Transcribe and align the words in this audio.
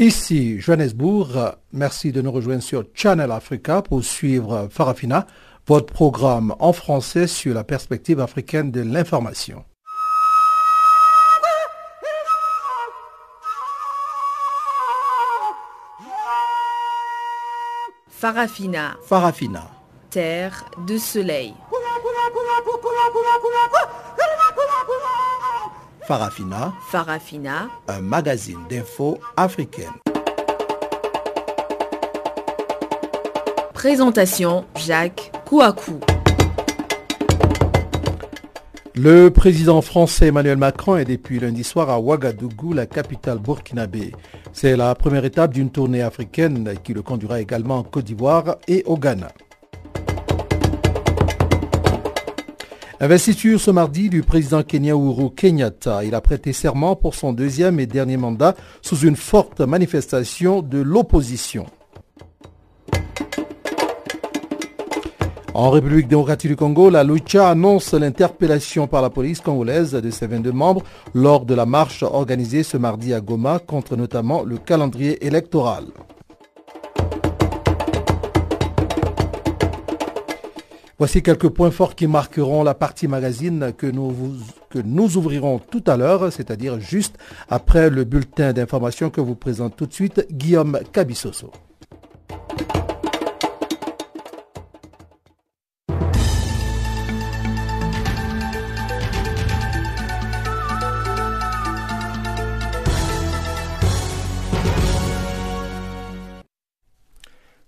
Ici 0.00 0.60
Johannesburg, 0.60 1.56
merci 1.72 2.12
de 2.12 2.22
nous 2.22 2.30
rejoindre 2.30 2.62
sur 2.62 2.84
Channel 2.94 3.32
Africa 3.32 3.82
pour 3.82 4.04
suivre 4.04 4.68
Farafina, 4.70 5.26
votre 5.66 5.92
programme 5.92 6.54
en 6.60 6.72
français 6.72 7.26
sur 7.26 7.52
la 7.52 7.64
perspective 7.64 8.20
africaine 8.20 8.70
de 8.70 8.80
l'information. 8.80 9.64
Farafina. 18.08 18.96
Farafina. 19.04 19.68
Terre 20.10 20.64
de 20.86 20.96
soleil. 20.96 21.54
Farafina. 26.08 26.72
Farafina. 26.90 27.68
Un 27.86 28.00
magazine 28.00 28.60
d'infos 28.70 29.18
africaine. 29.36 29.92
Présentation 33.74 34.64
Jacques 34.74 35.30
Kouakou. 35.44 36.00
Le 38.94 39.28
président 39.28 39.82
français 39.82 40.28
Emmanuel 40.28 40.56
Macron 40.56 40.96
est 40.96 41.04
depuis 41.04 41.40
lundi 41.40 41.62
soir 41.62 41.90
à 41.90 42.00
Ouagadougou, 42.00 42.72
la 42.72 42.86
capitale 42.86 43.38
burkinabé. 43.38 44.12
C'est 44.54 44.76
la 44.76 44.94
première 44.94 45.26
étape 45.26 45.52
d'une 45.52 45.68
tournée 45.68 46.00
africaine 46.00 46.72
qui 46.82 46.94
le 46.94 47.02
conduira 47.02 47.38
également 47.38 47.76
en 47.76 47.82
Côte 47.82 48.06
d'Ivoire 48.06 48.56
et 48.66 48.82
au 48.86 48.96
Ghana. 48.96 49.28
Investiture 53.00 53.60
ce 53.60 53.70
mardi 53.70 54.08
du 54.08 54.22
président 54.22 54.64
Kenya 54.64 54.94
Uhuru 54.94 55.30
Kenyatta. 55.30 56.02
Il 56.02 56.16
a 56.16 56.20
prêté 56.20 56.52
serment 56.52 56.96
pour 56.96 57.14
son 57.14 57.32
deuxième 57.32 57.78
et 57.78 57.86
dernier 57.86 58.16
mandat 58.16 58.56
sous 58.82 58.98
une 59.06 59.14
forte 59.14 59.60
manifestation 59.60 60.62
de 60.62 60.78
l'opposition. 60.78 61.66
En 65.54 65.70
République 65.70 66.08
démocratique 66.08 66.50
du 66.50 66.56
Congo, 66.56 66.90
la 66.90 67.04
Lucha 67.04 67.48
annonce 67.48 67.92
l'interpellation 67.94 68.88
par 68.88 69.00
la 69.00 69.10
police 69.10 69.40
congolaise 69.40 69.92
de 69.92 70.10
ses 70.10 70.26
22 70.26 70.50
membres 70.50 70.82
lors 71.14 71.46
de 71.46 71.54
la 71.54 71.66
marche 71.66 72.02
organisée 72.02 72.64
ce 72.64 72.76
mardi 72.76 73.14
à 73.14 73.20
Goma 73.20 73.60
contre 73.60 73.96
notamment 73.96 74.42
le 74.42 74.56
calendrier 74.56 75.24
électoral. 75.24 75.84
Voici 80.98 81.22
quelques 81.22 81.48
points 81.48 81.70
forts 81.70 81.94
qui 81.94 82.08
marqueront 82.08 82.64
la 82.64 82.74
partie 82.74 83.06
magazine 83.06 83.72
que 83.72 83.86
nous, 83.86 85.16
ouvrirons 85.16 85.60
tout 85.60 85.84
à 85.86 85.96
l'heure, 85.96 86.32
c'est-à-dire 86.32 86.80
juste 86.80 87.16
après 87.48 87.88
le 87.88 88.02
bulletin 88.02 88.52
d'information 88.52 89.08
que 89.08 89.20
vous 89.20 89.36
présente 89.36 89.76
tout 89.76 89.86
de 89.86 89.92
suite 89.92 90.26
Guillaume 90.32 90.80
Cabissoso. 90.92 91.52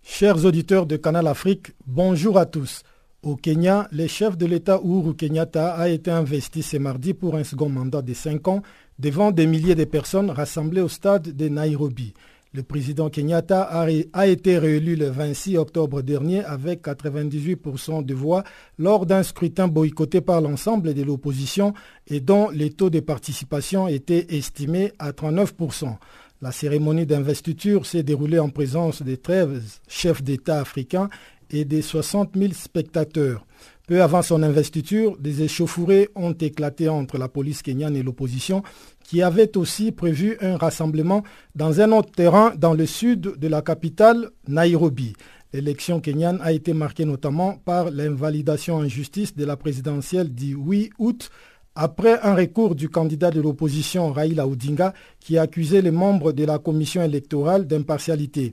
Chers 0.02 0.44
auditeurs 0.44 0.86
de 0.86 0.96
Canal 0.96 1.28
Afrique, 1.28 1.72
bonjour 1.86 2.36
à 2.36 2.44
tous. 2.44 2.82
Au 3.22 3.36
Kenya, 3.36 3.86
le 3.92 4.06
chef 4.06 4.38
de 4.38 4.46
l'État 4.46 4.80
Uhuru 4.82 5.14
Kenyatta 5.14 5.74
a 5.74 5.90
été 5.90 6.10
investi 6.10 6.62
ce 6.62 6.78
mardi 6.78 7.12
pour 7.12 7.36
un 7.36 7.44
second 7.44 7.68
mandat 7.68 8.00
de 8.00 8.14
5 8.14 8.48
ans 8.48 8.62
devant 8.98 9.30
des 9.30 9.46
milliers 9.46 9.74
de 9.74 9.84
personnes 9.84 10.30
rassemblées 10.30 10.80
au 10.80 10.88
stade 10.88 11.36
de 11.36 11.48
Nairobi. 11.48 12.14
Le 12.54 12.62
président 12.62 13.10
Kenyatta 13.10 13.60
a, 13.60 14.26
été 14.26 14.56
réélu 14.56 14.96
le 14.96 15.10
26 15.10 15.58
octobre 15.58 16.00
dernier 16.00 16.42
avec 16.44 16.82
98% 16.82 18.06
de 18.06 18.14
voix 18.14 18.42
lors 18.78 19.04
d'un 19.04 19.22
scrutin 19.22 19.68
boycotté 19.68 20.22
par 20.22 20.40
l'ensemble 20.40 20.94
de 20.94 21.02
l'opposition 21.02 21.74
et 22.06 22.20
dont 22.20 22.48
les 22.48 22.70
taux 22.70 22.88
de 22.88 23.00
participation 23.00 23.86
étaient 23.86 24.34
estimés 24.34 24.92
à 24.98 25.12
39%. 25.12 25.94
La 26.40 26.52
cérémonie 26.52 27.04
d'investiture 27.04 27.84
s'est 27.84 28.02
déroulée 28.02 28.38
en 28.38 28.48
présence 28.48 29.02
des 29.02 29.18
13 29.18 29.82
chefs 29.88 30.22
d'État 30.22 30.58
africains 30.58 31.10
et 31.50 31.64
des 31.64 31.82
60 31.82 32.30
000 32.36 32.52
spectateurs. 32.52 33.44
Peu 33.86 34.02
avant 34.02 34.22
son 34.22 34.42
investiture, 34.42 35.16
des 35.18 35.42
échauffourées 35.42 36.10
ont 36.14 36.32
éclaté 36.32 36.88
entre 36.88 37.18
la 37.18 37.28
police 37.28 37.62
kenyane 37.62 37.96
et 37.96 38.02
l'opposition, 38.04 38.62
qui 39.02 39.20
avait 39.20 39.56
aussi 39.56 39.90
prévu 39.90 40.36
un 40.40 40.56
rassemblement 40.56 41.24
dans 41.56 41.80
un 41.80 41.90
autre 41.90 42.12
terrain 42.12 42.52
dans 42.56 42.74
le 42.74 42.86
sud 42.86 43.36
de 43.36 43.48
la 43.48 43.62
capitale, 43.62 44.30
Nairobi. 44.46 45.14
L'élection 45.52 45.98
kenyane 46.00 46.38
a 46.42 46.52
été 46.52 46.72
marquée 46.72 47.04
notamment 47.04 47.54
par 47.64 47.90
l'invalidation 47.90 48.76
en 48.76 48.86
justice 48.86 49.34
de 49.34 49.44
la 49.44 49.56
présidentielle 49.56 50.32
du 50.32 50.54
8 50.54 50.92
août 51.00 51.30
après 51.74 52.20
un 52.22 52.34
recours 52.34 52.74
du 52.76 52.88
candidat 52.88 53.30
de 53.30 53.40
l'opposition 53.40 54.12
Raila 54.12 54.46
Odinga 54.46 54.92
qui 55.18 55.38
accusait 55.38 55.82
les 55.82 55.90
membres 55.90 56.32
de 56.32 56.44
la 56.44 56.58
commission 56.58 57.02
électorale 57.02 57.66
d'impartialité. 57.66 58.52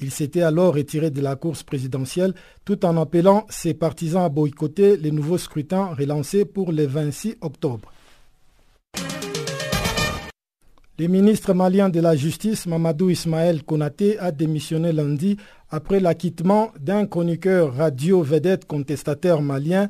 Il 0.00 0.10
s'était 0.10 0.42
alors 0.42 0.74
retiré 0.74 1.10
de 1.10 1.20
la 1.20 1.36
course 1.36 1.62
présidentielle 1.62 2.34
tout 2.64 2.84
en 2.84 2.96
appelant 2.96 3.46
ses 3.48 3.74
partisans 3.74 4.24
à 4.24 4.28
boycotter 4.28 4.96
les 4.96 5.10
nouveaux 5.10 5.38
scrutins 5.38 5.94
relancés 5.94 6.44
pour 6.44 6.72
le 6.72 6.86
26 6.86 7.36
octobre. 7.40 7.92
Le 10.96 11.08
ministre 11.08 11.54
malien 11.54 11.88
de 11.88 11.98
la 11.98 12.14
Justice, 12.14 12.66
Mamadou 12.66 13.10
Ismaël 13.10 13.64
Konaté, 13.64 14.16
a 14.20 14.30
démissionné 14.30 14.92
lundi 14.92 15.36
après 15.68 15.98
l'acquittement 15.98 16.70
d'un 16.78 17.06
chroniqueur 17.06 17.74
radio 17.74 18.22
vedette 18.22 18.64
contestataire 18.64 19.42
malien, 19.42 19.88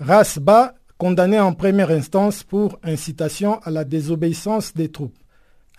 Rasba, 0.00 0.74
condamné 0.98 1.38
en 1.38 1.52
première 1.52 1.90
instance 1.90 2.42
pour 2.42 2.78
incitation 2.82 3.60
à 3.62 3.70
la 3.70 3.84
désobéissance 3.84 4.74
des 4.74 4.88
troupes. 4.88 5.16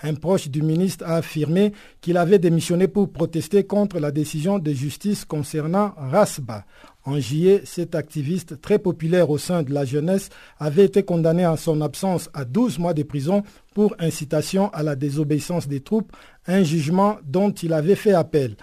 Un 0.02 0.14
proche 0.16 0.50
du 0.50 0.62
ministre 0.62 1.06
a 1.08 1.16
affirmé 1.16 1.72
qu'il 2.02 2.18
avait 2.18 2.40
démissionné 2.40 2.88
pour 2.88 3.12
protester 3.12 3.64
contre 3.64 4.00
la 4.00 4.12
décision 4.12 4.60
de 4.60 4.72
justice 4.74 5.24
concernant 5.24 5.94
Rasba. 5.98 6.66
En 7.06 7.20
juillet, 7.20 7.62
cet 7.66 7.96
activiste 7.96 8.60
très 8.60 8.78
populaire 8.78 9.30
au 9.30 9.38
sein 9.38 9.64
de 9.64 9.74
la 9.74 9.86
jeunesse 9.86 10.30
avait 10.60 10.86
été 10.86 11.04
condamné 11.04 11.46
en 11.46 11.56
son 11.56 11.80
absence 11.82 12.30
à 12.34 12.44
12 12.44 12.80
mois 12.80 12.94
de 12.94 13.04
prison 13.04 13.44
pour 13.74 13.96
incitation 14.00 14.70
à 14.74 14.84
la 14.84 14.96
désobéissance 14.96 15.68
des 15.68 15.80
troupes, 15.80 16.12
un 16.48 16.64
jugement 16.64 17.18
dont 17.24 17.52
il 17.52 17.72
avait 17.72 17.96
fait 17.96 18.14
appel. 18.14 18.58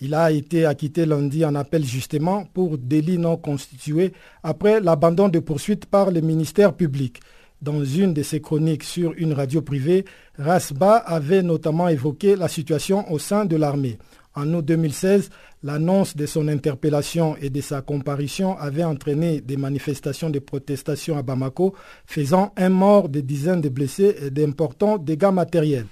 Il 0.00 0.14
a 0.14 0.30
été 0.30 0.64
acquitté 0.64 1.06
lundi 1.06 1.44
en 1.44 1.56
appel 1.56 1.84
justement 1.84 2.44
pour 2.54 2.78
délit 2.78 3.18
non 3.18 3.36
constitué 3.36 4.12
après 4.44 4.80
l'abandon 4.80 5.28
de 5.28 5.40
poursuites 5.40 5.86
par 5.86 6.12
le 6.12 6.20
ministère 6.20 6.74
public. 6.74 7.20
Dans 7.60 7.84
une 7.84 8.14
de 8.14 8.22
ses 8.22 8.40
chroniques 8.40 8.84
sur 8.84 9.14
une 9.16 9.32
radio 9.32 9.62
privée, 9.62 10.04
Rasba 10.38 10.94
avait 10.94 11.42
notamment 11.42 11.88
évoqué 11.88 12.36
la 12.36 12.46
situation 12.46 13.10
au 13.10 13.18
sein 13.18 13.46
de 13.46 13.56
l'armée. 13.56 13.98
En 14.36 14.54
août 14.54 14.64
2016, 14.64 15.30
l'annonce 15.64 16.14
de 16.14 16.24
son 16.24 16.46
interpellation 16.46 17.36
et 17.42 17.50
de 17.50 17.60
sa 17.60 17.82
comparution 17.82 18.56
avait 18.58 18.84
entraîné 18.84 19.40
des 19.40 19.56
manifestations 19.56 20.30
de 20.30 20.38
protestation 20.38 21.18
à 21.18 21.22
Bamako, 21.22 21.74
faisant 22.06 22.52
un 22.56 22.68
mort, 22.68 23.08
des 23.08 23.22
dizaines 23.22 23.60
de 23.60 23.68
blessés 23.68 24.14
et 24.22 24.30
d'importants 24.30 24.96
dégâts 24.96 25.32
matériels. 25.32 25.86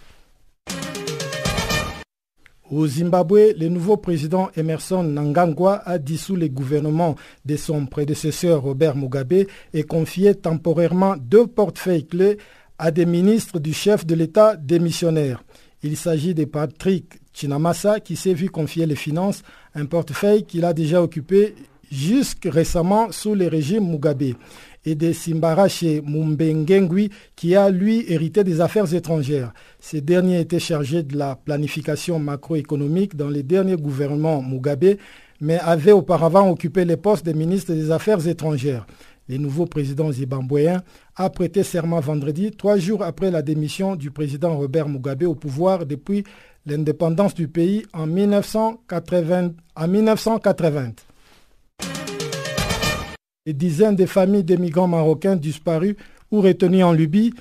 Au 2.73 2.85
Zimbabwe, 2.89 3.53
le 3.57 3.69
nouveau 3.69 3.97
président 3.97 4.51
Emerson 4.57 5.05
Nangangwa 5.05 5.83
a 5.85 5.99
dissous 5.99 6.35
le 6.35 6.49
gouvernement 6.49 7.15
de 7.45 7.55
son 7.55 7.87
prédécesseur 7.87 8.63
Robert 8.63 8.97
Mugabe 8.97 9.47
et 9.73 9.85
confié 9.85 10.35
temporairement 10.35 11.15
deux 11.17 11.47
portefeuilles 11.47 12.09
clés 12.09 12.39
à 12.77 12.91
des 12.91 13.07
ministres 13.07 13.61
du 13.61 13.73
chef 13.73 14.05
de 14.05 14.17
l'État 14.17 14.57
démissionnaire. 14.57 15.45
Il 15.85 15.97
s'agit 15.97 16.35
de 16.35 16.45
Patrick 16.45 17.21
Chinamasa 17.33 18.01
qui 18.01 18.17
s'est 18.17 18.35
vu 18.35 18.51
confier 18.51 18.85
les 18.85 18.97
finances, 18.97 19.45
un 19.77 19.87
portefeuille 19.87 20.45
qu'il 20.45 20.65
a 20.65 20.73
déjà 20.73 21.01
occupé 21.01 21.55
jusque 21.93 22.49
récemment 22.51 23.13
sous 23.13 23.37
le 23.37 23.47
régime 23.47 23.89
Mugabe 23.89 24.35
et 24.87 24.95
de 24.95 25.13
Simbarache 25.13 25.83
Mumbengengui 25.83 27.11
qui 27.35 27.55
a 27.55 27.69
lui 27.69 28.05
hérité 28.09 28.45
des 28.45 28.61
affaires 28.61 28.95
étrangères. 28.95 29.53
Ces 29.81 30.01
derniers 30.01 30.41
étaient 30.41 30.61
chargés 30.61 31.03
de 31.03 31.19
la 31.19 31.35
planification 31.37 32.19
macroéconomique 32.19 33.17
dans 33.17 33.29
les 33.29 33.43
derniers 33.43 33.77
gouvernements 33.77 34.41
Mugabe, 34.41 34.97
mais 35.41 35.59
avaient 35.59 35.93
auparavant 35.93 36.49
occupé 36.49 36.85
les 36.85 36.97
postes 36.97 37.27
de 37.27 37.33
ministre 37.33 37.75
des 37.75 37.91
Affaires 37.91 38.27
étrangères. 38.27 38.87
Le 39.29 39.39
nouveau 39.39 39.67
président 39.67 40.13
zimbabwéen 40.13 40.83
a 41.17 41.31
prêté 41.31 41.65
serment 41.65 41.99
vendredi, 41.99 42.53
trois 42.53 42.79
jours 42.79 43.03
après 43.03 43.33
la 43.33 43.43
démission 43.43 43.97
du 43.97 44.13
président 44.13 44.57
Robert 44.57 44.89
Mugabe 44.89 45.25
au 45.25 45.35
pouvoir 45.35 45.85
depuis 45.85 46.23
l'indépendance 46.65 47.35
du 47.35 47.49
pays 47.49 47.85
en 47.93 48.07
1980. 48.07 49.51
En 49.75 49.89
1980. 49.89 50.93
Des 53.47 53.53
dizaines 53.53 53.95
de 53.95 54.07
familles 54.07 54.43
d'émigrants 54.43 54.89
marocains 54.89 55.37
disparus 55.37 55.95
ou 56.33 56.41
retenus 56.41 56.83
en 56.83 56.91
Libye 56.91 57.33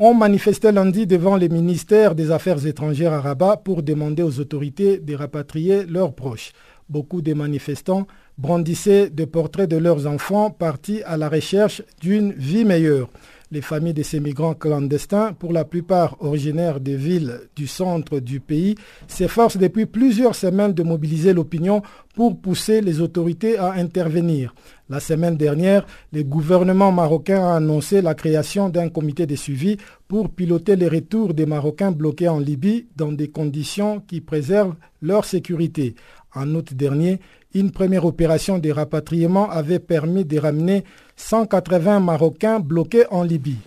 ont 0.00 0.12
manifesté 0.12 0.72
lundi 0.72 1.06
devant 1.06 1.36
les 1.36 1.48
ministères 1.48 2.16
des 2.16 2.32
Affaires 2.32 2.66
étrangères 2.66 3.12
à 3.12 3.20
Rabat 3.20 3.58
pour 3.58 3.84
demander 3.84 4.24
aux 4.24 4.40
autorités 4.40 4.98
de 4.98 5.14
rapatrier 5.14 5.86
leurs 5.86 6.12
proches. 6.12 6.50
Beaucoup 6.88 7.22
de 7.22 7.34
manifestants 7.34 8.08
brandissaient 8.36 9.10
des 9.10 9.26
portraits 9.26 9.70
de 9.70 9.76
leurs 9.76 10.08
enfants 10.08 10.50
partis 10.50 11.04
à 11.04 11.16
la 11.16 11.28
recherche 11.28 11.82
d'une 12.00 12.32
vie 12.32 12.64
meilleure. 12.64 13.08
Les 13.54 13.60
familles 13.60 13.94
de 13.94 14.02
ces 14.02 14.18
migrants 14.18 14.54
clandestins, 14.54 15.32
pour 15.32 15.52
la 15.52 15.64
plupart 15.64 16.16
originaires 16.18 16.80
des 16.80 16.96
villes 16.96 17.38
du 17.54 17.68
centre 17.68 18.18
du 18.18 18.40
pays, 18.40 18.74
s'efforcent 19.06 19.58
depuis 19.58 19.86
plusieurs 19.86 20.34
semaines 20.34 20.72
de 20.72 20.82
mobiliser 20.82 21.32
l'opinion 21.32 21.80
pour 22.16 22.36
pousser 22.40 22.80
les 22.80 23.00
autorités 23.00 23.56
à 23.56 23.74
intervenir. 23.74 24.56
La 24.88 24.98
semaine 24.98 25.36
dernière, 25.36 25.86
le 26.12 26.24
gouvernement 26.24 26.90
marocain 26.90 27.46
a 27.46 27.54
annoncé 27.54 28.02
la 28.02 28.14
création 28.14 28.70
d'un 28.70 28.88
comité 28.88 29.24
de 29.24 29.36
suivi 29.36 29.76
pour 30.08 30.30
piloter 30.30 30.74
les 30.74 30.88
retours 30.88 31.32
des 31.32 31.46
Marocains 31.46 31.92
bloqués 31.92 32.26
en 32.26 32.40
Libye 32.40 32.88
dans 32.96 33.12
des 33.12 33.28
conditions 33.28 34.00
qui 34.00 34.20
préservent 34.20 34.74
leur 35.00 35.24
sécurité. 35.24 35.94
En 36.34 36.52
août 36.56 36.74
dernier, 36.74 37.20
une 37.54 37.70
première 37.70 38.04
opération 38.04 38.58
de 38.58 38.70
rapatriement 38.70 39.48
avait 39.48 39.78
permis 39.78 40.24
de 40.24 40.40
ramener 40.40 40.82
180 41.16 42.00
Marocains 42.00 42.60
bloqués 42.60 43.06
en 43.10 43.22
Libye. 43.22 43.58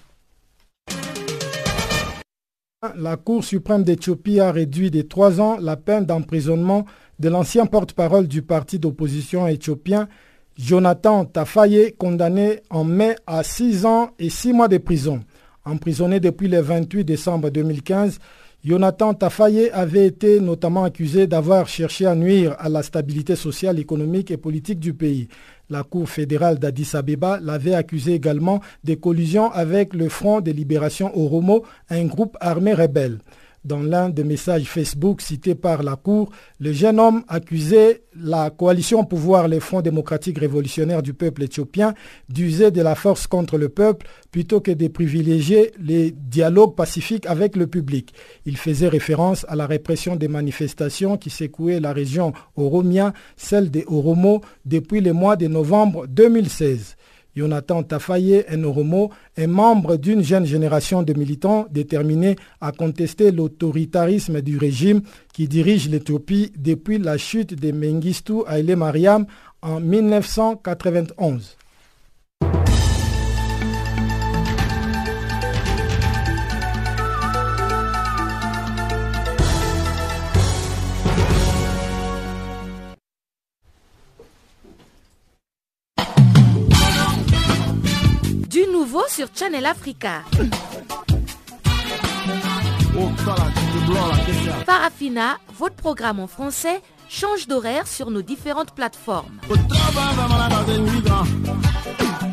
La 2.96 3.18
Cour 3.18 3.44
suprême 3.44 3.84
d'Éthiopie 3.84 4.40
a 4.40 4.52
réduit 4.52 4.92
de 4.92 5.02
trois 5.02 5.42
ans 5.42 5.58
la 5.60 5.78
peine 5.78 6.06
d'emprisonnement 6.06 6.86
de 7.20 7.30
l'ancien 7.30 7.66
porte-parole 7.66 8.28
du 8.28 8.44
parti 8.44 8.78
d'opposition 8.78 9.48
éthiopien, 9.48 10.08
Jonathan 10.56 11.26
Tafaye, 11.26 11.94
condamné 11.98 12.62
en 12.70 12.84
mai 12.84 13.16
à 13.26 13.44
six 13.44 13.86
ans 13.86 14.12
et 14.20 14.30
six 14.30 14.54
mois 14.54 14.68
de 14.68 14.78
prison. 14.78 15.24
Emprisonné 15.66 16.20
depuis 16.20 16.48
le 16.48 16.62
28 16.62 17.04
décembre 17.04 17.50
2015, 17.50 18.20
Jonathan 18.68 19.14
Tafaye 19.14 19.70
avait 19.72 20.08
été 20.08 20.42
notamment 20.42 20.84
accusé 20.84 21.26
d'avoir 21.26 21.70
cherché 21.70 22.06
à 22.06 22.16
nuire 22.16 22.54
à 22.60 22.68
la 22.68 22.84
stabilité 22.84 23.38
sociale, 23.38 23.80
économique 23.80 24.30
et 24.30 24.36
politique 24.36 24.82
du 24.82 24.94
pays. 24.94 25.30
La 25.70 25.84
Cour 25.84 26.10
fédérale 26.10 26.60
d'Addis 26.60 26.90
Abeba 26.94 27.40
l'avait 27.42 27.76
accusé 27.76 28.16
également 28.16 28.60
de 28.84 28.96
collusion 28.96 29.50
avec 29.54 29.94
le 29.94 30.10
Front 30.10 30.42
de 30.42 30.52
libération 30.52 31.18
Oromo, 31.18 31.64
un 31.90 32.04
groupe 32.08 32.36
armé 32.42 32.74
rebelle. 32.74 33.20
Dans 33.68 33.84
l'un 33.84 34.08
des 34.08 34.24
messages 34.24 34.64
Facebook 34.64 35.20
cités 35.20 35.54
par 35.54 35.84
la 35.84 35.98
Cour, 35.98 36.32
le 36.58 36.72
jeune 36.72 37.02
homme 37.02 37.26
accusait 37.28 38.04
la 38.16 38.50
coalition 38.50 39.04
pouvoir 39.04 39.50
les 39.50 39.60
Front 39.60 39.82
démocratique 39.82 40.40
révolutionnaire 40.40 41.04
du 41.04 41.14
peuple 41.14 41.44
éthiopien 41.44 41.94
d'user 42.30 42.72
de 42.72 42.82
la 42.82 42.96
force 42.96 43.28
contre 43.28 43.58
le 43.58 43.68
peuple 43.68 44.08
plutôt 44.32 44.62
que 44.62 44.72
de 44.72 44.88
privilégier 44.88 45.74
les 45.82 46.12
dialogues 46.12 46.76
pacifiques 46.76 47.26
avec 47.26 47.58
le 47.58 47.68
public. 47.68 48.14
Il 48.46 48.56
faisait 48.56 48.88
référence 48.88 49.46
à 49.50 49.58
la 49.58 49.68
répression 49.68 50.16
des 50.16 50.30
manifestations 50.30 51.18
qui 51.18 51.30
secouaient 51.30 51.82
la 51.82 51.92
région 51.92 52.32
oromia, 52.56 53.12
celle 53.36 53.70
des 53.70 53.84
Oromo, 53.88 54.40
depuis 54.64 55.02
le 55.02 55.12
mois 55.12 55.36
de 55.36 55.48
novembre 55.48 56.08
2016. 56.08 56.96
Jonathan 57.38 57.84
Tafaye 57.84 58.44
Enoromo 58.52 59.12
est 59.36 59.46
membre 59.46 59.98
d'une 59.98 60.24
jeune 60.24 60.46
génération 60.46 61.04
de 61.04 61.14
militants 61.14 61.68
déterminés 61.70 62.36
à 62.62 62.72
contester 62.72 63.32
l'autoritarisme 63.32 64.42
du 64.42 64.58
régime 64.58 65.02
qui 65.34 65.48
dirige 65.48 65.88
l'Éthiopie 65.88 66.52
depuis 66.58 66.98
la 66.98 67.18
chute 67.20 67.54
de 67.54 67.72
Mengistu 67.72 68.42
Haile 68.50 68.76
Mariam 68.76 69.28
en 69.62 69.80
1991. 69.80 71.57
Sur 89.08 89.28
Channel 89.36 89.66
Africa. 89.66 90.24
Farafina, 94.66 95.38
votre 95.58 95.76
programme 95.76 96.20
en 96.20 96.28
français, 96.28 96.82
change 97.08 97.48
d'horaire 97.48 97.88
sur 97.88 98.10
nos 98.10 98.22
différentes 98.22 98.74
plateformes. 98.74 99.40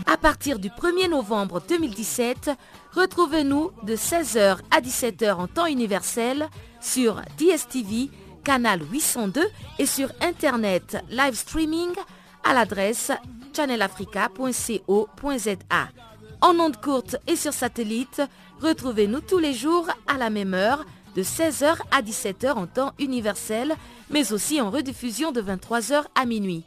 À 0.07 0.17
partir 0.17 0.59
du 0.59 0.71
1er 0.71 1.11
novembre 1.11 1.63
2017, 1.69 2.51
retrouvez-nous 2.93 3.71
de 3.83 3.95
16h 3.95 4.59
à 4.71 4.81
17h 4.81 5.35
en 5.35 5.47
temps 5.47 5.67
universel 5.67 6.49
sur 6.81 7.21
DSTV, 7.39 8.11
canal 8.43 8.81
802 8.91 9.43
et 9.79 9.87
sur 9.87 10.11
Internet 10.23 10.97
live 11.11 11.35
streaming 11.35 11.91
à 12.45 12.55
l'adresse 12.55 13.13
channelafrica.co.za 13.55 16.14
en 16.45 16.61
ondes 16.61 16.77
courtes 16.77 17.17
et 17.27 17.37
sur 17.37 17.55
satellite. 17.55 18.21
Retrouvez-nous 18.61 19.21
tous 19.21 19.39
les 19.39 19.55
jours 19.55 19.89
à 20.07 20.19
la 20.19 20.29
même 20.29 20.53
heure, 20.53 20.85
de 21.17 21.23
16h 21.23 21.77
à 21.91 22.03
17h 22.03 22.53
en 22.53 22.67
temps 22.67 22.93
universel, 22.99 23.75
mais 24.11 24.33
aussi 24.33 24.61
en 24.61 24.71
rediffusion 24.71 25.33
de 25.33 25.41
23h 25.41 26.05
à 26.15 26.27
minuit. 26.27 26.65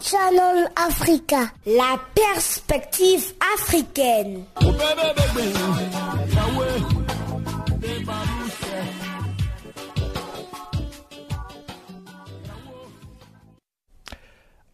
Channel 0.00 0.70
Africa, 0.76 1.50
la 1.66 1.98
perspective 2.14 3.32
africaine. 3.56 4.44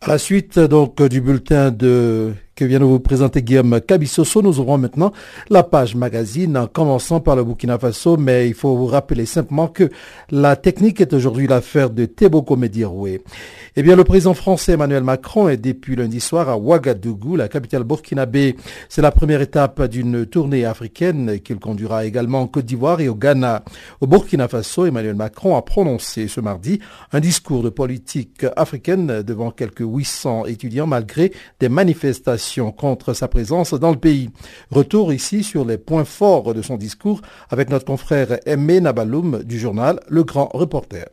À 0.02 0.08
la 0.08 0.18
suite 0.18 0.58
donc 0.58 1.02
du 1.02 1.20
bulletin 1.22 1.70
de 1.70 2.34
que 2.56 2.64
vient 2.64 2.80
de 2.80 2.84
vous 2.84 3.00
présenter 3.00 3.42
Guillaume 3.42 3.82
Cabissoso. 3.82 4.40
Nous 4.40 4.60
aurons 4.60 4.78
maintenant 4.78 5.12
la 5.50 5.62
page 5.62 5.94
magazine 5.94 6.56
en 6.56 6.66
commençant 6.66 7.20
par 7.20 7.36
le 7.36 7.44
Burkina 7.44 7.78
Faso, 7.78 8.16
mais 8.16 8.48
il 8.48 8.54
faut 8.54 8.74
vous 8.74 8.86
rappeler 8.86 9.26
simplement 9.26 9.68
que 9.68 9.90
la 10.30 10.56
technique 10.56 11.02
est 11.02 11.12
aujourd'hui 11.12 11.46
l'affaire 11.46 11.90
de 11.90 12.06
Teboko 12.06 12.56
Mediroué. 12.56 13.22
Eh 13.76 13.82
bien, 13.82 13.94
le 13.94 14.04
président 14.04 14.32
français 14.32 14.72
Emmanuel 14.72 15.04
Macron 15.04 15.50
est 15.50 15.58
depuis 15.58 15.96
lundi 15.96 16.18
soir 16.18 16.48
à 16.48 16.56
Ouagadougou, 16.56 17.36
la 17.36 17.48
capitale 17.48 17.84
burkinabé. 17.84 18.56
C'est 18.88 19.02
la 19.02 19.10
première 19.10 19.42
étape 19.42 19.82
d'une 19.82 20.24
tournée 20.24 20.64
africaine 20.64 21.40
qu'il 21.40 21.58
conduira 21.58 22.06
également 22.06 22.40
en 22.40 22.46
Côte 22.46 22.64
d'Ivoire 22.64 23.02
et 23.02 23.10
au 23.10 23.14
Ghana. 23.14 23.64
Au 24.00 24.06
Burkina 24.06 24.48
Faso, 24.48 24.86
Emmanuel 24.86 25.14
Macron 25.14 25.56
a 25.58 25.62
prononcé 25.62 26.26
ce 26.26 26.40
mardi 26.40 26.80
un 27.12 27.20
discours 27.20 27.62
de 27.62 27.68
politique 27.68 28.46
africaine 28.56 29.20
devant 29.22 29.50
quelques 29.50 29.80
800 29.80 30.46
étudiants 30.46 30.86
malgré 30.86 31.32
des 31.60 31.68
manifestations 31.68 32.45
contre 32.76 33.12
sa 33.12 33.28
présence 33.28 33.74
dans 33.74 33.90
le 33.90 33.98
pays. 33.98 34.30
Retour 34.70 35.12
ici 35.12 35.42
sur 35.42 35.64
les 35.64 35.78
points 35.78 36.04
forts 36.04 36.54
de 36.54 36.62
son 36.62 36.76
discours 36.76 37.20
avec 37.50 37.70
notre 37.70 37.84
confrère 37.84 38.38
Aimé 38.46 38.80
Nabaloum 38.80 39.42
du 39.42 39.58
journal 39.58 40.00
Le 40.08 40.24
Grand 40.24 40.48
Reporter. 40.52 41.06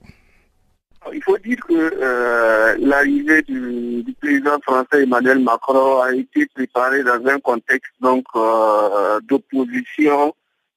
Il 1.13 1.21
faut 1.21 1.37
dire 1.37 1.57
que 1.67 1.73
euh, 1.73 2.75
l'arrivée 2.79 3.41
du, 3.41 4.05
président 4.21 4.57
français 4.61 5.03
Emmanuel 5.03 5.39
Macron 5.39 6.01
a 6.01 6.13
été 6.13 6.45
préparée 6.55 7.03
dans 7.03 7.25
un 7.25 7.39
contexte 7.39 7.91
donc 7.99 8.23
euh, 8.35 9.19
d'opposition 9.21 10.33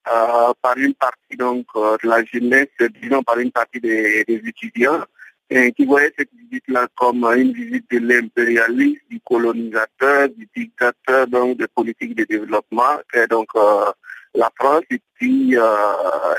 euh, 0.09 0.53
par 0.63 0.77
une 0.77 0.95
partie 0.95 1.37
donc 1.39 1.67
de 1.75 2.09
la 2.09 2.25
jeunesse, 2.25 2.69
disons 3.01 3.23
par 3.23 3.39
une 3.39 3.53
partie 3.53 3.81
des 3.81 4.25
étudiants 4.29 5.01
qui 5.49 5.85
voyait 5.85 6.13
cette 6.19 6.31
visite-là 6.33 6.89
comme 6.97 7.25
une 7.25 7.53
visite 7.53 7.89
de 7.91 7.99
l'impérialisme, 7.99 9.01
du 9.09 9.21
colonisateur, 9.21 10.29
du 10.31 10.49
dictateur, 10.57 11.27
donc 11.29 11.59
de 11.59 11.67
politique 11.67 12.17
de 12.17 12.25
développement. 12.25 12.99
Et 13.15 13.27
donc 13.29 13.49
euh, 13.55 13.93
la 14.35 14.51
France 14.59 14.83
et 14.91 15.01
puis 15.15 15.57
euh, 15.57 15.63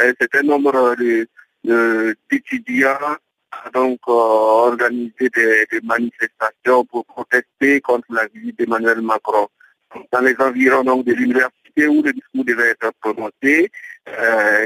un 0.02 0.14
certain 0.20 0.44
nombre 0.44 0.96
d'étudiants 2.30 3.18
a 3.52 3.70
donc 3.74 4.00
euh, 4.08 4.12
organisé 4.12 5.30
des, 5.34 5.82
manifestations 5.84 6.84
pour 6.86 7.06
protester 7.06 7.80
contre 7.82 8.08
la 8.10 8.28
visite 8.28 8.60
d'Emmanuel 8.60 9.02
Macron. 9.02 9.48
Dans 10.12 10.20
les 10.20 10.36
environs 10.40 10.84
donc, 10.84 11.06
de 11.06 11.14
l'université 11.14 11.88
où 11.88 12.02
le 12.04 12.12
discours 12.12 12.44
devait 12.44 12.72
être 12.72 12.92
prononcé, 13.00 13.72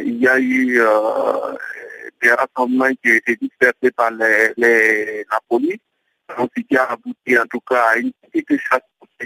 il 0.04 0.18
y 0.18 0.28
a 0.28 0.40
eu 0.40 0.82
des 2.22 2.32
rassemblements 2.32 2.94
qui 3.04 3.12
ont 3.12 3.16
été 3.16 3.36
dispersés 3.36 3.92
par 3.96 4.12
la 4.12 5.40
police, 5.50 5.80
donc 6.38 6.50
qui 6.54 6.78
a 6.78 6.92
abouti 6.92 7.38
en 7.38 7.46
tout 7.46 7.62
cas 7.62 7.84
à 7.92 7.98
une 7.98 8.12
petite 8.32 8.60
chasse 8.60 8.82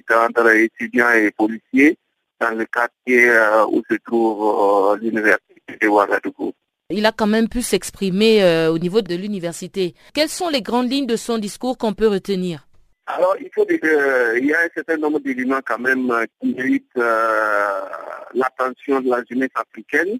entre 0.10 0.50
étudiants 0.56 1.12
et 1.12 1.32
policiers 1.32 1.98
dans 2.40 2.52
le 2.52 2.66
quartier 2.66 3.30
euh, 3.30 3.66
où 3.68 3.82
se 3.90 3.96
trouve 4.06 4.94
euh, 4.94 4.98
l'université 4.98 5.78
de 5.82 5.88
Ouagadougou. 5.88 6.54
Il 6.90 7.06
a 7.06 7.12
quand 7.12 7.28
même 7.28 7.50
pu 7.50 7.62
s'exprimer 7.62 8.44
euh, 8.44 8.72
au 8.72 8.78
niveau 8.78 9.02
de 9.02 9.16
l'université. 9.16 9.96
Quelles 10.14 10.30
sont 10.30 10.50
les 10.50 10.62
grandes 10.62 10.92
lignes 10.92 11.08
de 11.08 11.16
son 11.16 11.38
discours 11.38 11.78
qu'on 11.78 11.94
peut 11.94 12.08
retenir? 12.08 12.68
Alors, 13.08 13.36
il 13.40 13.50
faut 13.54 13.66
dire 13.66 13.80
qu'il 13.80 14.46
y 14.46 14.54
a 14.54 14.60
un 14.60 14.70
certain 14.74 14.98
nombre 14.98 15.20
d'éléments 15.20 15.62
quand 15.66 15.80
même 15.80 16.12
qui 16.42 16.54
méritent 16.56 16.90
l'attention 18.34 19.00
de 19.02 19.10
la 19.10 19.24
jeunesse 19.30 19.52
africaine. 19.56 20.18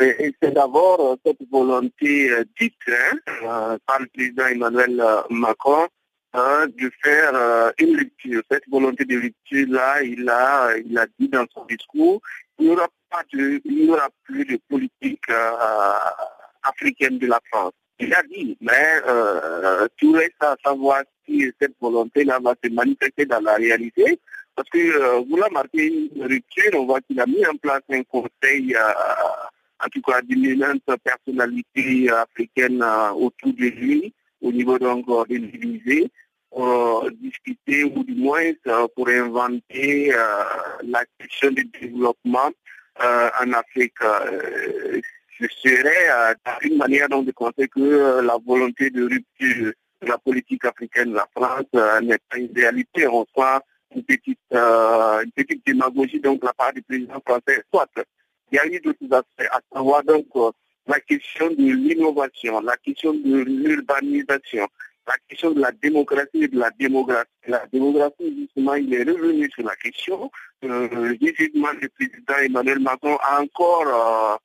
Et, 0.00 0.34
c'est 0.42 0.52
d'abord 0.52 1.16
cette 1.24 1.48
volonté 1.50 2.30
dite 2.60 2.74
hein, 2.88 3.78
par 3.86 4.00
le 4.00 4.06
président 4.06 4.46
Emmanuel 4.46 5.02
Macron 5.30 5.86
hein, 6.32 6.66
de 6.66 6.90
faire 7.02 7.72
une 7.78 7.96
lecture. 7.96 8.42
Cette 8.50 8.68
volonté 8.68 9.04
de 9.04 9.18
lecture-là, 9.18 10.02
il 10.02 10.28
a, 10.28 10.76
il 10.78 10.98
a 10.98 11.06
dit 11.18 11.28
dans 11.28 11.46
son 11.54 11.64
discours, 11.66 12.20
il 12.58 12.66
n'y 12.66 12.72
aura, 12.72 12.88
aura 13.88 14.08
plus 14.24 14.44
de 14.44 14.58
politique 14.68 15.30
africaine 16.64 17.18
de 17.18 17.26
la 17.26 17.40
France. 17.50 17.72
Il 18.00 18.12
a 18.12 18.22
dit, 18.24 18.56
mais 18.60 19.00
euh, 19.06 19.86
tout 19.96 20.12
reste 20.12 20.32
à 20.40 20.56
savoir 20.64 21.02
si 21.24 21.50
cette 21.60 21.74
volonté-là 21.80 22.40
va 22.42 22.54
se 22.62 22.68
manifester 22.70 23.24
dans 23.24 23.40
la 23.40 23.54
réalité. 23.54 24.18
Parce 24.56 24.68
que 24.68 24.78
euh, 24.78 25.20
vous 25.28 25.36
l'avez 25.36 25.52
marqué 25.52 26.08
une 26.14 26.26
rupture, 26.26 26.70
on 26.74 26.86
voit 26.86 27.00
qu'il 27.02 27.20
a 27.20 27.26
mis 27.26 27.46
en 27.46 27.56
place 27.56 27.82
un 27.90 28.02
conseil, 28.04 28.74
euh, 28.74 28.92
en 29.84 29.88
tout 29.88 30.02
cas 30.02 30.22
d'éminentes 30.22 30.82
personnalités 31.02 32.10
africaines 32.10 32.82
euh, 32.82 33.10
autour 33.10 33.52
de 33.52 33.66
lui, 33.66 34.14
au 34.40 34.52
niveau 34.52 34.78
donc 34.78 35.06
de 35.06 35.36
l'Élysée, 35.36 36.10
pour 36.50 37.10
discuter 37.20 37.84
ou 37.84 38.04
du 38.04 38.14
moins 38.14 38.52
pour 38.94 39.08
inventer 39.08 40.12
la 40.84 41.04
question 41.18 41.50
du 41.50 41.64
développement 41.64 42.50
en 43.00 43.52
Afrique 43.52 43.98
ce 45.40 45.46
serait 45.62 46.10
euh, 46.10 46.34
une 46.62 46.76
manière 46.76 47.08
donc 47.08 47.26
de 47.26 47.32
penser 47.32 47.68
que 47.68 47.80
euh, 47.80 48.22
la 48.22 48.36
volonté 48.44 48.90
de 48.90 49.02
rupture 49.02 49.72
de 50.02 50.08
la 50.08 50.18
politique 50.18 50.64
africaine 50.64 51.10
de 51.10 51.16
la 51.16 51.28
France 51.34 51.66
euh, 51.74 52.00
n'est 52.00 52.18
pas 52.30 52.38
une 52.38 52.52
réalité. 52.54 53.06
On 53.08 53.24
soit 53.34 53.62
une 53.94 54.04
petite, 54.04 54.38
une 54.50 55.30
petite 55.34 55.64
démagogie 55.64 56.20
donc 56.20 56.40
de 56.40 56.46
la 56.46 56.52
part 56.52 56.72
du 56.72 56.82
président 56.82 57.20
français. 57.24 57.62
Soit 57.72 57.88
il 58.54 58.56
y 58.56 58.60
a 58.60 58.66
eu 58.66 58.80
d'autres 58.80 59.12
aspects, 59.12 59.50
à 59.50 59.60
savoir 59.72 60.04
donc 60.04 60.26
la 60.86 61.00
question 61.00 61.48
de 61.48 61.72
l'innovation, 61.72 62.60
la 62.60 62.76
question 62.76 63.12
de 63.12 63.38
l'urbanisation, 63.42 64.68
la 65.08 65.14
question 65.28 65.50
de 65.50 65.60
la 65.60 65.72
démocratie 65.72 66.44
et 66.44 66.48
de 66.48 66.58
la 66.58 66.70
démographie. 66.70 67.28
La 67.48 67.66
démographie, 67.72 68.36
justement, 68.38 68.74
il 68.74 68.94
est 68.94 69.02
revenu 69.02 69.50
sur 69.50 69.64
la 69.64 69.74
question. 69.74 70.30
Euh, 70.64 70.88
le 70.88 71.88
président 71.88 72.38
Emmanuel 72.42 72.78
Macron 72.78 73.16
a 73.22 73.42
encore 73.42 74.40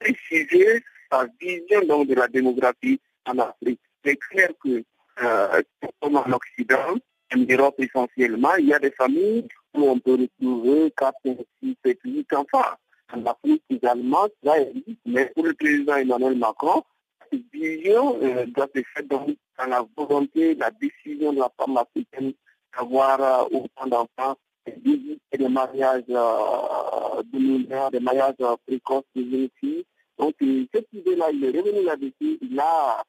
préciser 0.00 0.82
sa 1.10 1.26
vision 1.38 1.82
donc, 1.86 2.08
de 2.08 2.14
la 2.14 2.28
démographie 2.28 2.98
en 3.26 3.38
Afrique. 3.38 3.80
C'est 4.02 4.16
clair 4.16 4.48
que, 4.64 4.82
euh, 5.22 5.62
comme 6.00 6.16
en 6.16 6.32
Occident, 6.32 6.94
en 7.34 7.38
Europe 7.38 7.74
essentiellement, 7.78 8.54
il 8.56 8.68
y 8.68 8.72
a 8.72 8.78
des 8.78 8.92
familles 8.92 9.46
où 9.74 9.90
on 9.90 9.98
peut 9.98 10.16
retrouver 10.22 10.90
4, 10.96 11.14
6, 11.62 11.76
7, 11.84 11.98
8 12.02 12.32
enfants. 12.32 12.76
En 13.12 13.24
Afrique 13.26 13.62
également, 13.70 14.26
ça 14.44 14.60
existe, 14.60 15.00
mais 15.06 15.26
pour 15.26 15.44
le 15.44 15.54
président 15.54 15.96
Emmanuel 15.96 16.36
Macron, 16.36 16.82
cette 17.30 17.42
vision 17.52 18.18
euh, 18.22 18.46
doit 18.46 18.68
se 18.74 18.82
faire 18.82 19.04
dans, 19.08 19.26
la 19.58 19.86
volonté, 19.96 20.54
la 20.54 20.70
décision 20.70 21.32
de 21.32 21.38
la 21.38 21.50
femme 21.58 21.76
africaine 21.76 22.32
d'avoir 22.76 23.20
euh, 23.20 23.58
autant 23.58 23.86
d'enfants 23.86 24.36
et 24.66 25.38
des 25.38 25.48
mariages 25.48 26.02
euh, 26.10 27.22
de 27.32 27.90
des 27.90 28.00
mariages 28.00 28.34
précoces 28.66 29.04
de 29.14 29.22
jeunes 29.22 29.48
filles. 29.60 29.84
Donc, 30.18 30.34
euh, 30.42 30.66
cette 30.74 30.88
idée-là, 30.92 31.30
il 31.32 31.44
est 31.44 31.58
revenu 31.58 31.84
là-dessus, 31.84 32.38
il 32.40 32.58
a, 32.58 33.02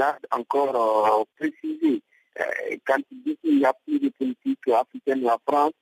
a 0.00 0.18
encore 0.32 1.20
euh, 1.20 1.24
précisé. 1.38 2.02
Euh, 2.40 2.76
quand 2.86 2.96
il 3.10 3.22
dit 3.22 3.36
qu'il 3.42 3.58
n'y 3.58 3.64
a 3.64 3.72
plus 3.86 3.98
de 3.98 4.08
politique 4.10 4.68
africaine 4.68 5.22
la 5.22 5.38
France, 5.46 5.72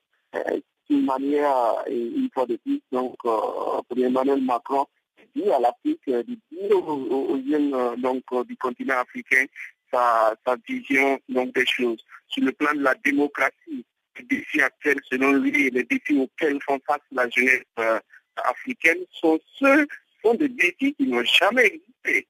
une 0.93 1.05
manière, 1.05 1.83
une 1.87 2.29
fois 2.33 2.45
de 2.45 2.57
plus, 2.57 2.81
donc, 2.91 3.15
pour 3.21 3.97
Emmanuel 3.97 4.41
Macron, 4.41 4.85
dit 5.35 5.49
à 5.49 5.59
l'Afrique 5.59 6.01
de 6.07 6.37
dire 6.51 6.87
aux, 6.87 7.37
jeunes 7.49 8.01
donc, 8.01 8.23
du 8.47 8.55
continent 8.57 8.99
africain 8.99 9.45
sa, 9.91 10.35
sa 10.45 10.55
vision 10.67 11.19
donc, 11.29 11.53
des 11.53 11.65
choses. 11.65 12.03
Sur 12.27 12.43
le 12.43 12.51
plan 12.51 12.73
de 12.73 12.81
la 12.81 12.95
démocratie, 12.95 13.85
les 14.17 14.25
défis 14.25 14.61
actuels, 14.61 14.99
selon 15.09 15.33
lui, 15.33 15.69
les 15.69 15.83
défis 15.83 16.19
auxquels 16.19 16.59
font 16.65 16.79
face 16.85 17.01
la 17.11 17.29
jeunesse 17.29 17.63
euh, 17.79 17.99
africaine 18.37 18.99
sont 19.11 19.39
ceux, 19.59 19.87
sont 20.23 20.33
des 20.35 20.49
défis 20.49 20.93
qui 20.93 21.07
n'ont 21.07 21.23
jamais 21.23 21.65
existé. 21.67 22.27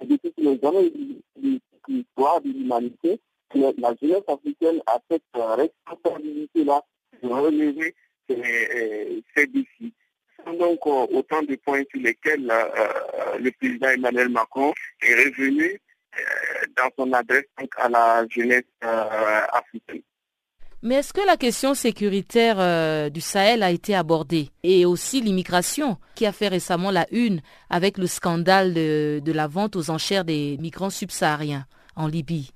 Des 0.00 0.06
défis 0.06 0.32
qui 0.32 0.42
n'ont 0.42 0.58
jamais 0.62 0.86
existé 0.86 1.22
dans 1.36 1.94
l'histoire 1.94 2.40
de 2.40 2.48
l'humanité. 2.50 3.20
La 3.54 3.94
jeunesse 4.00 4.24
africaine 4.28 4.80
a 4.86 4.98
cette 5.10 5.22
euh, 5.36 5.54
responsabilité-là 5.54 6.82
de 6.82 6.97
relever 7.22 7.94
ces, 8.28 8.36
euh, 8.36 9.46
défis. 9.46 9.92
Ce 10.36 10.44
sont 10.44 10.56
donc 10.58 10.86
autant 10.86 11.42
de 11.42 11.56
points 11.56 11.82
sur 11.90 12.00
lesquels 12.00 12.46
le 13.40 13.50
président 13.52 13.88
Emmanuel 13.88 14.28
Macron 14.28 14.72
est 15.02 15.14
revenu 15.14 15.80
dans 16.76 16.90
son 16.96 17.12
adresse 17.12 17.46
à 17.76 17.88
la 17.88 18.26
jeunesse 18.28 18.64
africaine. 18.82 20.02
Mais 20.80 20.96
est-ce 20.96 21.12
que 21.12 21.26
la 21.26 21.36
question 21.36 21.74
sécuritaire 21.74 22.56
euh, 22.60 23.10
du 23.10 23.20
Sahel 23.20 23.64
a 23.64 23.72
été 23.72 23.96
abordée? 23.96 24.50
Et 24.62 24.86
aussi 24.86 25.20
l'immigration, 25.20 25.96
qui 26.14 26.24
a 26.24 26.30
fait 26.30 26.46
récemment 26.46 26.92
la 26.92 27.06
une 27.10 27.40
avec 27.68 27.98
le 27.98 28.06
scandale 28.06 28.74
de, 28.74 29.32
la 29.32 29.48
vente 29.48 29.74
aux 29.74 29.90
enchères 29.90 30.24
des 30.24 30.56
migrants 30.60 30.90
subsahariens 30.90 31.66
en 31.96 32.06
Libye 32.06 32.52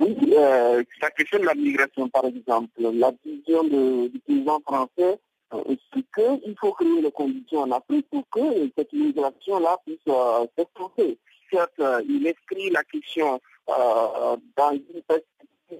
Oui, 0.00 0.16
euh, 0.32 0.82
la 1.02 1.10
question 1.10 1.38
de 1.40 1.44
la 1.44 1.54
migration, 1.54 2.08
par 2.08 2.24
exemple, 2.24 2.70
la 2.78 3.12
vision 3.24 3.64
du 3.64 4.18
président 4.20 4.60
français, 4.60 5.18
euh, 5.52 5.76
c'est 5.92 6.04
qu'il 6.14 6.56
faut 6.60 6.72
créer 6.72 7.00
les 7.02 7.10
conditions 7.10 7.60
en 7.60 7.72
Afrique 7.72 8.06
pour 8.10 8.28
que 8.30 8.70
cette 8.76 8.92
migration-là 8.92 9.76
puisse 9.84 9.98
euh, 10.08 10.46
s'exporter. 10.56 11.18
Certes, 11.50 11.80
il 12.06 12.28
inscrit 12.28 12.70
la 12.70 12.84
question 12.84 13.40
dans 13.66 14.72
une 14.72 15.02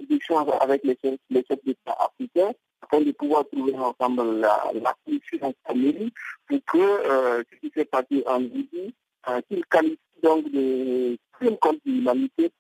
d'échange 0.09 0.49
avec 0.61 0.85
les 0.85 0.99
chefs, 1.03 1.19
d'État 1.31 1.97
africains 1.99 2.53
afin 2.83 3.01
de 3.03 3.13
pouvoir 3.13 3.45
trouver 3.51 3.75
ensemble 3.75 4.41
la, 4.41 4.71
la 4.75 4.95
solution 5.05 5.55
pour 6.49 6.59
que 6.73 6.79
euh, 6.79 7.43
ce 7.51 7.59
qui 7.59 7.73
s'est 7.75 7.85
passé 7.85 8.23
en 8.27 8.39
Libye, 8.39 8.95
euh, 9.29 9.41
qu'il 9.49 9.65
qualifie 9.67 9.99
donc 10.23 10.51
de 10.51 11.19
crime 11.33 11.57
contre 11.59 11.81
l'humanité, 11.85 12.51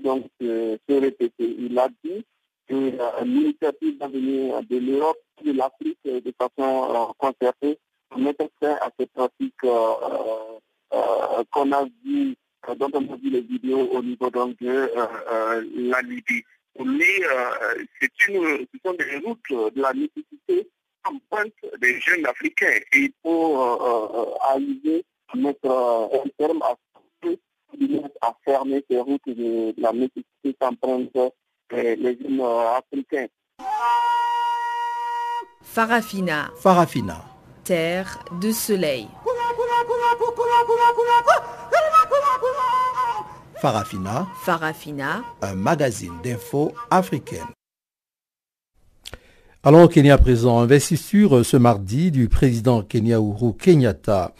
donc 0.00 0.26
se, 0.40 0.78
se 0.88 0.94
répéter. 0.94 1.56
Il 1.58 1.78
a 1.78 1.88
dit 2.04 2.24
que 2.68 2.74
euh, 2.74 3.24
l'initiative 3.24 3.98
d'avenir 3.98 4.62
de 4.68 4.76
l'Europe 4.78 5.18
et 5.42 5.52
de 5.52 5.56
l'Afrique 5.56 5.98
euh, 6.06 6.20
de 6.20 6.32
façon 6.38 6.94
euh, 6.94 7.12
concertée 7.18 7.78
mettre 8.16 8.48
fin 8.60 8.74
à 8.80 8.90
cette 8.98 9.12
pratique 9.12 9.54
euh, 9.64 11.42
qu'on 11.50 11.72
a 11.72 11.84
vu 12.04 12.36
dont 12.74 12.90
on 12.94 13.12
a 13.12 13.16
vu 13.16 13.30
les 13.30 13.42
vidéos 13.42 13.88
au 13.92 14.02
niveau 14.02 14.30
de 14.30 14.38
euh, 14.66 14.88
euh, 15.30 15.64
la 15.74 16.02
Libye. 16.02 16.42
Euh, 16.78 16.84
c'est 18.00 18.28
une, 18.28 18.66
ce 18.72 18.78
sont 18.84 18.94
des 18.94 19.16
routes 19.24 19.74
de 19.74 19.80
la 19.80 19.92
nécessité 19.92 20.68
en 21.04 21.16
pointe 21.30 21.52
des 21.80 22.00
jeunes 22.00 22.26
africains. 22.26 22.80
Et 22.92 22.98
il 22.98 23.12
faut 23.22 23.56
arriver 24.42 25.04
à 25.28 25.36
mettre 25.36 25.70
un 25.70 26.28
terme 26.36 26.62
à 26.62 26.74
à 28.20 28.34
fermer 28.44 28.84
ces 28.90 29.00
routes 29.00 29.20
de, 29.26 29.74
la 29.80 29.92
nécessité 29.92 30.56
qu'empruntent 30.58 31.32
les 31.70 32.18
jeunes 32.20 32.40
africains. 32.40 33.26
Farafina. 35.62 36.50
Farafina. 36.56 37.24
Terre 37.64 38.18
de 38.40 38.52
soleil. 38.52 39.08
Farafina. 43.60 44.26
Farafina. 44.42 45.24
Un 45.42 45.54
magazine 45.54 46.14
d'infos 46.22 46.72
africaine. 46.90 47.55
Allons 49.68 49.82
au 49.82 49.88
Kenya 49.88 50.16
présent. 50.16 50.60
Investiture 50.60 51.44
ce 51.44 51.56
mardi 51.56 52.12
du 52.12 52.28
président 52.28 52.82
Kenya 52.82 53.18
Uhuru 53.18 53.52
Kenyatta. 53.54 54.32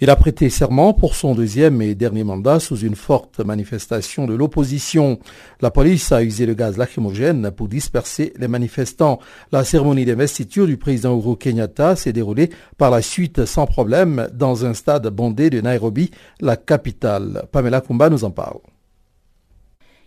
Il 0.00 0.10
a 0.10 0.16
prêté 0.16 0.50
serment 0.50 0.92
pour 0.92 1.14
son 1.14 1.36
deuxième 1.36 1.80
et 1.80 1.94
dernier 1.94 2.24
mandat 2.24 2.58
sous 2.58 2.78
une 2.78 2.96
forte 2.96 3.38
manifestation 3.38 4.26
de 4.26 4.34
l'opposition. 4.34 5.20
La 5.60 5.70
police 5.70 6.10
a 6.10 6.24
usé 6.24 6.46
le 6.46 6.54
gaz 6.54 6.78
lacrymogène 6.78 7.52
pour 7.52 7.68
disperser 7.68 8.32
les 8.40 8.48
manifestants. 8.48 9.20
La 9.52 9.62
cérémonie 9.62 10.04
d'investiture 10.04 10.66
du 10.66 10.78
président 10.78 11.16
Uhuru 11.16 11.36
Kenyatta 11.36 11.94
s'est 11.94 12.12
déroulée 12.12 12.50
par 12.76 12.90
la 12.90 13.02
suite 13.02 13.44
sans 13.44 13.66
problème 13.66 14.28
dans 14.34 14.66
un 14.66 14.74
stade 14.74 15.06
bondé 15.06 15.48
de 15.48 15.60
Nairobi, 15.60 16.10
la 16.40 16.56
capitale. 16.56 17.44
Pamela 17.52 17.82
Kumba 17.82 18.10
nous 18.10 18.24
en 18.24 18.32
parle. 18.32 18.58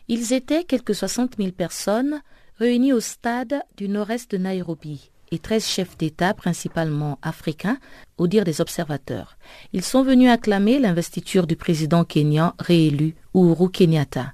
Ils 0.09 0.33
étaient 0.33 0.65
quelques 0.65 0.95
60 0.95 1.37
000 1.37 1.51
personnes 1.51 2.19
réunis 2.57 2.93
au 2.93 3.01
stade 3.01 3.61
du 3.75 3.89
nord-est 3.89 4.31
de 4.31 4.37
Nairobi 4.37 5.09
et 5.31 5.39
13 5.39 5.65
chefs 5.65 5.97
d'État, 5.97 6.33
principalement 6.33 7.19
africains, 7.21 7.77
au 8.17 8.27
dire 8.27 8.45
des 8.45 8.61
observateurs. 8.61 9.37
Ils 9.73 9.83
sont 9.83 10.03
venus 10.03 10.29
acclamer 10.29 10.79
l'investiture 10.79 11.47
du 11.47 11.55
président 11.55 12.05
kenyan 12.05 12.53
réélu, 12.59 13.15
Uhuru 13.33 13.69
Kenyatta. 13.69 14.33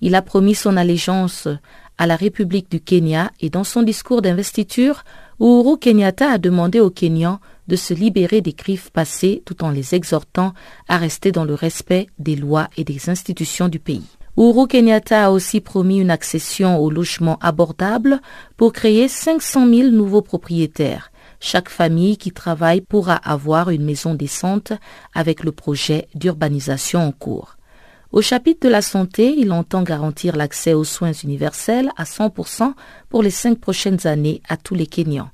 Il 0.00 0.14
a 0.14 0.22
promis 0.22 0.54
son 0.54 0.76
allégeance 0.76 1.46
à 1.98 2.06
la 2.06 2.16
République 2.16 2.70
du 2.70 2.80
Kenya 2.80 3.30
et 3.40 3.50
dans 3.50 3.64
son 3.64 3.82
discours 3.82 4.22
d'investiture, 4.22 5.04
Uhuru 5.38 5.78
Kenyatta 5.78 6.32
a 6.32 6.38
demandé 6.38 6.80
aux 6.80 6.90
Kenyans 6.90 7.38
de 7.68 7.76
se 7.76 7.94
libérer 7.94 8.40
des 8.40 8.54
griffes 8.54 8.90
passées 8.90 9.42
tout 9.44 9.62
en 9.62 9.70
les 9.70 9.94
exhortant 9.94 10.54
à 10.88 10.96
rester 10.96 11.30
dans 11.30 11.44
le 11.44 11.54
respect 11.54 12.08
des 12.18 12.34
lois 12.34 12.68
et 12.76 12.82
des 12.82 13.10
institutions 13.10 13.68
du 13.68 13.78
pays. 13.78 14.08
Uhuru 14.40 14.68
Kenyatta 14.68 15.26
a 15.26 15.30
aussi 15.30 15.60
promis 15.60 15.98
une 15.98 16.10
accession 16.10 16.78
au 16.78 16.88
logement 16.88 17.38
abordable 17.42 18.22
pour 18.56 18.72
créer 18.72 19.06
500 19.06 19.68
000 19.68 19.90
nouveaux 19.90 20.22
propriétaires. 20.22 21.12
Chaque 21.40 21.68
famille 21.68 22.16
qui 22.16 22.32
travaille 22.32 22.80
pourra 22.80 23.16
avoir 23.16 23.68
une 23.68 23.84
maison 23.84 24.14
décente 24.14 24.72
avec 25.12 25.44
le 25.44 25.52
projet 25.52 26.08
d'urbanisation 26.14 27.06
en 27.06 27.12
cours. 27.12 27.58
Au 28.12 28.22
chapitre 28.22 28.66
de 28.66 28.72
la 28.72 28.80
santé, 28.80 29.34
il 29.36 29.52
entend 29.52 29.82
garantir 29.82 30.36
l'accès 30.36 30.72
aux 30.72 30.84
soins 30.84 31.12
universels 31.12 31.90
à 31.98 32.04
100% 32.04 32.72
pour 33.10 33.22
les 33.22 33.28
cinq 33.28 33.58
prochaines 33.58 34.06
années 34.06 34.40
à 34.48 34.56
tous 34.56 34.74
les 34.74 34.86
Kenyans. 34.86 35.28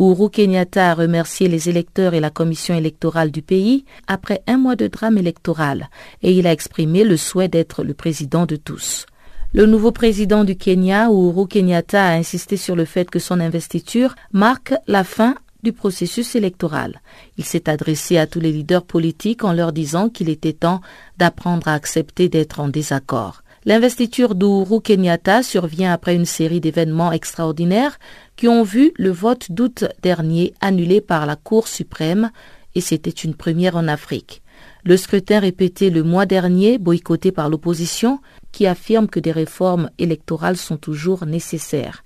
Uhuru 0.00 0.30
Kenyatta 0.30 0.92
a 0.92 0.94
remercié 0.94 1.46
les 1.46 1.68
électeurs 1.68 2.14
et 2.14 2.20
la 2.20 2.30
commission 2.30 2.74
électorale 2.74 3.30
du 3.30 3.42
pays 3.42 3.84
après 4.06 4.42
un 4.46 4.56
mois 4.56 4.74
de 4.74 4.86
drame 4.86 5.18
électoral 5.18 5.90
et 6.22 6.32
il 6.32 6.46
a 6.46 6.52
exprimé 6.52 7.04
le 7.04 7.18
souhait 7.18 7.48
d'être 7.48 7.84
le 7.84 7.92
président 7.92 8.46
de 8.46 8.56
tous. 8.56 9.04
Le 9.52 9.66
nouveau 9.66 9.92
président 9.92 10.44
du 10.44 10.56
Kenya, 10.56 11.10
Uhuru 11.10 11.46
Kenyatta, 11.46 12.02
a 12.02 12.14
insisté 12.14 12.56
sur 12.56 12.76
le 12.76 12.86
fait 12.86 13.10
que 13.10 13.18
son 13.18 13.40
investiture 13.40 14.14
marque 14.32 14.72
la 14.86 15.04
fin 15.04 15.34
du 15.62 15.74
processus 15.74 16.34
électoral. 16.34 17.02
Il 17.36 17.44
s'est 17.44 17.68
adressé 17.68 18.16
à 18.16 18.26
tous 18.26 18.40
les 18.40 18.52
leaders 18.52 18.84
politiques 18.84 19.44
en 19.44 19.52
leur 19.52 19.70
disant 19.70 20.08
qu'il 20.08 20.30
était 20.30 20.54
temps 20.54 20.80
d'apprendre 21.18 21.68
à 21.68 21.74
accepter 21.74 22.30
d'être 22.30 22.60
en 22.60 22.68
désaccord. 22.68 23.42
L'investiture 23.70 24.34
d'Ouru 24.34 24.80
Kenyatta 24.80 25.44
survient 25.44 25.92
après 25.92 26.16
une 26.16 26.24
série 26.24 26.58
d'événements 26.58 27.12
extraordinaires 27.12 28.00
qui 28.34 28.48
ont 28.48 28.64
vu 28.64 28.90
le 28.96 29.10
vote 29.10 29.52
d'août 29.52 29.84
dernier 30.02 30.54
annulé 30.60 31.00
par 31.00 31.24
la 31.24 31.36
Cour 31.36 31.68
suprême 31.68 32.32
et 32.74 32.80
c'était 32.80 33.10
une 33.10 33.36
première 33.36 33.76
en 33.76 33.86
Afrique. 33.86 34.42
Le 34.82 34.96
scrutin 34.96 35.38
répété 35.38 35.90
le 35.90 36.02
mois 36.02 36.26
dernier, 36.26 36.78
boycotté 36.78 37.30
par 37.30 37.48
l'opposition, 37.48 38.18
qui 38.50 38.66
affirme 38.66 39.06
que 39.06 39.20
des 39.20 39.30
réformes 39.30 39.88
électorales 39.98 40.56
sont 40.56 40.76
toujours 40.76 41.24
nécessaires. 41.24 42.02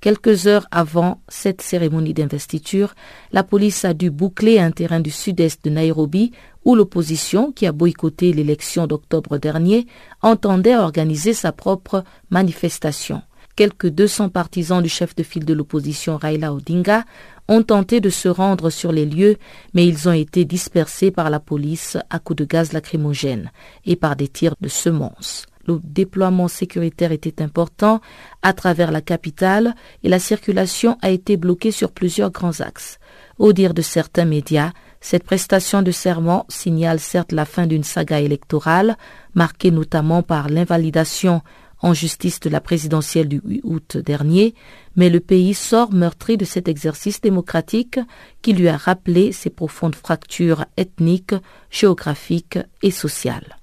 Quelques 0.00 0.46
heures 0.46 0.66
avant 0.70 1.20
cette 1.28 1.60
cérémonie 1.60 2.14
d'investiture, 2.14 2.94
la 3.32 3.42
police 3.42 3.84
a 3.84 3.94
dû 3.94 4.10
boucler 4.10 4.60
un 4.60 4.70
terrain 4.70 5.00
du 5.00 5.10
sud-est 5.10 5.64
de 5.64 5.70
Nairobi 5.70 6.30
où 6.64 6.76
l'opposition, 6.76 7.50
qui 7.50 7.66
a 7.66 7.72
boycotté 7.72 8.32
l'élection 8.32 8.86
d'octobre 8.86 9.38
dernier, 9.38 9.88
entendait 10.22 10.76
organiser 10.76 11.32
sa 11.32 11.50
propre 11.50 12.04
manifestation. 12.30 13.22
Quelques 13.56 13.88
200 13.88 14.28
partisans 14.28 14.80
du 14.80 14.88
chef 14.88 15.16
de 15.16 15.24
file 15.24 15.44
de 15.44 15.52
l'opposition 15.52 16.16
Raila 16.16 16.54
Odinga 16.54 17.04
ont 17.48 17.64
tenté 17.64 18.00
de 18.00 18.08
se 18.08 18.28
rendre 18.28 18.70
sur 18.70 18.92
les 18.92 19.04
lieux, 19.04 19.36
mais 19.74 19.84
ils 19.84 20.08
ont 20.08 20.12
été 20.12 20.44
dispersés 20.44 21.10
par 21.10 21.28
la 21.28 21.40
police 21.40 21.96
à 22.08 22.20
coups 22.20 22.36
de 22.36 22.44
gaz 22.44 22.72
lacrymogène 22.72 23.50
et 23.84 23.96
par 23.96 24.14
des 24.14 24.28
tirs 24.28 24.54
de 24.60 24.68
semonces 24.68 25.46
le 25.68 25.80
déploiement 25.84 26.48
sécuritaire 26.48 27.12
était 27.12 27.42
important 27.42 28.00
à 28.42 28.52
travers 28.52 28.90
la 28.90 29.00
capitale 29.00 29.74
et 30.02 30.08
la 30.08 30.18
circulation 30.18 30.96
a 31.02 31.10
été 31.10 31.36
bloquée 31.36 31.70
sur 31.70 31.92
plusieurs 31.92 32.30
grands 32.30 32.60
axes. 32.60 32.98
Au 33.38 33.52
dire 33.52 33.74
de 33.74 33.82
certains 33.82 34.24
médias, 34.24 34.72
cette 35.00 35.24
prestation 35.24 35.82
de 35.82 35.90
serment 35.90 36.46
signale 36.48 36.98
certes 36.98 37.32
la 37.32 37.44
fin 37.44 37.66
d'une 37.66 37.84
saga 37.84 38.20
électorale, 38.20 38.96
marquée 39.34 39.70
notamment 39.70 40.22
par 40.22 40.48
l'invalidation 40.48 41.42
en 41.80 41.94
justice 41.94 42.40
de 42.40 42.50
la 42.50 42.60
présidentielle 42.60 43.28
du 43.28 43.40
8 43.44 43.60
août 43.62 43.96
dernier, 43.98 44.54
mais 44.96 45.10
le 45.10 45.20
pays 45.20 45.54
sort 45.54 45.92
meurtri 45.92 46.36
de 46.36 46.44
cet 46.44 46.66
exercice 46.66 47.20
démocratique 47.20 48.00
qui 48.42 48.52
lui 48.52 48.68
a 48.68 48.76
rappelé 48.76 49.30
ses 49.30 49.50
profondes 49.50 49.94
fractures 49.94 50.64
ethniques, 50.76 51.36
géographiques 51.70 52.58
et 52.82 52.90
sociales. 52.90 53.57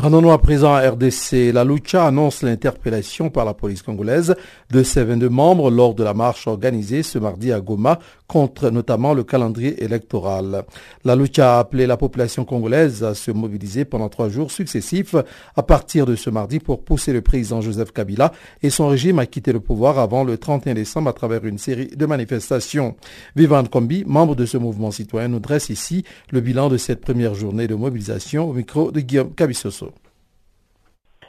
Rendons-nous 0.00 0.30
à 0.30 0.38
présent 0.38 0.74
à 0.74 0.88
RDC. 0.88 1.52
La 1.52 1.64
Lucha 1.64 2.06
annonce 2.06 2.42
l'interpellation 2.42 3.30
par 3.30 3.44
la 3.44 3.52
police 3.52 3.82
congolaise 3.82 4.36
de 4.70 4.84
ses 4.84 5.02
22 5.02 5.28
membres 5.28 5.72
lors 5.72 5.92
de 5.92 6.04
la 6.04 6.14
marche 6.14 6.46
organisée 6.46 7.02
ce 7.02 7.18
mardi 7.18 7.50
à 7.50 7.58
Goma 7.58 7.98
contre 8.28 8.70
notamment 8.70 9.12
le 9.12 9.24
calendrier 9.24 9.82
électoral. 9.82 10.64
La 11.04 11.16
Lucha 11.16 11.56
a 11.56 11.58
appelé 11.58 11.84
la 11.88 11.96
population 11.96 12.44
congolaise 12.44 13.02
à 13.02 13.14
se 13.14 13.32
mobiliser 13.32 13.84
pendant 13.84 14.08
trois 14.08 14.28
jours 14.28 14.52
successifs 14.52 15.16
à 15.56 15.62
partir 15.64 16.06
de 16.06 16.14
ce 16.14 16.30
mardi 16.30 16.60
pour 16.60 16.84
pousser 16.84 17.12
le 17.12 17.20
président 17.20 17.60
Joseph 17.60 17.90
Kabila 17.90 18.30
et 18.62 18.70
son 18.70 18.86
régime 18.86 19.18
à 19.18 19.26
quitter 19.26 19.52
le 19.52 19.58
pouvoir 19.58 19.98
avant 19.98 20.22
le 20.22 20.38
31 20.38 20.74
décembre 20.74 21.08
à 21.08 21.12
travers 21.12 21.44
une 21.44 21.58
série 21.58 21.88
de 21.88 22.06
manifestations. 22.06 22.94
Vivant 23.34 23.64
Kombi, 23.64 24.04
membre 24.06 24.36
de 24.36 24.46
ce 24.46 24.58
mouvement 24.58 24.92
citoyen, 24.92 25.26
nous 25.26 25.40
dresse 25.40 25.70
ici 25.70 26.04
le 26.30 26.40
bilan 26.40 26.68
de 26.68 26.76
cette 26.76 27.00
première 27.00 27.34
journée 27.34 27.66
de 27.66 27.74
mobilisation 27.74 28.48
au 28.48 28.52
micro 28.52 28.92
de 28.92 29.00
Guillaume 29.00 29.34
Cabissoso. 29.34 29.87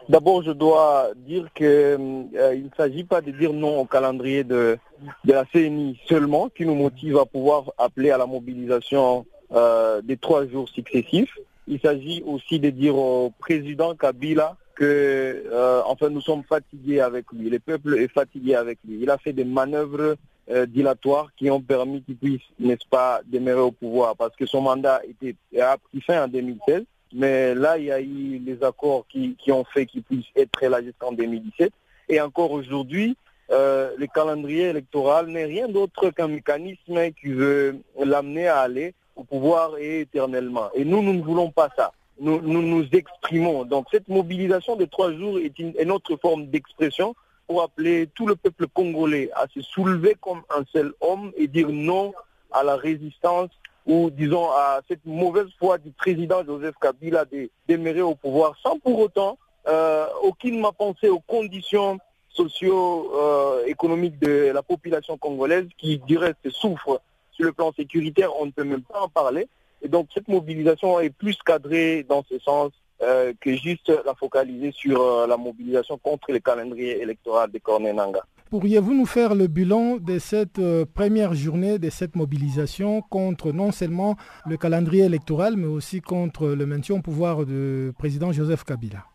D'abord, 0.09 0.41
je 0.41 0.49
dois 0.49 1.11
dire 1.15 1.53
qu'il 1.53 1.67
euh, 1.67 2.55
ne 2.55 2.69
s'agit 2.75 3.03
pas 3.03 3.21
de 3.21 3.29
dire 3.29 3.53
non 3.53 3.79
au 3.79 3.85
calendrier 3.85 4.43
de, 4.43 4.79
la 5.23 5.45
CNI 5.45 5.99
seulement, 6.07 6.49
qui 6.49 6.65
nous 6.65 6.73
motive 6.73 7.19
à 7.19 7.27
pouvoir 7.27 7.65
appeler 7.77 8.09
à 8.09 8.17
la 8.17 8.25
mobilisation 8.25 9.27
euh, 9.51 10.01
des 10.01 10.17
trois 10.17 10.47
jours 10.47 10.67
successifs. 10.67 11.37
Il 11.67 11.79
s'agit 11.79 12.23
aussi 12.25 12.59
de 12.59 12.71
dire 12.71 12.97
au 12.97 13.31
président 13.37 13.93
Kabila 13.93 14.57
que, 14.73 15.43
euh, 15.51 15.81
enfin, 15.85 16.09
nous 16.09 16.21
sommes 16.21 16.43
fatigués 16.43 17.01
avec 17.01 17.25
lui. 17.31 17.47
Le 17.51 17.59
peuple 17.59 17.99
est 17.99 18.11
fatigué 18.11 18.55
avec 18.55 18.79
lui. 18.87 18.97
Il 19.03 19.11
a 19.11 19.19
fait 19.19 19.33
des 19.33 19.45
manœuvres 19.45 20.15
dilatoires 20.67 21.29
qui 21.37 21.51
ont 21.51 21.61
permis 21.61 22.01
qu'il 22.01 22.15
puisse, 22.15 22.41
n'est-ce 22.59 22.87
pas, 22.89 23.21
demeurer 23.27 23.61
au 23.61 23.71
pouvoir 23.71 24.15
parce 24.15 24.35
que 24.35 24.47
son 24.47 24.61
mandat 24.61 24.99
était, 25.07 25.35
a 25.61 25.77
pris 25.77 26.01
fin 26.01 26.23
en 26.23 26.27
2016. 26.27 26.85
Mais 27.13 27.55
là, 27.55 27.77
il 27.77 27.85
y 27.85 27.91
a 27.91 27.99
eu 27.99 28.39
les 28.45 28.63
accords 28.63 29.05
qui, 29.07 29.35
ont 29.51 29.63
fait 29.63 29.85
qu'il 29.85 30.03
puisse 30.03 30.25
être 30.35 30.63
là 30.65 30.81
jusqu'en 30.81 31.11
2017. 31.11 31.71
Et 32.09 32.21
encore 32.21 32.51
aujourd'hui, 32.51 33.17
euh, 33.51 33.91
le 33.97 34.07
calendrier 34.07 34.65
électoral 34.69 35.27
n'est 35.27 35.45
rien 35.45 35.67
d'autre 35.67 36.09
qu'un 36.11 36.27
mécanisme 36.27 37.11
qui 37.19 37.29
veut 37.29 37.79
l'amener 37.97 38.47
à 38.47 38.59
aller 38.59 38.93
au 39.15 39.23
pouvoir 39.23 39.77
éternellement. 39.79 40.69
Et 40.75 40.85
nous, 40.85 41.01
nous 41.01 41.13
ne 41.13 41.21
voulons 41.21 41.49
pas 41.51 41.69
ça. 41.75 41.91
Nous 42.21 42.41
nous, 42.41 42.85
exprimons. 42.91 43.63
Donc 43.63 43.87
cette 43.91 44.09
mobilisation 44.09 44.75
de 44.75 44.83
trois 44.85 45.13
jours 45.13 45.39
est 45.39 45.57
une 45.57 45.91
autre 45.91 46.17
forme 46.17 46.47
d'expression 46.47 47.15
pour 47.47 47.63
appeler 47.63 48.07
tout 48.13 48.27
le 48.27 48.35
peuple 48.35 48.67
congolais 48.67 49.31
à 49.33 49.47
se 49.53 49.61
soulever 49.61 50.15
comme 50.21 50.41
un 50.55 50.63
seul 50.71 50.93
homme 51.01 51.31
et 51.35 51.47
dire 51.47 51.69
non 51.69 52.13
à 52.51 52.63
la 52.63 52.75
résistance 52.75 53.49
ou 53.89 54.11
disons 54.11 54.51
à 54.51 54.81
cette 54.87 55.03
mauvaise 55.03 55.49
foi 55.57 55.79
du 55.79 55.89
président 55.89 56.45
Joseph 56.45 56.75
Kabila 56.79 57.25
de 57.25 57.49
demeurer 57.67 58.03
au 58.03 58.13
pouvoir 58.13 58.55
sans 58.61 58.77
pour 58.77 58.99
autant 58.99 59.39
euh, 59.67 60.05
aucune 60.21 60.63
pensé 60.77 61.09
aux 61.09 61.19
conditions 61.19 61.97
socio-économiques 62.29 64.19
de 64.19 64.51
la 64.53 64.61
population 64.61 65.17
congolaise 65.17 65.67
qui, 65.77 65.97
du 65.97 66.19
reste, 66.19 66.49
souffre 66.51 67.01
sur 67.31 67.45
le 67.45 67.51
plan 67.51 67.73
sécuritaire, 67.73 68.29
on 68.39 68.45
ne 68.45 68.51
peut 68.51 68.63
même 68.63 68.83
pas 68.83 69.01
en 69.01 69.09
parler. 69.09 69.47
Et 69.81 69.87
donc 69.87 70.07
cette 70.13 70.27
mobilisation 70.27 70.99
est 70.99 71.09
plus 71.09 71.37
cadrée 71.43 72.05
dans 72.07 72.23
ce 72.29 72.37
sens 72.39 72.71
euh, 73.01 73.33
que 73.41 73.55
juste 73.55 73.91
la 74.05 74.13
focaliser 74.13 74.71
sur 74.71 75.01
euh, 75.01 75.25
la 75.25 75.37
mobilisation 75.37 75.97
contre 75.97 76.31
le 76.31 76.39
calendrier 76.39 77.01
électoral 77.01 77.49
de 77.49 77.57
Corné 77.57 77.91
Nanga. 77.91 78.21
Pourriez-vous 78.49 78.95
nous 78.95 79.05
faire 79.05 79.35
le 79.35 79.45
bilan 79.45 79.97
de 79.97 80.17
cette 80.17 80.57
euh, 80.57 80.83
première 80.91 81.35
journée, 81.35 81.77
de 81.77 81.91
cette 81.91 82.15
mobilisation 82.15 83.03
contre 83.03 83.51
non 83.51 83.71
seulement 83.71 84.15
le 84.47 84.57
calendrier 84.57 85.03
électoral, 85.03 85.55
mais 85.55 85.67
aussi 85.67 86.01
contre 86.01 86.47
le 86.47 86.65
maintien 86.65 86.95
au 86.95 87.01
pouvoir 87.01 87.45
du 87.45 87.91
président 87.99 88.31
Joseph 88.31 88.63
Kabila? 88.63 89.05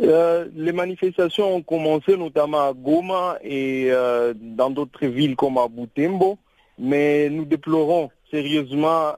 Euh, 0.00 0.48
les 0.56 0.72
manifestations 0.72 1.54
ont 1.54 1.62
commencé 1.62 2.16
notamment 2.16 2.68
à 2.68 2.72
Goma 2.72 3.38
et 3.44 3.92
euh, 3.92 4.34
dans 4.36 4.70
d'autres 4.70 5.06
villes 5.06 5.36
comme 5.36 5.58
à 5.58 5.68
Butembo, 5.68 6.36
mais 6.76 7.30
nous 7.30 7.44
déplorons 7.44 8.10
sérieusement 8.28 9.12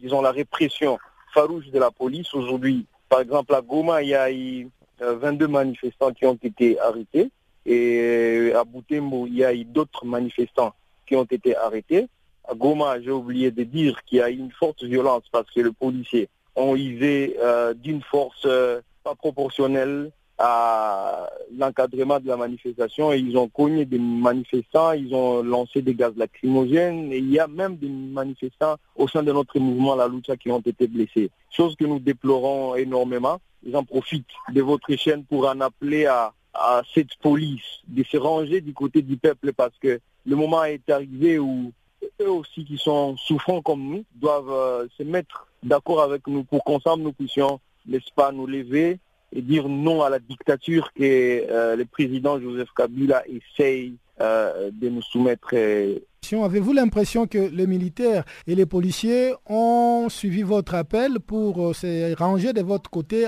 disons 0.00 0.22
la 0.22 0.30
répression 0.30 0.98
farouche 1.34 1.66
de 1.70 1.80
la 1.80 1.90
police 1.90 2.32
aujourd'hui. 2.32 2.86
Par 3.08 3.22
exemple, 3.22 3.52
à 3.56 3.60
Goma, 3.60 4.04
il 4.04 4.10
y 4.10 4.14
a 4.14 4.30
eu 4.30 4.68
22 5.00 5.48
manifestants 5.48 6.12
qui 6.12 6.26
ont 6.26 6.38
été 6.40 6.78
arrêtés. 6.78 7.32
Et 7.66 7.98
euh, 8.00 8.58
à 8.58 8.64
Boutembo, 8.64 9.26
il 9.26 9.36
y 9.36 9.44
a 9.44 9.54
eu 9.54 9.64
d'autres 9.64 10.04
manifestants 10.04 10.74
qui 11.06 11.16
ont 11.16 11.24
été 11.24 11.56
arrêtés. 11.56 12.08
À 12.44 12.54
Goma, 12.54 13.00
j'ai 13.00 13.10
oublié 13.10 13.50
de 13.50 13.62
dire 13.62 14.02
qu'il 14.04 14.18
y 14.18 14.22
a 14.22 14.30
eu 14.30 14.36
une 14.36 14.50
forte 14.52 14.82
violence 14.82 15.22
parce 15.30 15.50
que 15.50 15.60
les 15.60 15.72
policiers 15.72 16.28
ont 16.56 16.74
usé 16.74 17.36
euh, 17.40 17.72
d'une 17.74 18.02
force 18.02 18.42
euh, 18.46 18.80
pas 19.04 19.14
proportionnelle 19.14 20.10
à 20.38 21.30
l'encadrement 21.56 22.18
de 22.18 22.26
la 22.26 22.36
manifestation 22.36 23.12
et 23.12 23.18
ils 23.18 23.36
ont 23.36 23.48
cogné 23.48 23.84
des 23.84 23.98
manifestants, 23.98 24.92
ils 24.92 25.14
ont 25.14 25.42
lancé 25.42 25.82
des 25.82 25.94
gaz 25.94 26.14
lacrymogènes 26.16 27.12
et 27.12 27.18
il 27.18 27.30
y 27.30 27.38
a 27.38 27.46
même 27.46 27.76
des 27.76 27.88
manifestants 27.88 28.76
au 28.96 29.06
sein 29.06 29.22
de 29.22 29.30
notre 29.30 29.60
mouvement 29.60 29.94
La 29.94 30.08
Lucha 30.08 30.36
qui 30.36 30.50
ont 30.50 30.60
été 30.60 30.88
blessés. 30.88 31.30
Chose 31.50 31.76
que 31.76 31.84
nous 31.84 32.00
déplorons 32.00 32.74
énormément. 32.74 33.38
J'en 33.70 33.84
profite 33.84 34.26
de 34.52 34.62
votre 34.62 34.96
chaîne 34.96 35.24
pour 35.24 35.48
en 35.48 35.60
appeler 35.60 36.06
à, 36.06 36.32
à 36.54 36.82
cette 36.94 37.16
police 37.16 37.80
de 37.88 38.02
se 38.04 38.16
ranger 38.16 38.60
du 38.60 38.72
côté 38.74 39.02
du 39.02 39.16
peuple 39.16 39.52
parce 39.52 39.76
que 39.78 40.00
le 40.26 40.36
moment 40.36 40.64
est 40.64 40.88
arrivé 40.90 41.38
où 41.38 41.72
eux 42.20 42.30
aussi 42.30 42.64
qui 42.64 42.78
sont 42.78 43.16
souffrants 43.16 43.62
comme 43.62 43.82
nous 43.82 44.04
doivent 44.14 44.50
euh, 44.50 44.86
se 44.96 45.02
mettre 45.02 45.46
d'accord 45.62 46.02
avec 46.02 46.26
nous 46.26 46.44
pour 46.44 46.62
qu'ensemble 46.64 47.04
nous 47.04 47.12
puissions, 47.12 47.60
n'est-ce 47.86 48.12
pas, 48.14 48.32
nous 48.32 48.46
lever 48.46 48.98
et 49.34 49.40
dire 49.40 49.68
non 49.68 50.02
à 50.02 50.10
la 50.10 50.18
dictature 50.18 50.92
que 50.92 51.02
euh, 51.02 51.76
le 51.76 51.84
président 51.86 52.38
Joseph 52.38 52.68
Kabila 52.76 53.22
essaye 53.26 53.94
euh, 54.20 54.70
de 54.72 54.88
nous 54.90 55.02
soumettre. 55.02 55.54
Avez-vous 55.54 56.72
l'impression 56.72 57.26
que 57.26 57.38
les 57.38 57.66
militaires 57.66 58.24
et 58.46 58.54
les 58.54 58.66
policiers 58.66 59.32
ont 59.46 60.08
suivi 60.08 60.42
votre 60.42 60.74
appel 60.74 61.18
pour 61.18 61.74
se 61.74 62.14
ranger 62.14 62.52
de 62.52 62.62
votre 62.62 62.90
côté 62.90 63.26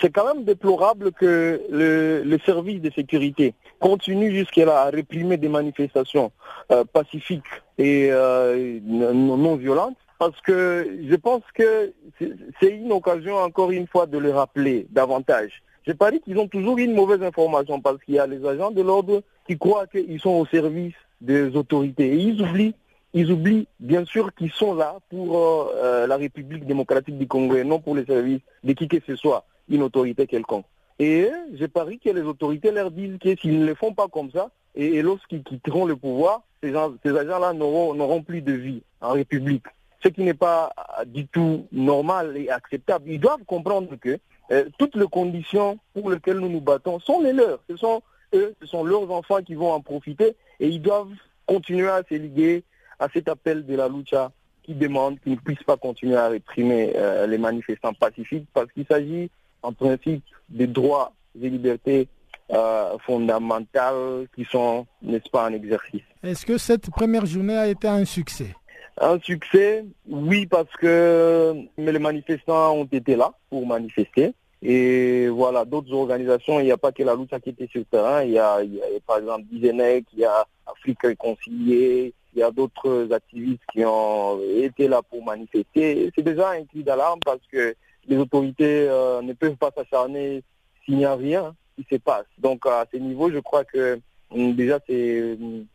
c'est 0.00 0.10
quand 0.10 0.26
même 0.26 0.44
déplorable 0.44 1.12
que 1.12 1.60
le, 1.70 2.22
le, 2.22 2.38
service 2.44 2.80
de 2.80 2.90
sécurité 2.90 3.54
continue 3.80 4.30
jusqu'à 4.34 4.82
à 4.82 4.90
réprimer 4.90 5.36
des 5.36 5.48
manifestations 5.48 6.32
euh, 6.70 6.84
pacifiques 6.84 7.44
et 7.78 8.08
euh, 8.10 8.78
non, 8.84 9.36
non 9.36 9.56
violentes 9.56 9.96
parce 10.18 10.40
que 10.40 10.98
je 11.08 11.14
pense 11.16 11.42
que 11.54 11.92
c'est 12.18 12.70
une 12.70 12.92
occasion 12.92 13.36
encore 13.36 13.70
une 13.70 13.86
fois 13.86 14.06
de 14.06 14.18
le 14.18 14.30
rappeler 14.30 14.86
davantage. 14.90 15.62
Je 15.86 15.92
parie 15.92 16.20
qu'ils 16.20 16.38
ont 16.38 16.48
toujours 16.48 16.78
une 16.78 16.94
mauvaise 16.94 17.22
information 17.22 17.80
parce 17.80 18.02
qu'il 18.02 18.14
y 18.14 18.18
a 18.18 18.26
les 18.26 18.44
agents 18.46 18.70
de 18.70 18.82
l'ordre 18.82 19.22
qui 19.46 19.56
croient 19.58 19.86
qu'ils 19.86 20.20
sont 20.20 20.30
au 20.30 20.46
service 20.46 20.94
des 21.20 21.54
autorités 21.56 22.06
et 22.06 22.16
ils 22.16 22.42
oublient 22.42 22.74
ils 23.14 23.32
oublient 23.32 23.66
bien 23.80 24.04
sûr 24.04 24.34
qu'ils 24.34 24.52
sont 24.52 24.74
là 24.74 24.98
pour 25.08 25.70
euh, 25.74 26.06
la 26.06 26.16
République 26.16 26.66
démocratique 26.66 27.16
du 27.16 27.26
Congo 27.26 27.56
et 27.56 27.64
non 27.64 27.78
pour 27.80 27.94
les 27.94 28.04
services 28.04 28.42
de 28.62 28.72
qui 28.74 28.88
que 28.88 28.98
ce 29.06 29.16
soit 29.16 29.44
une 29.68 29.82
autorité 29.82 30.26
quelconque. 30.26 30.66
Et 30.98 31.28
je 31.54 31.66
parie 31.66 31.98
que 31.98 32.10
les 32.10 32.22
autorités 32.22 32.70
leur 32.70 32.90
disent 32.90 33.18
que 33.18 33.36
s'ils 33.36 33.60
ne 33.60 33.66
le 33.66 33.74
font 33.74 33.92
pas 33.92 34.08
comme 34.08 34.30
ça, 34.30 34.50
et, 34.74 35.02
lorsqu'ils 35.02 35.42
quitteront 35.42 35.86
le 35.86 35.96
pouvoir, 35.96 36.42
ces, 36.62 36.72
ces 37.04 37.16
agents-là 37.16 37.52
n'auront 37.52 38.22
plus 38.22 38.42
de 38.42 38.52
vie 38.52 38.82
en 39.00 39.12
République. 39.12 39.64
Ce 40.02 40.08
qui 40.08 40.22
n'est 40.22 40.34
pas 40.34 40.72
du 41.06 41.26
tout 41.26 41.66
normal 41.72 42.36
et 42.36 42.50
acceptable. 42.50 43.10
Ils 43.10 43.20
doivent 43.20 43.44
comprendre 43.46 43.96
que 43.96 44.18
euh, 44.52 44.66
toutes 44.78 44.94
les 44.94 45.06
conditions 45.06 45.78
pour 45.94 46.10
lesquelles 46.10 46.38
nous 46.38 46.48
nous 46.48 46.60
battons 46.60 47.00
sont 47.00 47.20
les 47.20 47.32
leurs. 47.32 47.60
Ce 47.68 47.76
sont 47.76 48.02
eux, 48.34 48.54
ce 48.60 48.66
sont 48.66 48.84
leurs 48.84 49.10
enfants 49.10 49.42
qui 49.42 49.54
vont 49.54 49.72
en 49.72 49.80
profiter 49.80 50.36
et 50.60 50.68
ils 50.68 50.80
doivent 50.80 51.12
continuer 51.46 51.88
à 51.88 52.02
se 52.08 52.14
liguer 52.14 52.62
à 52.98 53.08
cet 53.08 53.28
appel 53.28 53.66
de 53.66 53.74
la 53.74 53.88
lucha 53.88 54.30
qui 54.62 54.74
demande 54.74 55.18
qu'ils 55.20 55.32
ne 55.32 55.38
puissent 55.38 55.62
pas 55.64 55.76
continuer 55.76 56.16
à 56.16 56.28
réprimer 56.28 56.92
euh, 56.96 57.26
les 57.26 57.38
manifestants 57.38 57.94
pacifiques 57.94 58.46
parce 58.52 58.70
qu'il 58.72 58.86
s'agit 58.86 59.30
en 59.62 59.72
principe 59.72 60.22
des 60.48 60.66
droits 60.66 61.12
et 61.40 61.48
libertés 61.48 62.08
euh, 62.52 62.96
fondamentales 63.04 64.26
qui 64.34 64.44
sont, 64.44 64.86
n'est-ce 65.02 65.28
pas, 65.30 65.48
en 65.48 65.52
exercice. 65.52 66.02
Est-ce 66.22 66.46
que 66.46 66.58
cette 66.58 66.90
première 66.90 67.26
journée 67.26 67.56
a 67.56 67.68
été 67.68 67.88
un 67.88 68.04
succès? 68.04 68.54
Un 68.98 69.18
succès, 69.20 69.84
oui, 70.08 70.46
parce 70.46 70.72
que 70.80 71.54
les 71.76 71.98
manifestants 71.98 72.72
ont 72.74 72.88
été 72.90 73.16
là 73.16 73.32
pour 73.50 73.66
manifester. 73.66 74.32
Et 74.62 75.28
voilà, 75.28 75.64
d'autres 75.64 75.92
organisations, 75.92 76.60
il 76.60 76.64
n'y 76.64 76.72
a 76.72 76.78
pas 76.78 76.92
que 76.92 77.02
la 77.02 77.14
lutte 77.14 77.38
qui 77.42 77.50
était 77.50 77.66
sur 77.66 77.80
le 77.80 77.84
terrain, 77.84 78.22
il 78.22 78.32
y 78.32 78.38
a, 78.38 78.58
par 79.06 79.18
exemple 79.18 79.44
Dizenec, 79.50 80.06
il 80.14 80.20
y 80.20 80.24
a 80.24 80.46
Afrique 80.66 81.02
Réconciliée, 81.02 82.14
il 82.34 82.40
y 82.40 82.42
a 82.42 82.50
d'autres 82.50 83.08
activistes 83.12 83.62
qui 83.72 83.84
ont 83.84 84.40
été 84.56 84.88
là 84.88 85.02
pour 85.02 85.22
manifester. 85.24 86.10
C'est 86.14 86.22
déjà 86.22 86.50
un 86.50 86.64
cri 86.64 86.82
d'alarme 86.82 87.20
parce 87.24 87.40
que 87.52 87.74
les 88.08 88.16
autorités 88.16 88.86
euh, 88.88 89.22
ne 89.22 89.32
peuvent 89.32 89.56
pas 89.56 89.70
s'acharner 89.76 90.42
s'il 90.84 90.96
n'y 90.96 91.04
a 91.04 91.14
rien 91.14 91.54
qui 91.76 91.86
se 91.90 91.96
passe. 91.96 92.26
Donc 92.38 92.66
à 92.66 92.86
ce 92.92 92.98
niveau, 92.98 93.30
je 93.30 93.38
crois 93.38 93.64
que 93.64 94.00
hum, 94.30 94.54
déjà 94.54 94.78
c'est 94.86 95.32
hum, 95.40 95.66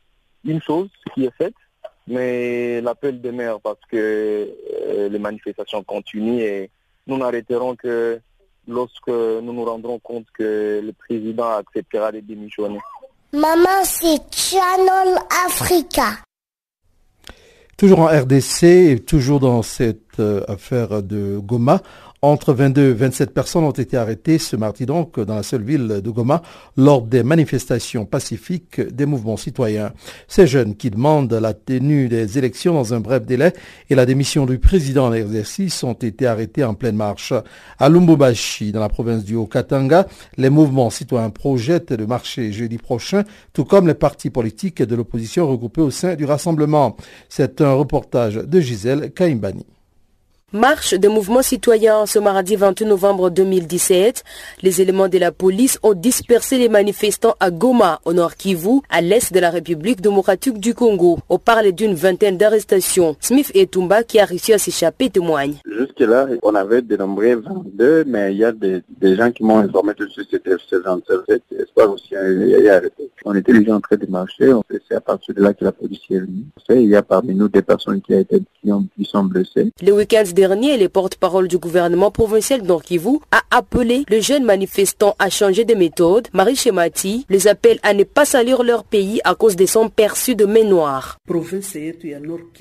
une 0.44 0.62
chose 0.62 0.90
qui 1.14 1.26
est 1.26 1.36
faite, 1.38 1.54
mais 2.08 2.82
l'appel 2.82 3.22
demeure 3.22 3.62
parce 3.62 3.82
que 3.90 3.98
euh, 4.88 5.10
les 5.10 5.20
manifestations 5.20 5.84
continuent 5.84 6.42
et 6.42 6.70
nous 7.08 7.18
n'arrêterons 7.18 7.76
que 7.76 8.20
lorsque 8.68 9.08
nous 9.08 9.54
nous 9.54 9.66
rendrons 9.66 10.00
compte 10.00 10.26
que 10.38 10.82
le 10.84 10.94
président 10.94 11.58
acceptera 11.58 12.12
de 12.12 12.20
démissionner. 12.20 12.80
Maman, 13.34 13.84
c'est 13.84 14.22
Channel 14.36 15.18
Africa. 15.46 16.18
Toujours 17.78 18.02
en 18.02 18.08
RDC 18.08 18.64
et 18.64 19.00
toujours 19.00 19.40
dans 19.40 19.62
cette 19.64 20.20
euh, 20.20 20.44
affaire 20.48 21.02
de 21.02 21.40
Goma, 21.40 21.82
entre 22.24 22.54
22 22.54 22.92
et 22.92 22.94
27 22.94 23.34
personnes 23.34 23.64
ont 23.64 23.72
été 23.72 23.98
arrêtées 23.98 24.38
ce 24.38 24.56
mardi 24.56 24.86
donc 24.86 25.20
dans 25.20 25.34
la 25.34 25.42
seule 25.42 25.64
ville 25.64 25.88
de 26.04 26.10
Goma 26.12 26.44
lors 26.78 27.02
des 27.02 27.24
manifestations 27.24 28.06
pacifiques 28.06 28.80
des 28.80 29.08
mouvements 29.08 29.38
citoyens. 29.38 29.92
Ces 30.28 30.46
jeunes 30.46 30.76
qui 30.76 30.92
demandent 30.92 31.34
la 31.34 31.56
tenue 31.56 32.10
des 32.10 32.38
élections 32.38 32.76
dans 32.76 32.94
un 32.94 33.00
bref 33.00 33.26
délai 33.26 33.54
et 33.90 33.96
la 33.96 34.06
démission 34.06 34.46
du 34.46 34.60
président 34.60 35.08
en 35.08 35.14
exercice 35.14 35.84
ont 35.84 35.94
été 35.94 36.28
arrêtés 36.28 36.64
en 36.64 36.76
pleine 36.76 36.96
marche. 36.96 37.34
À 37.80 37.90
Lumbubashi, 37.90 38.72
dans 38.72 38.82
la 38.82 38.90
province 38.90 39.24
du 39.24 39.34
Haut-Katanga, 39.34 40.06
les 40.38 40.52
mouvements 40.52 40.92
citoyens 40.92 41.32
projettent 41.32 41.94
de 41.94 42.06
marcher 42.06 42.52
jeudi 42.52 42.78
prochain, 42.78 43.24
tout 43.52 43.66
comme 43.66 43.88
les 43.88 43.96
partis 43.96 44.30
politiques 44.30 44.84
de 44.84 44.96
l'opposition 44.96 45.48
regroupés 45.48 45.82
au 45.82 45.90
sein 45.90 46.14
du 46.14 46.26
rassemblement. 46.26 46.98
C'est 47.30 47.62
un 47.62 47.74
reportage 47.74 48.36
de 48.36 48.60
Gisèle 48.60 49.12
Kaimbani. 49.12 49.66
Marche 50.54 50.96
de 50.96 51.08
mouvement 51.08 51.42
citoyen 51.42 52.06
ce 52.06 52.20
mardi 52.20 52.58
28 52.58 52.86
novembre 52.86 53.30
2017. 53.30 54.22
Les 54.64 54.82
éléments 54.82 55.08
de 55.08 55.18
la 55.18 55.32
police 55.32 55.80
ont 55.82 55.94
dispersé 55.94 56.58
les 56.58 56.68
manifestants 56.68 57.36
à 57.40 57.52
Goma, 57.52 58.02
au 58.04 58.12
nord 58.12 58.36
Kivu, 58.36 58.82
à 58.90 59.00
l'est 59.00 59.32
de 59.32 59.40
la 59.40 59.50
République 59.50 60.02
démocratique 60.02 60.60
du 60.60 60.74
Congo. 60.74 61.20
On 61.30 61.40
parle 61.40 61.72
d'une 61.72 61.94
vingtaine 61.94 62.36
d'arrestations. 62.36 63.16
Smith 63.22 63.50
et 63.54 63.66
Tumba, 63.66 64.04
qui 64.04 64.20
a 64.20 64.26
réussi 64.26 64.52
à 64.52 64.58
s'échapper, 64.58 65.10
témoignent. 65.10 65.56
Jusque-là, 65.66 66.28
on 66.44 66.54
avait 66.54 66.82
dénombré 66.82 67.36
22, 67.36 68.04
mais 68.06 68.34
il 68.34 68.40
y 68.40 68.44
a 68.44 68.52
des, 68.52 68.84
gens 69.16 69.32
qui 69.32 69.46
m'ont 69.46 69.60
informé 69.60 69.94
que 69.94 70.04
c'était 70.10 70.52
ce 70.68 70.76
27 70.76 71.44
espoir 71.60 71.94
aussi 71.94 72.14
arrêté. 72.14 73.10
On 73.24 73.36
était 73.36 73.54
déjà 73.54 73.76
en 73.76 73.80
train 73.80 73.96
de 73.96 74.08
marcher, 74.08 74.52
c'est 74.90 74.96
à 74.96 75.02
partir 75.02 75.34
de 75.34 75.42
là 75.42 75.54
que 75.54 75.64
la 75.64 75.72
police 75.72 76.02
est 76.10 76.20
venue. 76.20 76.44
Il 76.70 76.90
y 76.90 76.96
a 76.96 77.04
parmi 77.04 77.36
nous 77.36 77.48
des 77.48 77.62
personnes 77.62 78.02
qui, 78.02 78.14
été, 78.14 78.42
qui, 78.62 78.72
ont, 78.72 78.86
qui 78.98 79.06
sont 79.06 79.24
blessées. 79.24 79.72
Le 79.82 79.92
week-end 79.94 80.24
dernier, 80.42 80.76
les 80.76 80.90
porte-parole 80.90 81.48
du 81.48 81.60
gouvernement 81.60 82.10
provincial 82.10 82.64
d'Orkivu 82.64 83.20
a 83.30 83.42
appelé 83.52 84.06
les 84.10 84.22
jeunes 84.22 84.44
manifestants 84.44 85.16
à 85.20 85.30
changer 85.30 85.66
de 85.66 85.76
méthode. 85.76 86.30
Marie 86.34 86.56
Chemati 86.56 87.28
les 87.30 87.48
appelle 87.48 87.78
à 87.84 87.94
ne 87.94 88.04
pas 88.04 88.26
salir 88.26 88.64
leur 88.64 88.84
pays 88.84 89.22
à 89.24 89.36
cause 89.36 89.56
des 89.56 89.68
sons 89.68 89.90
perçus 89.90 90.36
de 90.36 90.46
main 90.46 90.64
noire. 90.64 91.18
Province 91.28 91.76
yetu 91.76 92.16
Nord 92.20 92.58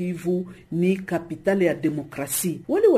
ni 0.73 0.99
kapitale 0.99 1.65
ya 1.65 1.75
demokrasi. 1.75 2.61
Wale 2.69 2.89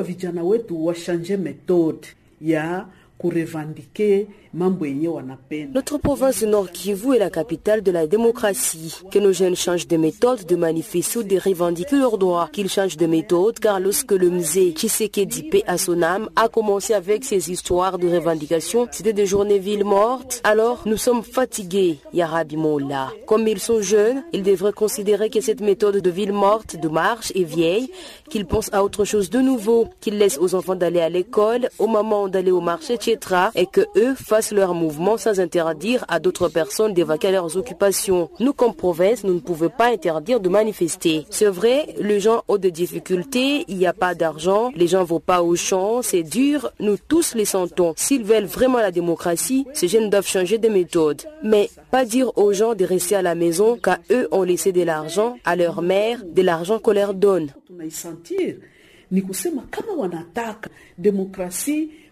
Notre 4.55 5.97
province 5.97 6.43
Nord 6.43 6.71
Kivu 6.71 7.15
est 7.15 7.19
la 7.19 7.31
capitale 7.31 7.81
de 7.81 7.91
la 7.91 8.07
démocratie. 8.07 9.01
Que 9.11 9.19
nos 9.19 9.33
jeunes 9.33 9.57
changent 9.57 9.87
de 9.87 9.97
méthode, 9.97 10.45
de 10.45 10.57
manifester 10.57 11.21
ou 11.21 11.23
de 11.23 11.39
revendiquer 11.39 11.97
leurs 11.97 12.19
droits. 12.19 12.51
Qu'ils 12.53 12.69
changent 12.69 12.99
de 12.99 13.07
méthode 13.07 13.59
car 13.59 13.81
lorsque 13.81 14.13
le 14.13 14.29
musée 14.29 14.73
Tshisekedi 14.73 15.49
à 15.67 15.79
son 15.79 16.03
âme 16.03 16.29
a 16.37 16.49
commencé 16.49 16.93
avec 16.93 17.25
ses 17.25 17.51
histoires 17.51 17.99
de 17.99 18.07
revendication, 18.09 18.89
c'était 18.91 19.15
des 19.15 19.25
journées 19.25 19.59
villes 19.59 19.85
mortes. 19.85 20.43
Alors 20.45 20.83
nous 20.85 20.99
sommes 20.99 21.23
fatigués, 21.23 21.99
Yarabi 22.13 22.59
Mola. 22.59 23.11
Comme 23.27 23.49
ils 23.49 23.59
sont 23.59 23.81
jeunes, 23.81 24.23
ils 24.35 24.43
devraient 24.43 24.75
considérer 24.75 25.31
que 25.31 25.41
cette 25.41 25.63
méthode 25.63 25.97
de 25.97 26.11
ville 26.11 26.33
morte, 26.33 26.77
de 26.77 26.89
marche 26.89 27.33
est 27.35 27.45
vieille, 27.45 27.91
qu'ils 28.29 28.45
pensent 28.45 28.73
à 28.73 28.85
autre 28.85 29.07
chose 29.07 29.31
de 29.31 29.41
nouveau, 29.41 29.87
qu'ils 30.01 30.19
laissent 30.19 30.39
aux 30.39 30.55
enfants 30.55 30.75
d'aller 30.75 31.01
à 31.01 31.09
l'école, 31.09 31.71
au 31.79 31.87
moment 31.87 32.29
d'aller 32.29 32.51
au 32.51 32.61
marché, 32.61 32.95
etc. 32.95 33.17
et 33.55 33.65
que 33.65 33.87
eux 33.97 34.15
fassent 34.15 34.42
leur 34.51 34.75
mouvement 34.75 35.17
sans 35.17 35.39
interdire 35.39 36.05
à 36.09 36.19
d'autres 36.19 36.49
personnes 36.49 36.95
d'évacuer 36.95 37.31
leurs 37.31 37.57
occupations. 37.57 38.31
Nous, 38.41 38.53
comme 38.53 38.75
province, 38.75 39.23
nous 39.23 39.35
ne 39.35 39.41
pouvons 39.41 39.69
pas 39.69 39.93
interdire 39.93 40.41
de 40.41 40.49
manifester. 40.49 41.25
C'est 41.31 41.47
vrai, 41.47 41.95
les 42.01 42.19
gens 42.19 42.43
ont 42.49 42.57
des 42.57 42.73
difficultés, 42.73 43.65
il 43.69 43.77
n'y 43.77 43.87
a 43.87 43.93
pas 43.93 44.15
d'argent, 44.15 44.73
les 44.75 44.89
gens 44.89 45.01
ne 45.01 45.07
vont 45.07 45.21
pas 45.21 45.43
au 45.43 45.55
champ, 45.55 46.03
c'est 46.03 46.25
dur, 46.25 46.73
nous 46.81 46.97
tous 46.97 47.35
les 47.35 47.45
sentons. 47.45 47.95
S'ils 47.97 48.25
veulent 48.25 48.45
vraiment 48.45 48.79
la 48.79 48.91
démocratie, 48.91 49.67
ces 49.73 49.89
jeunes 49.89 50.11
doivent 50.11 50.27
changer 50.27 50.59
de 50.59 50.69
méthode. 50.69 51.23
Mais 51.45 51.71
pas 51.91 52.05
dire 52.05 52.37
aux 52.37 52.53
gens 52.53 52.75
de 52.75 52.85
rester 52.85 53.15
à 53.15 53.23
la 53.23 53.35
maison 53.35 53.79
car 53.83 53.99
eux 54.11 54.29
ont 54.33 54.43
laissé 54.43 54.73
de 54.73 54.83
l'argent 54.83 55.37
à 55.45 55.55
leur 55.57 55.83
mère, 55.83 56.25
de 56.25 56.43
l'argent 56.43 56.79
qu'on 56.79 56.93
leur 56.93 57.15
donne. 57.15 57.53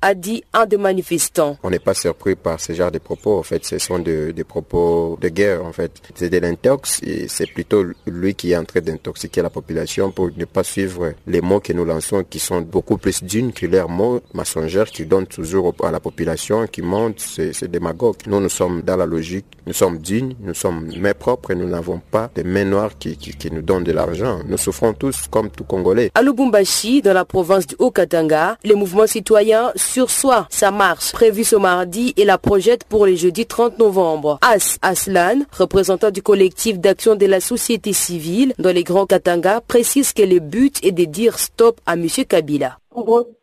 a 0.00 0.14
dit 0.14 0.44
un 0.52 0.66
des 0.66 0.76
manifestants. 0.76 1.56
On 1.62 1.70
n'est 1.70 1.78
pas 1.78 1.94
surpris 1.94 2.34
par 2.36 2.60
ce 2.60 2.72
genre 2.72 2.90
de 2.90 2.98
propos. 2.98 3.38
En 3.38 3.42
fait, 3.42 3.64
ce 3.64 3.78
sont 3.78 3.98
de- 3.98 4.32
des 4.34 4.44
propos 4.44 5.18
de 5.20 5.28
guerre. 5.28 5.64
En 5.64 5.72
fait, 5.72 5.90
c'est 6.14 6.30
de 6.30 6.38
l'intox 6.38 7.00
et 7.02 7.26
c'est 7.28 7.46
plutôt 7.46 7.84
lui 8.06 8.34
qui 8.34 8.52
est 8.52 8.56
en 8.56 8.64
train 8.64 8.80
d'intoxiquer 8.80 9.42
la 9.42 9.50
population 9.50 10.10
pour 10.10 10.30
ne 10.36 10.44
pas 10.44 10.62
suivre 10.62 11.12
les 11.26 11.40
mots 11.40 11.60
que 11.60 11.72
nous 11.72 11.84
lançons, 11.84 12.24
qui 12.28 12.38
sont 12.38 12.60
beaucoup 12.60 12.96
plus 12.96 13.22
d'une 13.24 13.52
que 13.52 13.66
leurs 13.66 13.88
mots 13.88 14.20
mensongers 14.34 14.84
qui 14.92 15.04
donnent 15.06 15.26
toujours 15.26 15.74
à 15.82 15.90
la 15.90 16.00
population, 16.00 16.66
qui 16.66 16.82
montent, 16.82 17.20
c'est 17.20 17.52
c'est 17.52 17.68
démagogue. 17.70 18.16
Nous, 18.26 18.40
nous 18.40 18.48
sommes 18.48 18.82
dans 18.82 18.96
la 18.96 19.06
logique, 19.06 19.46
nous 19.66 19.72
sommes 19.72 19.98
dignes, 19.98 20.34
nous 20.40 20.54
sommes 20.54 20.90
mains 20.98 21.14
propres 21.14 21.50
et 21.50 21.54
nous 21.54 21.68
n'avons 21.68 22.00
pas 22.10 22.30
de 22.34 22.42
mains 22.42 22.64
noires 22.64 22.92
qui, 22.98 23.16
qui, 23.16 23.32
qui 23.32 23.50
nous 23.50 23.62
donnent 23.62 23.84
de 23.84 23.92
l'argent. 23.92 24.40
Nous 24.46 24.58
souffrons 24.58 24.92
tous 24.92 25.26
comme 25.30 25.50
tout 25.50 25.64
Congolais. 25.64 26.10
À 26.14 26.22
Lubumbashi, 26.22 27.02
dans 27.02 27.12
la 27.14 27.24
province 27.24 27.66
du 27.66 27.74
Haut-Katanga, 27.78 28.58
les 28.64 28.74
mouvements 28.74 29.06
citoyens 29.06 29.72
sursoient 29.88 30.46
sa 30.50 30.70
marche 30.70 31.12
prévue 31.12 31.44
ce 31.44 31.56
mardi 31.56 32.12
et 32.16 32.24
la 32.24 32.36
projette 32.36 32.84
pour 32.84 33.06
le 33.06 33.14
jeudi 33.14 33.46
30 33.46 33.78
novembre. 33.78 34.38
As 34.42 34.78
Aslan, 34.82 35.40
représentant 35.50 36.10
du 36.10 36.22
collectif 36.22 36.78
d'action 36.78 37.16
de 37.16 37.26
la 37.26 37.40
société 37.40 37.92
civile 37.92 38.52
dans 38.58 38.74
les 38.74 38.84
Grands 38.84 39.06
Katanga, 39.06 39.62
précise 39.62 40.12
que 40.12 40.22
le 40.22 40.40
but 40.40 40.78
est 40.84 40.92
de 40.92 41.04
dire 41.04 41.38
stop 41.38 41.80
à 41.86 41.94
M. 41.94 42.06
Kabila. 42.28 42.78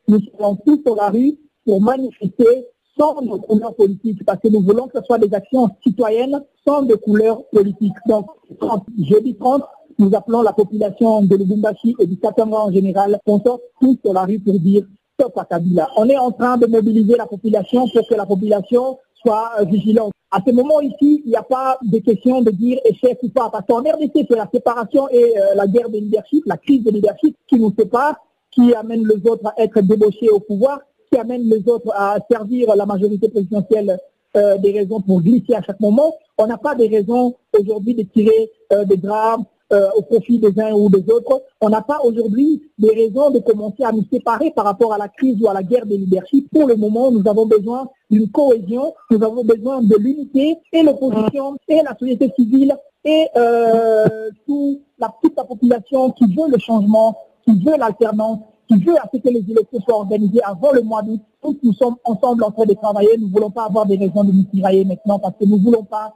nous 0.08 0.20
serons 0.38 0.56
tous 0.66 0.82
sur 0.86 0.96
la 0.96 1.10
rue 1.10 1.36
pour 1.66 1.82
manifester 1.82 2.66
sans 2.98 3.22
de 3.22 3.38
couleur 3.38 3.76
politique, 3.76 4.24
parce 4.26 4.40
que 4.40 4.48
nous 4.48 4.62
voulons 4.62 4.88
que 4.88 5.00
ce 5.00 5.06
soit 5.06 5.18
des 5.18 5.34
actions 5.34 5.68
citoyennes 5.84 6.42
sans 6.66 6.84
de 6.84 6.96
couleur 6.96 7.44
politique. 7.52 7.94
Donc, 8.08 8.28
30, 8.60 8.86
jeudi 9.10 9.36
30, 9.36 9.64
nous 9.98 10.12
appelons 10.14 10.42
la 10.42 10.54
population 10.54 11.22
de 11.24 11.36
Lubumbashi 11.36 11.96
et 12.00 12.06
du 12.06 12.18
Katanga 12.18 12.58
en 12.58 12.72
général, 12.72 13.20
qu'on 13.26 13.42
sorte 13.42 13.64
tous 13.82 13.98
sur 14.04 14.14
la 14.14 14.24
rue 14.24 14.40
pour 14.40 14.60
dire 14.60 14.84
stop 15.20 15.38
à 15.38 15.46
Kabila. 15.46 15.90
On 15.98 16.08
est 16.10 16.18
en 16.18 16.32
train 16.32 16.58
de 16.58 16.68
mobiliser 16.68 17.16
la 17.16 17.26
population 17.26 17.88
pour 17.88 18.08
que 18.08 18.16
la 18.16 18.26
population 18.26 19.00
soit 19.16 19.52
euh, 19.60 19.66
vigilante. 19.66 20.12
À 20.32 20.40
ce 20.46 20.52
moment 20.52 20.82
ici, 20.82 21.22
il 21.26 21.30
n'y 21.30 21.36
a 21.36 21.44
pas 21.44 21.78
de 21.82 21.98
question 22.00 22.42
de 22.42 22.52
dire 22.52 22.80
échec 22.86 23.18
ou 23.24 23.30
pas, 23.30 23.50
parce 23.50 23.66
qu'en 23.66 23.80
RDC, 23.80 24.26
c'est 24.30 24.36
la 24.36 24.50
séparation 24.54 25.08
et 25.10 25.38
euh, 25.38 25.56
la 25.56 25.68
guerre 25.68 25.90
de 25.90 25.98
leadership, 25.98 26.44
la 26.46 26.58
crise 26.58 26.84
de 26.84 26.92
leadership 26.92 27.36
qui 27.48 27.58
nous 27.58 27.74
sépare, 27.78 28.16
qui 28.52 28.74
amène 28.74 29.08
les 29.08 29.30
autres 29.30 29.48
à 29.48 29.54
être 29.62 29.82
débauchés 29.82 30.30
au 30.30 30.40
pouvoir, 30.40 30.80
qui 31.12 31.18
amène 31.18 31.44
les 31.44 31.68
autres 31.70 31.92
à 31.96 32.18
servir 32.30 32.76
la 32.76 32.86
majorité 32.86 33.30
présidentielle 33.30 33.98
euh, 34.36 34.58
des 34.58 34.72
raisons 34.72 35.00
pour 35.00 35.22
glisser 35.22 35.56
à 35.56 35.62
chaque 35.62 35.80
moment. 35.80 36.14
On 36.38 36.48
n'a 36.48 36.58
pas 36.58 36.76
des 36.76 36.88
raisons 36.88 37.36
aujourd'hui 37.58 37.96
de 37.96 38.04
tirer 38.04 38.52
des 38.86 38.98
drames 38.98 39.46
euh, 39.74 39.90
au 39.98 40.04
profit 40.04 40.38
des 40.38 40.60
uns 40.60 40.74
ou 40.74 40.90
des 40.90 41.04
autres. 41.12 41.42
On 41.60 41.70
n'a 41.70 41.82
pas 41.82 42.00
aujourd'hui 42.04 42.62
des 42.78 42.90
raisons 42.90 43.32
de 43.32 43.40
commencer 43.40 43.84
à 43.84 43.92
nous 43.92 44.04
séparer 44.12 44.52
par 44.52 44.66
rapport 44.66 44.94
à 44.94 44.98
la 44.98 45.08
crise 45.08 45.42
ou 45.42 45.50
à 45.50 45.54
la 45.54 45.64
guerre 45.64 45.86
des 45.86 45.98
leadership. 45.98 46.48
Pour 46.52 46.68
le 46.68 46.76
moment, 46.76 47.12
nous 47.12 47.28
avons 47.28 47.46
besoin 47.46 47.90
d'une 48.12 48.30
cohésion, 48.30 48.94
nous 49.10 49.24
avons 49.24 49.44
besoin 49.44 49.82
de 49.82 49.96
l'unité 49.98 50.58
et 50.72 50.84
l'opposition 50.84 51.58
et 51.68 51.82
la 51.84 51.96
société 51.98 52.32
civile 52.38 52.76
et 53.04 53.28
euh, 53.36 54.30
tout, 54.46 54.82
la, 55.00 55.14
toute 55.22 55.36
la 55.36 55.44
population 55.44 56.12
qui 56.12 56.26
veut 56.26 56.50
le 56.50 56.60
changement, 56.60 57.18
qui 57.44 57.54
veut 57.64 57.78
l'alternance, 57.78 58.40
qui 58.68 58.78
veut 58.78 58.98
à 58.98 59.10
ce 59.14 59.20
que 59.20 59.30
les 59.30 59.44
élections 59.50 59.80
soient 59.82 59.98
organisées 59.98 60.42
avant 60.44 60.72
le 60.72 60.82
mois 60.82 61.02
d'août. 61.02 61.22
Tous 61.42 61.58
nous 61.64 61.74
sommes 61.74 61.96
ensemble 62.04 62.44
en 62.44 62.52
train 62.52 62.66
de 62.66 62.74
travailler. 62.74 63.18
Nous 63.18 63.28
ne 63.28 63.34
voulons 63.34 63.52
pas 63.52 63.66
avoir 63.66 63.86
des 63.86 63.98
raisons 63.98 64.24
de 64.24 64.32
nous 64.32 64.44
tirailler 64.44 64.86
maintenant 64.86 65.20
parce 65.20 65.36
que 65.40 65.46
nous 65.46 65.58
ne 65.58 65.64
voulons 65.64 65.84
pas 65.84 66.16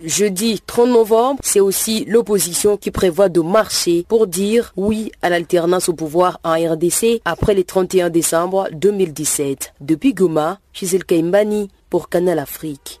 Jeudi 0.00 0.60
30 0.66 0.88
novembre, 0.88 1.40
c'est 1.42 1.60
aussi 1.60 2.04
l'opposition 2.06 2.76
qui 2.76 2.90
prévoit 2.90 3.28
de 3.28 3.40
marcher 3.40 4.04
pour 4.08 4.26
dire 4.26 4.72
oui 4.76 5.10
à 5.22 5.30
l'alternance 5.30 5.88
au 5.88 5.94
pouvoir 5.94 6.40
en 6.44 6.52
RDC 6.52 7.20
après 7.24 7.54
le 7.54 7.64
31 7.64 8.10
décembre 8.10 8.68
2017. 8.72 9.74
Depuis 9.80 10.14
Goma, 10.14 10.58
Gisèle 10.72 11.04
Kaimbani 11.04 11.68
pour 11.88 12.08
Canal 12.08 12.38
Afrique. 12.38 13.00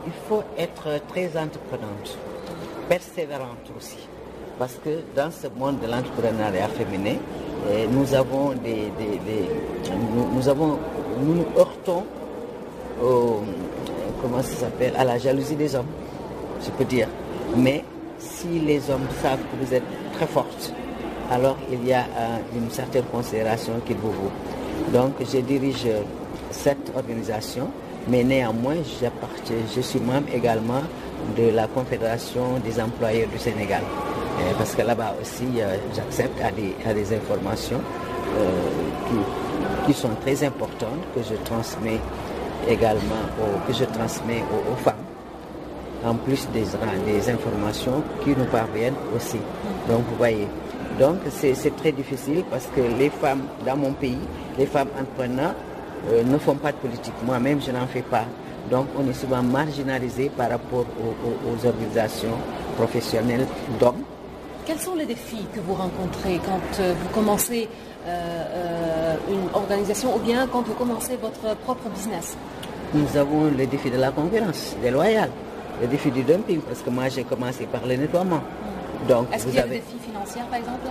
Il 0.05 0.13
faut 0.29 0.43
être 0.59 1.01
très 1.09 1.29
entreprenante, 1.29 2.19
persévérante 2.91 3.73
aussi. 3.75 4.07
Parce 4.59 4.75
que 4.85 4.99
dans 5.17 5.31
ce 5.31 5.47
monde 5.59 5.81
de 5.81 5.87
l'entrepreneuriat 5.87 6.69
féminin, 6.69 7.17
eh, 7.73 7.87
nous 7.87 8.13
avons 8.13 8.51
des, 8.63 8.93
nous, 9.91 10.35
nous 10.35 11.25
nous 11.25 11.35
nous 11.35 11.47
heurtons 11.59 12.05
au, 13.03 13.41
comment 14.23 14.43
ça 14.43 14.55
s'appelle, 14.55 14.93
à 14.99 15.05
la 15.05 15.19
jalousie 15.19 15.57
des 15.57 15.75
hommes, 15.75 15.87
je 16.65 16.71
peux 16.71 16.85
dire. 16.85 17.09
Mais 17.57 17.85
si 18.19 18.61
les 18.61 18.79
hommes 18.91 19.07
savent 19.23 19.39
que 19.39 19.65
vous 19.65 19.75
êtes 19.75 19.83
très 20.15 20.27
forte, 20.27 20.73
alors 21.31 21.57
il 21.71 21.87
y 21.87 21.93
a 21.93 22.01
euh, 22.01 22.39
une 22.57 22.71
certaine 22.71 23.05
considération 23.05 23.75
qu'il 23.87 23.97
vous 23.97 24.11
vaut. 24.13 24.33
Donc 24.93 25.13
je 25.21 25.39
dirige 25.39 25.85
euh, 25.87 26.03
cette 26.51 26.93
organisation, 26.97 27.69
mais 28.09 28.25
néanmoins 28.25 28.77
je 28.85 29.81
suis 29.81 30.01
membre 30.01 30.29
également 30.35 30.83
de 31.37 31.51
la 31.55 31.67
Confédération 31.69 32.59
des 32.65 32.81
employeurs 32.81 33.29
du 33.29 33.39
Sénégal. 33.39 33.83
Euh, 33.83 34.53
parce 34.59 34.75
que 34.75 34.83
là-bas 34.83 35.15
aussi, 35.21 35.47
j'accepte 35.95 36.41
à 36.43 36.51
des, 36.93 37.15
informations 37.15 37.81
qui 39.87 39.93
sont 39.93 40.11
très 40.23 40.45
importantes 40.45 41.01
que 41.15 41.21
je 41.23 41.35
transmets 41.45 41.99
également 42.69 43.23
que 43.67 43.73
je 43.73 43.85
transmets 43.85 44.43
aux, 44.73 44.77
femmes, 44.77 44.95
en 46.05 46.15
plus 46.15 46.49
des, 46.53 46.65
des 47.07 47.31
informations 47.31 48.03
qui 48.25 48.31
nous 48.31 48.45
parviennent 48.47 48.95
aussi. 49.17 49.39
Donc 49.89 50.03
vous 50.11 50.17
voyez, 50.17 50.47
donc 50.99 51.17
c'est 51.31 51.77
très 51.77 51.93
difficile 51.93 52.45
parce 52.51 52.67
que 52.75 52.81
les 52.99 53.11
femmes 53.11 53.43
dans 53.67 53.77
mon 53.77 53.93
pays, 53.93 54.19
les 54.59 54.67
femmes 54.67 54.89
entrepreneurs 54.99 55.55
ne 56.25 56.39
font 56.39 56.55
pas 56.57 56.73
de 56.73 56.77
politique. 56.79 57.15
Moi-même, 57.25 57.61
je 57.61 57.71
n'en 57.73 57.87
fais 57.87 58.03
pas. 58.03 58.25
Donc 58.71 58.87
on 58.99 59.09
est 59.09 59.15
souvent 59.15 59.43
marginalisé 59.43 60.31
par 60.37 60.51
rapport 60.51 60.87
aux- 61.01 61.49
aux 61.51 61.67
organisations 61.67 62.37
professionnelles 62.77 63.47
d'hommes. 63.79 64.03
Quels 64.71 64.79
sont 64.79 64.95
les 64.95 65.05
défis 65.05 65.45
que 65.53 65.59
vous 65.59 65.75
rencontrez 65.75 66.39
quand 66.47 66.79
euh, 66.79 66.95
vous 66.97 67.09
commencez 67.09 67.69
euh, 68.07 68.09
euh, 68.09 69.17
une 69.29 69.53
organisation 69.53 70.15
ou 70.15 70.21
bien 70.21 70.47
quand 70.47 70.63
vous 70.63 70.75
commencez 70.75 71.17
votre 71.17 71.57
propre 71.57 71.89
business? 71.89 72.37
Nous 72.95 73.17
avons 73.17 73.47
le 73.47 73.67
défi 73.67 73.91
de 73.91 73.97
la 73.97 74.13
concurrence 74.13 74.77
déloyale, 74.81 75.31
le 75.83 75.89
défi 75.89 76.13
du 76.13 76.23
dumping, 76.23 76.61
parce 76.61 76.83
que 76.83 76.91
moi 76.91 77.09
j'ai 77.09 77.25
commencé 77.25 77.67
par 77.67 77.85
le 77.85 77.97
nettoiement. 77.97 78.43
Donc 79.09 79.27
Est-ce 79.33 79.47
vous 79.47 79.51
qu'il 79.51 79.59
y 79.59 79.61
a 79.61 79.65
avez... 79.65 79.75
des 79.75 79.81
défis 79.81 79.99
financiers 80.09 80.43
par 80.49 80.61
exemple? 80.61 80.87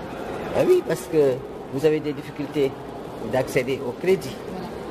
Ah 0.57 0.63
oui, 0.67 0.83
parce 0.85 1.03
que 1.09 1.35
vous 1.73 1.85
avez 1.85 2.01
des 2.01 2.11
difficultés 2.11 2.73
d'accéder 3.31 3.79
au 3.87 3.93
crédit. 3.93 4.35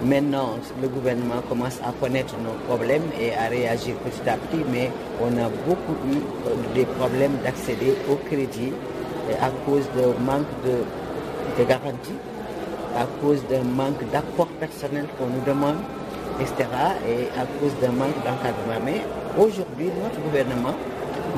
Maintenant, 0.04 0.50
le 0.80 0.86
gouvernement 0.86 1.42
commence 1.48 1.80
à 1.84 1.90
connaître 2.00 2.34
nos 2.38 2.54
problèmes 2.68 3.02
et 3.20 3.34
à 3.34 3.48
réagir 3.48 3.96
petit 3.96 4.28
à 4.30 4.36
petit, 4.36 4.62
mais 4.70 4.92
on 5.20 5.26
a 5.36 5.48
beaucoup 5.66 5.96
eu 6.06 6.18
euh, 6.46 6.54
des 6.72 6.84
problèmes 6.84 7.36
d'accéder 7.42 7.94
au 8.08 8.14
crédit 8.14 8.72
euh, 8.72 9.34
à 9.42 9.50
cause 9.66 9.82
de 9.96 10.04
manque 10.24 10.46
de, 10.64 10.86
de 11.60 11.68
garantie, 11.68 12.14
à 12.96 13.06
cause 13.20 13.42
d'un 13.50 13.64
manque 13.64 14.08
d'apport 14.12 14.46
personnel 14.60 15.06
qu'on 15.18 15.26
nous 15.26 15.44
demande, 15.44 15.78
etc. 16.40 16.68
et 17.04 17.26
à 17.36 17.44
cause 17.58 17.74
d'un 17.82 17.90
manque 17.90 18.14
d'encadrement. 18.22 18.78
Mais 18.84 19.00
aujourd'hui, 19.36 19.90
notre 20.00 20.20
gouvernement, 20.20 20.76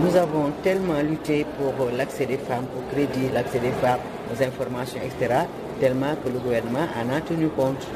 nous 0.04 0.16
avons 0.16 0.52
tellement 0.62 1.00
lutté 1.00 1.46
pour 1.56 1.88
l'accès 1.96 2.26
des 2.26 2.36
femmes 2.36 2.66
au 2.76 2.94
crédit, 2.94 3.32
l'accès 3.32 3.58
des 3.58 3.72
femmes 3.72 4.00
aux 4.30 4.42
informations, 4.42 5.00
etc., 5.02 5.44
tellement 5.80 6.14
que 6.22 6.28
le 6.28 6.38
gouvernement 6.38 6.86
en 6.94 7.16
a 7.16 7.22
tenu 7.22 7.48
compte. 7.48 7.86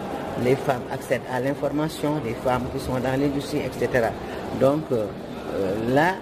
Les 0.42 0.56
femmes 0.56 0.82
accèdent 0.92 1.22
à 1.32 1.40
l'information, 1.40 2.20
les 2.24 2.34
femmes 2.34 2.64
qui 2.72 2.80
sont 2.82 2.94
dans 2.94 3.20
l'industrie, 3.20 3.60
etc. 3.60 4.08
Donc 4.60 4.82
là, 5.88 6.14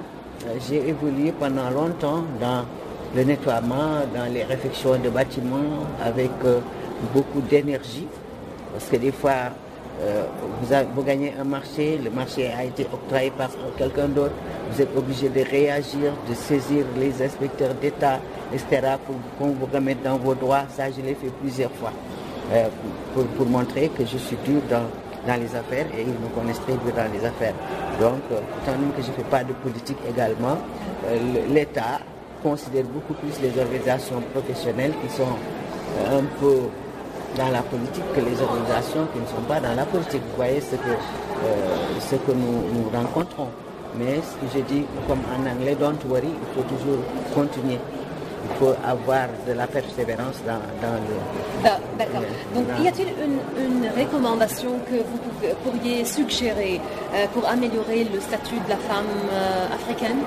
j'ai 0.69 0.89
évolué 0.89 1.33
pendant 1.33 1.71
longtemps 1.71 2.25
dans 2.41 2.65
le 3.15 3.25
nettoiement, 3.25 4.01
dans 4.15 4.33
les 4.33 4.43
réfections 4.45 4.99
de 4.99 5.09
bâtiments 5.09 5.87
avec 6.03 6.31
beaucoup 7.15 7.41
d'énergie. 7.41 8.07
Parce 8.73 8.87
que 8.87 8.97
des 8.97 9.13
fois, 9.13 9.53
vous, 10.97 11.03
gagnez 11.03 11.33
un 11.39 11.45
marché, 11.45 11.99
le 12.03 12.11
marché 12.11 12.51
a 12.51 12.65
été 12.65 12.87
octroyé 12.93 13.31
par 13.31 13.51
quelqu'un 13.77 14.09
d'autre, 14.09 14.35
vous 14.71 14.81
êtes 14.81 14.97
obligé 14.97 15.29
de 15.29 15.41
réagir, 15.41 16.13
de 16.29 16.35
saisir 16.35 16.85
les 16.99 17.23
inspecteurs 17.23 17.75
d'État, 17.75 18.19
etc., 18.53 18.97
pour 19.07 19.17
qu'on 19.39 19.53
vous 19.53 19.69
remette 19.73 20.03
dans 20.03 20.17
vos 20.17 20.35
droits. 20.35 20.65
Ça, 20.75 20.85
je 20.91 21.03
l'ai 21.03 21.15
fait 21.15 21.31
plusieurs 21.41 21.71
fois, 21.73 21.93
euh, 22.51 22.69
pour, 23.15 23.47
montrer 23.47 23.89
que 23.89 24.05
je 24.05 24.19
suis 24.19 24.37
dur 24.45 24.61
dans, 24.69 24.83
les 25.27 25.55
affaires 25.55 25.87
et 25.97 26.03
ils 26.03 26.09
me 26.09 26.29
connaissent 26.35 26.61
très 26.61 26.75
bien 26.75 26.93
dans 26.95 27.13
les 27.13 27.25
affaires. 27.25 27.55
Donc, 28.01 28.21
euh, 28.33 28.41
donné 28.67 28.93
que 28.97 29.03
je 29.03 29.09
ne 29.09 29.13
fais 29.13 29.31
pas 29.31 29.45
de 29.45 29.53
politique 29.53 29.99
également, 30.09 30.59
euh, 31.07 31.19
l'État 31.49 32.01
considère 32.43 32.85
beaucoup 32.85 33.15
plus 33.15 33.41
les 33.41 33.57
organisations 33.61 34.21
professionnelles 34.35 34.93
qui 35.01 35.15
sont 35.17 35.37
un 36.11 36.25
peu 36.41 36.57
dans 37.37 37.49
la 37.51 37.63
politique 37.63 38.05
que 38.15 38.21
les 38.21 38.41
organisations 38.43 39.07
qui 39.13 39.21
ne 39.21 39.27
sont 39.27 39.47
pas 39.47 39.61
dans 39.61 39.75
la 39.75 39.85
politique. 39.85 40.23
Vous 40.31 40.37
voyez 40.37 40.61
ce 40.61 40.75
que, 40.75 40.95
ce 42.01 42.17
que 42.17 42.33
nous, 42.33 42.67
nous 42.75 42.91
rencontrons. 42.93 43.49
Mais 43.97 44.17
ce 44.17 44.35
que 44.41 44.59
je 44.59 44.65
dis, 44.65 44.85
comme 45.07 45.21
en 45.31 45.49
anglais, 45.49 45.77
don't 45.79 45.99
worry, 46.09 46.29
il 46.29 46.55
faut 46.55 46.67
toujours 46.69 46.99
continuer 47.35 47.79
il 48.45 48.57
faut 48.57 48.75
avoir 48.85 49.29
de 49.47 49.53
la 49.53 49.67
persévérance 49.67 50.41
dans, 50.47 50.55
le... 50.55 51.15
Ah, 51.65 51.79
d'accord. 51.99 52.23
Donc, 52.55 52.65
y 52.83 52.89
a-t-il 52.89 53.09
une, 53.09 53.89
recommandation 54.01 54.71
que 54.91 54.97
vous 54.97 55.55
pourriez 55.65 56.05
suggérer 56.05 56.81
euh, 57.15 57.27
pour 57.35 57.47
améliorer 57.49 58.05
le 58.05 58.21
statut 58.21 58.55
de 58.55 58.69
la 58.69 58.77
femme 58.77 59.05
euh, 59.33 59.75
africaine? 59.75 60.19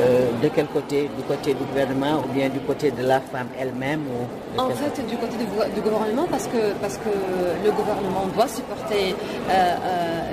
Euh, 0.00 0.30
de 0.42 0.48
quel 0.48 0.66
côté? 0.66 1.10
Du 1.16 1.22
côté 1.24 1.54
du 1.54 1.64
gouvernement 1.64 2.22
ou 2.24 2.32
bien 2.32 2.48
du 2.48 2.60
côté 2.60 2.90
de 2.90 3.02
la 3.02 3.20
femme 3.20 3.48
elle-même 3.60 4.04
En 4.56 4.70
fait, 4.70 5.06
du 5.06 5.16
côté 5.16 5.36
du, 5.36 5.80
gouvernement, 5.80 6.26
parce 6.30 6.46
que, 6.46 6.72
parce 6.80 6.96
que 6.96 7.10
le 7.64 7.70
gouvernement 7.70 8.26
doit 8.34 8.48
supporter 8.48 9.14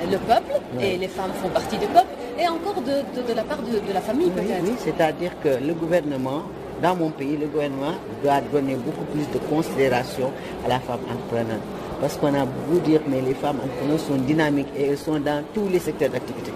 le 0.09 0.17
peuple 0.17 0.53
et 0.79 0.97
les 0.97 1.07
femmes 1.07 1.31
font 1.41 1.49
partie 1.49 1.77
du 1.77 1.87
peuple 1.87 2.07
et 2.39 2.47
encore 2.47 2.81
de, 2.81 3.33
la 3.33 3.43
part 3.43 3.57
de, 3.59 3.93
la 3.93 4.01
famille 4.01 4.29
peut-être. 4.29 4.63
Oui, 4.63 4.73
c'est-à-dire 4.79 5.31
que 5.43 5.49
le 5.65 5.73
gouvernement, 5.73 6.43
dans 6.81 6.95
mon 6.95 7.09
pays, 7.09 7.37
le 7.37 7.47
gouvernement 7.47 7.95
doit 8.23 8.41
donner 8.51 8.75
beaucoup 8.75 9.03
plus 9.11 9.27
de 9.31 9.39
considération 9.49 10.31
à 10.65 10.69
la 10.69 10.79
femme 10.79 10.99
entrepreneur. 11.11 11.59
Parce 11.99 12.15
qu'on 12.17 12.33
a 12.33 12.45
beaucoup 12.45 12.79
dire, 12.79 13.01
mais 13.07 13.21
les 13.21 13.33
femmes 13.33 13.57
entrepreneurs 13.57 13.99
sont 13.99 14.15
dynamiques 14.15 14.69
et 14.77 14.87
elles 14.87 14.97
sont 14.97 15.19
dans 15.19 15.43
tous 15.53 15.67
les 15.67 15.79
secteurs 15.79 16.09
d'activité. 16.09 16.51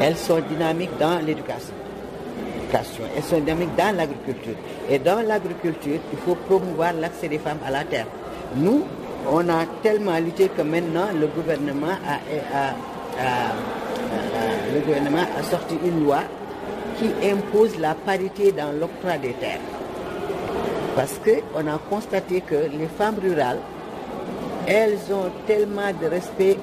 Elles 0.00 0.16
sont 0.16 0.40
dynamiques 0.40 0.96
dans 0.98 1.18
l'éducation. 1.18 1.74
Elles 3.14 3.22
sont 3.22 3.38
dynamiques 3.40 3.76
dans 3.76 3.94
l'agriculture. 3.94 4.54
Et 4.88 4.98
dans 4.98 5.20
l'agriculture, 5.20 6.00
il 6.10 6.18
faut 6.24 6.34
promouvoir 6.34 6.94
l'accès 6.94 7.28
des 7.28 7.38
femmes 7.38 7.58
à 7.66 7.70
la 7.70 7.84
terre. 7.84 8.06
Nous, 8.56 8.84
on 9.30 9.46
a 9.50 9.66
tellement 9.82 10.18
lutté 10.18 10.48
que 10.48 10.62
maintenant 10.62 11.08
le 11.14 11.26
gouvernement 11.26 11.92
a 12.08 12.72
le 14.74 14.80
gouvernement 14.80 15.26
a 15.38 15.42
sorti 15.42 15.76
une 15.84 16.04
loi 16.04 16.20
qui 16.98 17.06
impose 17.28 17.78
la 17.78 17.94
parité 17.94 18.52
dans 18.52 18.72
l'octroi 18.72 19.18
des 19.18 19.32
terres. 19.32 19.60
Parce 20.96 21.18
qu'on 21.18 21.66
a 21.66 21.78
constaté 21.88 22.42
que 22.42 22.54
les 22.54 22.86
femmes 22.86 23.16
rurales, 23.22 23.60
elles 24.66 24.98
ont 25.10 25.30
tellement 25.46 25.90
de 26.00 26.06
respect 26.06 26.58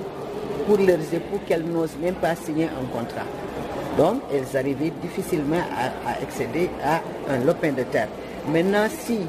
pour 0.66 0.78
leurs 0.78 1.14
époux 1.14 1.40
qu'elles 1.48 1.66
n'osent 1.66 1.98
même 2.02 2.16
pas 2.16 2.36
signer 2.36 2.66
un 2.66 2.86
contrat. 2.96 3.26
Donc, 3.98 4.22
elles 4.32 4.56
arrivaient 4.56 4.94
difficilement 5.02 5.64
à, 6.06 6.22
accéder 6.22 6.70
à 6.84 7.02
un 7.32 7.44
lopin 7.44 7.72
de 7.72 7.84
terre. 7.84 8.08
Maintenant, 8.48 8.88
si 8.90 9.20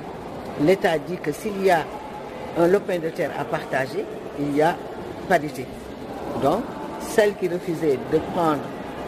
l'État 0.62 0.98
dit 0.98 1.16
que 1.16 1.32
s'il 1.32 1.64
y 1.64 1.70
a 1.70 1.84
un 2.58 2.66
lopin 2.66 2.98
de 2.98 3.08
terre 3.08 3.30
à 3.38 3.44
partager, 3.44 4.04
il 4.38 4.56
y 4.56 4.62
a 4.62 4.76
parité. 5.28 5.66
Donc, 6.42 6.62
celle 7.00 7.34
qui 7.36 7.48
refusait 7.48 7.98
de 8.12 8.18
prendre 8.34 8.60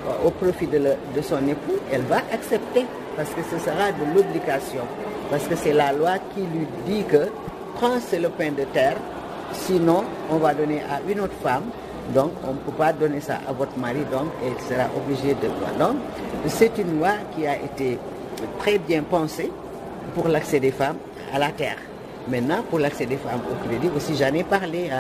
euh, 0.09 0.27
au 0.27 0.31
profit 0.31 0.67
de, 0.67 0.81
son 1.23 1.47
époux, 1.47 1.79
elle 1.93 2.03
va 2.03 2.19
accepter 2.33 2.87
parce 3.17 3.31
que 3.31 3.41
ce 3.43 3.59
sera 3.59 3.93
de 3.93 4.15
l'obligation. 4.17 4.83
Parce 5.31 5.45
que 5.45 5.55
c'est 5.55 5.73
la 5.73 5.93
loi 5.93 6.15
qui 6.35 6.41
lui 6.41 6.67
dit 6.87 7.05
que 7.05 7.29
prends 7.77 8.01
ce 8.01 8.17
pain 8.27 8.51
de 8.53 8.65
terre, 8.73 8.97
sinon 9.53 10.05
on 10.31 10.37
va 10.37 10.55
donner 10.55 10.81
à 10.81 11.01
une 11.11 11.21
autre 11.21 11.35
femme. 11.43 11.65
Donc 12.15 12.33
on 12.45 12.55
ne 12.55 12.59
peut 12.59 12.73
pas 12.73 12.93
donner 12.93 13.21
ça 13.21 13.39
à 13.49 13.53
votre 13.53 13.79
mari, 13.79 14.01
donc 14.11 14.27
elle 14.45 14.61
sera 14.69 14.87
obligée 14.97 15.35
de 15.35 15.47
voir. 15.47 15.73
Donc 15.79 16.01
c'est 16.49 16.77
une 16.79 16.99
loi 16.99 17.13
qui 17.35 17.47
a 17.47 17.55
été 17.57 17.97
très 18.59 18.79
bien 18.79 19.03
pensée 19.03 19.53
pour 20.15 20.27
l'accès 20.27 20.59
des 20.59 20.73
femmes 20.73 20.97
à 21.33 21.39
la 21.39 21.51
terre. 21.51 21.77
Maintenant, 22.29 22.63
pour 22.69 22.81
l'accès 22.81 23.07
des 23.07 23.17
femmes 23.17 23.41
au 23.51 23.69
crédit 23.69 23.89
aussi, 23.97 24.17
j'en 24.17 24.35
ai 24.35 24.43
parlé 24.43 24.91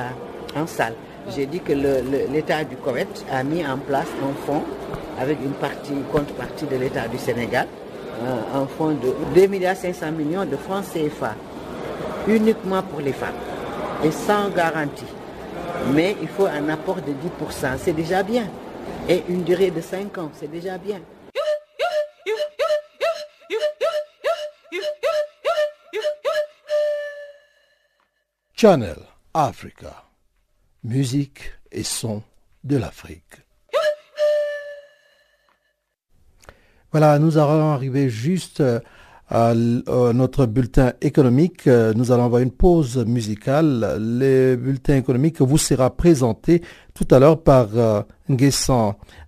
en 0.56 0.66
salle 0.66 0.94
j'ai 1.30 1.46
dit 1.46 1.60
que 1.60 1.72
l'État 1.72 2.64
du 2.64 2.76
Koweït 2.76 3.24
a 3.30 3.42
mis 3.44 3.64
en 3.66 3.78
place 3.78 4.08
un 4.22 4.34
fonds 4.46 4.62
avec 5.18 5.38
une 5.44 5.52
partie, 5.52 5.94
contrepartie 6.10 6.66
de 6.66 6.76
l'État 6.76 7.06
du 7.08 7.18
Sénégal, 7.18 7.66
euh, 8.22 8.40
un 8.62 8.66
fonds 8.66 8.92
de 8.92 9.14
2 9.34 9.46
milliards 9.46 9.76
500 9.76 10.12
millions 10.12 10.44
de 10.44 10.56
francs 10.56 10.84
CFA, 10.92 11.34
uniquement 12.26 12.82
pour 12.82 13.00
les 13.00 13.12
femmes 13.12 13.34
et 14.04 14.10
sans 14.10 14.50
garantie. 14.50 15.04
Mais 15.94 16.16
il 16.20 16.28
faut 16.28 16.46
un 16.46 16.68
apport 16.68 16.96
de 16.96 17.12
10%, 17.12 17.78
c'est 17.78 17.92
déjà 17.92 18.22
bien. 18.22 18.48
Et 19.08 19.22
une 19.28 19.42
durée 19.42 19.70
de 19.70 19.80
5 19.80 20.16
ans, 20.18 20.30
c'est 20.34 20.50
déjà 20.50 20.78
bien. 20.78 21.00
Channel 28.54 28.98
Africa 29.34 30.11
musique 30.84 31.52
et 31.70 31.82
son 31.82 32.22
de 32.64 32.76
l'Afrique. 32.76 33.42
Voilà, 36.90 37.18
nous 37.18 37.38
allons 37.38 37.72
arriver 37.72 38.10
juste 38.10 38.60
euh, 38.60 38.80
à 39.32 39.54
notre 39.54 40.44
bulletin 40.44 40.92
économique. 41.00 41.66
Nous 41.66 42.12
allons 42.12 42.26
avoir 42.26 42.42
une 42.42 42.50
pause 42.50 42.98
musicale. 43.06 43.96
Le 43.98 44.56
bulletin 44.56 44.96
économique 44.96 45.40
vous 45.40 45.56
sera 45.56 45.88
présenté 45.96 46.62
tout 46.92 47.08
à 47.10 47.18
l'heure 47.18 47.42
par 47.42 47.68
euh, 47.74 48.02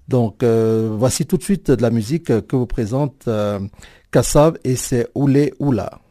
Donc, 0.07 0.43
euh, 0.43 0.91
voici 0.93 1.25
tout 1.25 1.39
de 1.39 1.43
suite 1.43 1.71
de 1.71 1.81
la 1.81 1.91
musique 1.91 2.47
que 2.47 2.57
vous 2.57 2.67
présente 2.67 3.25
euh, 3.29 3.59
Kassav 4.11 4.59
et 4.63 4.77
c'est 4.77 5.09
Oulé 5.15 5.55
Oula. 5.59 6.04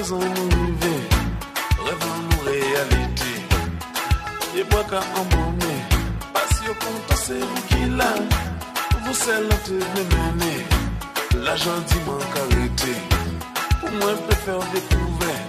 maison 0.00 0.20
arrivé, 0.20 0.96
rêve 1.84 2.04
en 2.14 2.44
réalité. 2.50 3.32
Et 4.56 4.64
bois 4.64 4.84
qu'à 4.90 5.02
emmener, 5.20 5.80
passion 6.32 6.74
compte, 6.82 7.18
c'est 7.24 7.38
vous 7.38 7.62
qui 7.68 7.82
l'a. 7.98 8.14
Vous 9.04 9.14
seul 9.14 9.48
te 9.66 9.72
mener, 9.72 10.58
l'argent 11.44 11.80
dit 11.88 12.00
manque 12.06 12.36
arrêté. 12.44 12.94
Pour 13.80 13.90
moi, 13.92 14.10
je 14.16 14.22
préfère 14.28 14.60
découvrir. 14.72 15.39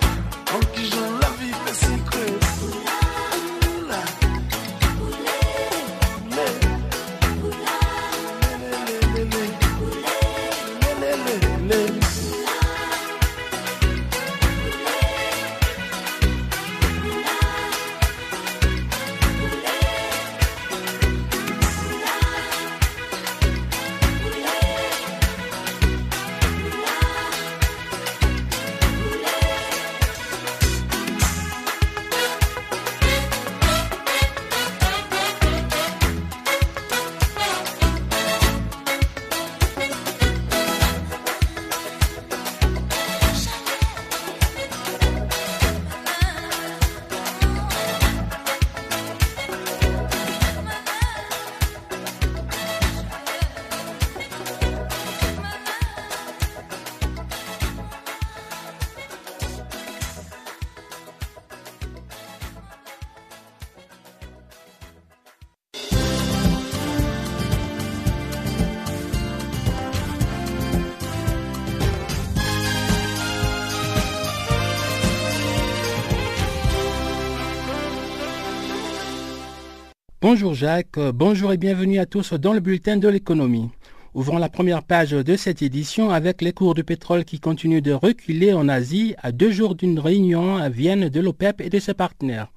Bonjour 80.34 80.54
Jacques, 80.54 80.98
bonjour 81.14 81.52
et 81.52 81.58
bienvenue 81.58 82.00
à 82.00 82.06
tous 82.06 82.32
dans 82.32 82.54
le 82.54 82.62
bulletin 82.62 82.96
de 82.96 83.10
l'économie. 83.10 83.70
Ouvrons 84.14 84.38
la 84.38 84.48
première 84.48 84.82
page 84.82 85.12
de 85.12 85.36
cette 85.36 85.62
édition 85.62 86.10
avec 86.10 86.42
les 86.42 86.54
cours 86.54 86.74
du 86.74 86.86
pétrole 86.86 87.26
qui 87.26 87.42
continuent 87.42 87.82
de 87.82 87.92
reculer 87.92 88.54
en 88.54 88.70
Asie 88.70 89.14
à 89.22 89.34
deux 89.34 89.52
jours 89.52 89.76
d'une 89.76 90.00
réunion 90.00 90.56
à 90.56 90.70
Vienne 90.70 91.10
de 91.10 91.20
l'OPEP 91.20 91.60
et 91.60 91.70
de 91.70 91.80
ses 91.80 91.94
partenaires. 91.94 92.48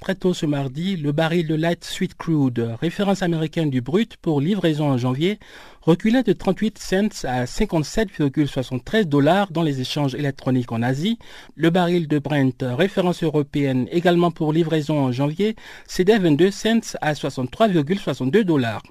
Très 0.00 0.16
tôt 0.16 0.34
ce 0.34 0.44
mardi, 0.44 0.96
le 0.96 1.12
baril 1.12 1.46
de 1.46 1.54
light 1.54 1.84
sweet 1.84 2.14
crude, 2.14 2.74
référence 2.80 3.22
américaine 3.22 3.70
du 3.70 3.80
brut 3.80 4.16
pour 4.16 4.40
livraison 4.40 4.90
en 4.90 4.98
janvier, 4.98 5.38
reculait 5.80 6.22
de 6.22 6.32
38 6.32 6.78
cents 6.78 7.24
à 7.24 7.44
57,73 7.44 9.04
dollars 9.04 9.50
dans 9.52 9.62
les 9.62 9.80
échanges 9.80 10.14
électroniques 10.14 10.72
en 10.72 10.82
Asie. 10.82 11.18
Le 11.54 11.70
baril 11.70 12.08
de 12.08 12.18
Brent, 12.18 12.62
référence 12.62 13.22
européenne 13.22 13.86
également 13.90 14.30
pour 14.30 14.52
livraison 14.52 14.98
en 14.98 15.12
janvier, 15.12 15.56
cédait 15.86 16.18
22 16.18 16.50
cents 16.50 16.96
à 17.00 17.12
63,62 17.12 18.42
dollars. 18.42 18.82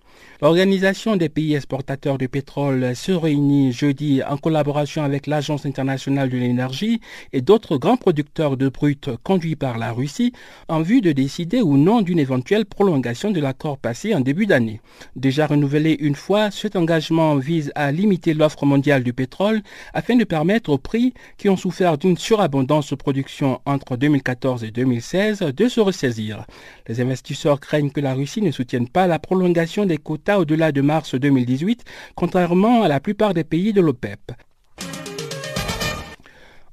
L'Organisation 0.42 1.16
des 1.16 1.30
pays 1.30 1.56
exportateurs 1.56 2.18
de 2.18 2.28
pétrole 2.28 2.96
se 2.96 3.12
réunit 3.12 3.72
jeudi 3.72 4.22
en 4.24 4.38
collaboration 4.38 5.04
avec 5.04 5.26
l'Agence 5.26 5.66
internationale 5.66 6.30
de 6.30 6.38
l'énergie 6.38 7.02
et 7.32 7.42
d'autres 7.42 7.78
grands 7.78 7.98
producteurs 7.98 8.58
de 8.58 8.70
brut 8.70 9.10
conduits 9.24 9.56
par 9.56 9.78
la 9.78 9.92
Russie 9.92 10.34
en 10.68 10.82
vue 10.82 10.93
de 11.02 11.12
décider 11.12 11.62
ou 11.62 11.78
non 11.78 12.02
d'une 12.02 12.20
éventuelle 12.20 12.66
prolongation 12.66 13.32
de 13.32 13.40
l'accord 13.40 13.78
passé 13.78 14.14
en 14.14 14.20
début 14.20 14.46
d'année. 14.46 14.82
Déjà 15.16 15.48
renouvelé 15.48 15.96
une 16.00 16.16
fois, 16.16 16.52
cet 16.52 16.76
engagement 16.76 17.36
vise 17.36 17.72
à 17.76 17.92
limiter 17.92 18.34
l'offre 18.34 18.66
mondiale 18.66 19.04
du 19.04 19.14
pétrole 19.14 19.62
afin 19.94 20.16
de 20.16 20.24
permettre 20.24 20.70
aux 20.70 20.78
prix 20.78 21.14
qui 21.38 21.50
ont 21.50 21.58
souffert 21.58 21.98
d'une 21.98 22.18
surabondance 22.18 22.90
de 22.90 22.96
production 22.96 23.62
entre 23.66 23.98
2014 23.98 24.64
et 24.64 24.72
2016 24.72 25.40
de 25.40 25.68
se 25.68 25.80
ressaisir. 25.80 26.46
Les 26.88 27.02
investisseurs 27.02 27.60
craignent 27.60 27.92
que 27.92 28.02
la 28.02 28.14
Russie 28.14 28.42
ne 28.42 28.52
soutienne 28.52 28.88
pas 28.88 29.08
la 29.08 29.20
prolongation 29.20 29.86
des 29.86 29.98
quotas 29.98 30.38
au-delà 30.38 30.72
de 30.72 30.82
mars 30.82 31.16
2018, 31.16 31.84
contrairement 32.16 32.84
à 32.84 32.88
la 32.88 33.00
plupart 33.00 33.34
des 33.34 33.44
pays 33.44 33.74
de 33.74 33.82
l'OPEP. 33.82 34.34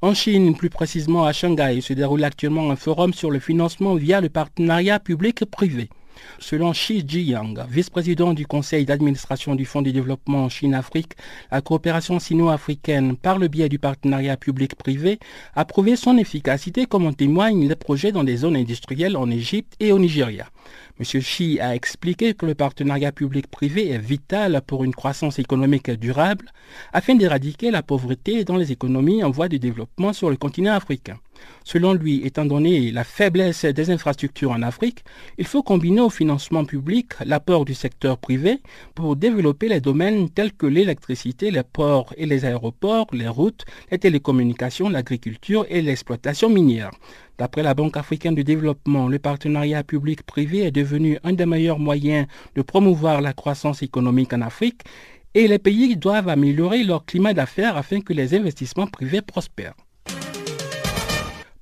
En 0.02 0.14
Chine, 0.14 0.56
plus 0.56 0.70
précisément 0.70 1.26
à 1.26 1.32
Shanghai, 1.34 1.82
se 1.82 1.92
déroule 1.92 2.24
actuellement 2.24 2.70
un 2.70 2.76
forum 2.76 3.12
sur 3.12 3.30
le 3.30 3.38
financement 3.38 3.96
via 3.96 4.22
le 4.22 4.30
partenariat 4.30 4.98
public-privé. 4.98 5.90
Selon 6.38 6.72
Xi 6.72 7.04
Jiyang, 7.06 7.66
vice-président 7.68 8.32
du 8.32 8.46
conseil 8.46 8.84
d'administration 8.84 9.54
du 9.54 9.64
Fonds 9.64 9.82
de 9.82 9.90
développement 9.90 10.48
Chine-Afrique, 10.48 11.12
la 11.50 11.60
coopération 11.60 12.18
sino-africaine 12.18 13.16
par 13.16 13.38
le 13.38 13.48
biais 13.48 13.68
du 13.68 13.78
partenariat 13.78 14.36
public-privé 14.36 15.18
a 15.54 15.64
prouvé 15.64 15.96
son 15.96 16.16
efficacité 16.18 16.86
comme 16.86 17.06
en 17.06 17.12
témoignent 17.12 17.68
les 17.68 17.76
projets 17.76 18.12
dans 18.12 18.24
des 18.24 18.38
zones 18.38 18.56
industrielles 18.56 19.16
en 19.16 19.30
Égypte 19.30 19.74
et 19.80 19.92
au 19.92 19.98
Nigeria. 19.98 20.46
M. 20.98 21.04
Xi 21.20 21.58
a 21.60 21.74
expliqué 21.74 22.34
que 22.34 22.46
le 22.46 22.54
partenariat 22.54 23.12
public-privé 23.12 23.90
est 23.90 23.98
vital 23.98 24.60
pour 24.66 24.84
une 24.84 24.94
croissance 24.94 25.38
économique 25.38 25.90
durable 25.90 26.52
afin 26.92 27.14
d'éradiquer 27.14 27.70
la 27.70 27.82
pauvreté 27.82 28.44
dans 28.44 28.56
les 28.56 28.72
économies 28.72 29.24
en 29.24 29.30
voie 29.30 29.48
de 29.48 29.56
développement 29.56 30.12
sur 30.12 30.30
le 30.30 30.36
continent 30.36 30.74
africain. 30.74 31.18
Selon 31.64 31.92
lui, 31.92 32.22
étant 32.24 32.44
donné 32.44 32.90
la 32.90 33.04
faiblesse 33.04 33.64
des 33.64 33.90
infrastructures 33.90 34.50
en 34.50 34.62
Afrique, 34.62 35.04
il 35.38 35.46
faut 35.46 35.62
combiner 35.62 36.00
au 36.00 36.10
financement 36.10 36.64
public 36.64 37.12
l'apport 37.24 37.64
du 37.64 37.74
secteur 37.74 38.18
privé 38.18 38.58
pour 38.94 39.16
développer 39.16 39.68
les 39.68 39.80
domaines 39.80 40.30
tels 40.30 40.52
que 40.52 40.66
l'électricité, 40.66 41.50
les 41.50 41.62
ports 41.62 42.12
et 42.16 42.26
les 42.26 42.44
aéroports, 42.44 43.06
les 43.12 43.28
routes, 43.28 43.64
les 43.90 43.98
télécommunications, 43.98 44.88
l'agriculture 44.88 45.66
et 45.68 45.82
l'exploitation 45.82 46.48
minière. 46.48 46.90
D'après 47.38 47.62
la 47.62 47.74
Banque 47.74 47.96
africaine 47.96 48.34
de 48.34 48.42
développement, 48.42 49.08
le 49.08 49.18
partenariat 49.18 49.82
public-privé 49.82 50.64
est 50.64 50.70
devenu 50.70 51.18
un 51.24 51.32
des 51.32 51.46
meilleurs 51.46 51.78
moyens 51.78 52.26
de 52.54 52.62
promouvoir 52.62 53.20
la 53.20 53.32
croissance 53.32 53.82
économique 53.82 54.32
en 54.32 54.42
Afrique 54.42 54.82
et 55.34 55.46
les 55.46 55.58
pays 55.58 55.96
doivent 55.96 56.28
améliorer 56.28 56.82
leur 56.84 57.04
climat 57.04 57.32
d'affaires 57.32 57.76
afin 57.76 58.00
que 58.00 58.12
les 58.12 58.34
investissements 58.34 58.86
privés 58.86 59.22
prospèrent. 59.22 59.74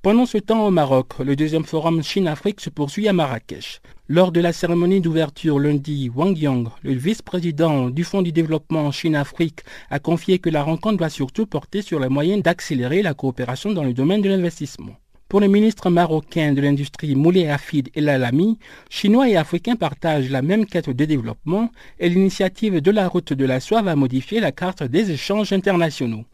Pendant 0.01 0.25
ce 0.25 0.37
temps 0.37 0.65
au 0.65 0.71
Maroc, 0.71 1.19
le 1.19 1.35
deuxième 1.35 1.65
forum 1.65 2.01
Chine-Afrique 2.01 2.61
se 2.61 2.69
poursuit 2.69 3.09
à 3.09 3.13
Marrakech. 3.13 3.81
Lors 4.07 4.31
de 4.31 4.39
la 4.39 4.53
cérémonie 4.53 5.01
d'ouverture 5.01 5.59
lundi, 5.59 6.09
Wang 6.15 6.37
Yang, 6.37 6.69
le 6.83 6.93
vice-président 6.93 7.89
du 7.89 8.05
Fonds 8.05 8.21
du 8.21 8.31
développement 8.31 8.89
Chine-Afrique, 8.93 9.59
a 9.89 9.99
confié 9.99 10.39
que 10.39 10.49
la 10.49 10.63
rencontre 10.63 10.99
doit 10.99 11.09
surtout 11.09 11.45
porter 11.47 11.81
sur 11.81 11.99
les 11.99 12.07
moyens 12.07 12.41
d'accélérer 12.41 13.01
la 13.01 13.13
coopération 13.13 13.73
dans 13.73 13.83
le 13.83 13.91
domaine 13.91 14.21
de 14.21 14.29
l'investissement. 14.29 14.95
Pour 15.29 15.41
le 15.41 15.47
ministre 15.47 15.91
marocain 15.91 16.53
de 16.53 16.61
l'industrie 16.61 17.13
Moulay 17.13 17.47
Hafid 17.47 17.91
El 17.93 18.09
Alami, 18.09 18.57
Chinois 18.89 19.29
et 19.29 19.35
Africains 19.35 19.75
partagent 19.75 20.31
la 20.31 20.41
même 20.41 20.65
quête 20.65 20.89
de 20.89 21.05
développement 21.05 21.69
et 21.99 22.09
l'initiative 22.09 22.81
de 22.81 22.89
la 22.89 23.07
route 23.07 23.33
de 23.33 23.45
la 23.45 23.59
soie 23.59 23.83
va 23.83 23.95
modifier 23.95 24.39
la 24.39 24.51
carte 24.51 24.81
des 24.81 25.11
échanges 25.11 25.53
internationaux. 25.53 26.25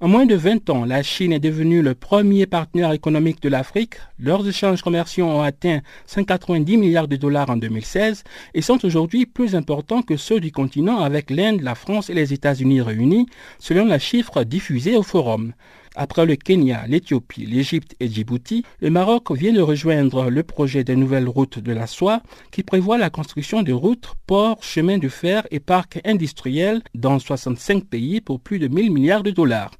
En 0.00 0.06
moins 0.06 0.24
de 0.24 0.36
20 0.36 0.70
ans, 0.70 0.84
la 0.84 1.02
Chine 1.02 1.32
est 1.32 1.40
devenue 1.40 1.82
le 1.82 1.96
premier 1.96 2.46
partenaire 2.46 2.92
économique 2.92 3.42
de 3.42 3.48
l'Afrique. 3.48 3.94
Leurs 4.20 4.46
échanges 4.46 4.82
commerciaux 4.82 5.26
ont 5.26 5.42
atteint 5.42 5.80
190 6.06 6.76
milliards 6.76 7.08
de 7.08 7.16
dollars 7.16 7.50
en 7.50 7.56
2016 7.56 8.22
et 8.54 8.62
sont 8.62 8.84
aujourd'hui 8.84 9.26
plus 9.26 9.56
importants 9.56 10.02
que 10.02 10.16
ceux 10.16 10.38
du 10.38 10.52
continent 10.52 11.00
avec 11.00 11.30
l'Inde, 11.30 11.60
la 11.62 11.74
France 11.74 12.08
et 12.08 12.14
les 12.14 12.32
États-Unis 12.32 12.82
réunis, 12.82 13.26
selon 13.58 13.84
la 13.84 13.98
chiffre 13.98 14.44
diffusée 14.44 14.94
au 14.94 15.02
forum. 15.02 15.54
Après 15.96 16.26
le 16.26 16.34
Kenya, 16.34 16.86
l'Éthiopie, 16.88 17.46
l'Égypte 17.46 17.94
et 18.00 18.08
Djibouti, 18.08 18.64
le 18.80 18.90
Maroc 18.90 19.30
vient 19.30 19.52
de 19.52 19.60
rejoindre 19.60 20.28
le 20.28 20.42
projet 20.42 20.82
des 20.82 20.96
nouvelles 20.96 21.28
routes 21.28 21.60
de 21.60 21.72
la 21.72 21.86
soie 21.86 22.20
qui 22.50 22.64
prévoit 22.64 22.98
la 22.98 23.10
construction 23.10 23.62
de 23.62 23.72
routes, 23.72 24.12
ports, 24.26 24.58
chemins 24.60 24.98
de 24.98 25.08
fer 25.08 25.46
et 25.52 25.60
parcs 25.60 26.00
industriels 26.04 26.82
dans 26.96 27.20
65 27.20 27.84
pays 27.84 28.20
pour 28.20 28.40
plus 28.40 28.58
de 28.58 28.66
1000 28.66 28.90
milliards 28.90 29.22
de 29.22 29.30
dollars. 29.30 29.70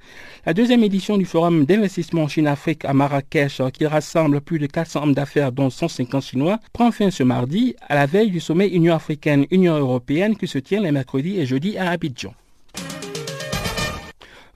La 0.46 0.54
deuxième 0.54 0.84
édition 0.84 1.16
du 1.16 1.24
Forum 1.24 1.64
d'investissement 1.64 2.28
Chine-Afrique 2.28 2.84
à 2.84 2.94
Marrakech, 2.94 3.60
qui 3.72 3.84
rassemble 3.84 4.40
plus 4.40 4.60
de 4.60 4.66
400 4.66 5.02
hommes 5.02 5.14
d'affaires 5.14 5.50
dont 5.50 5.68
150 5.68 6.22
Chinois, 6.22 6.60
prend 6.72 6.92
fin 6.92 7.10
ce 7.10 7.24
mardi 7.24 7.74
à 7.88 7.96
la 7.96 8.06
veille 8.06 8.30
du 8.30 8.38
sommet 8.38 8.68
Union 8.68 8.94
africaine-Union 8.94 9.76
européenne 9.76 10.36
qui 10.36 10.46
se 10.46 10.58
tient 10.58 10.80
les 10.80 10.92
mercredis 10.92 11.40
et 11.40 11.46
jeudis 11.46 11.76
à 11.76 11.90
Abidjan. 11.90 12.34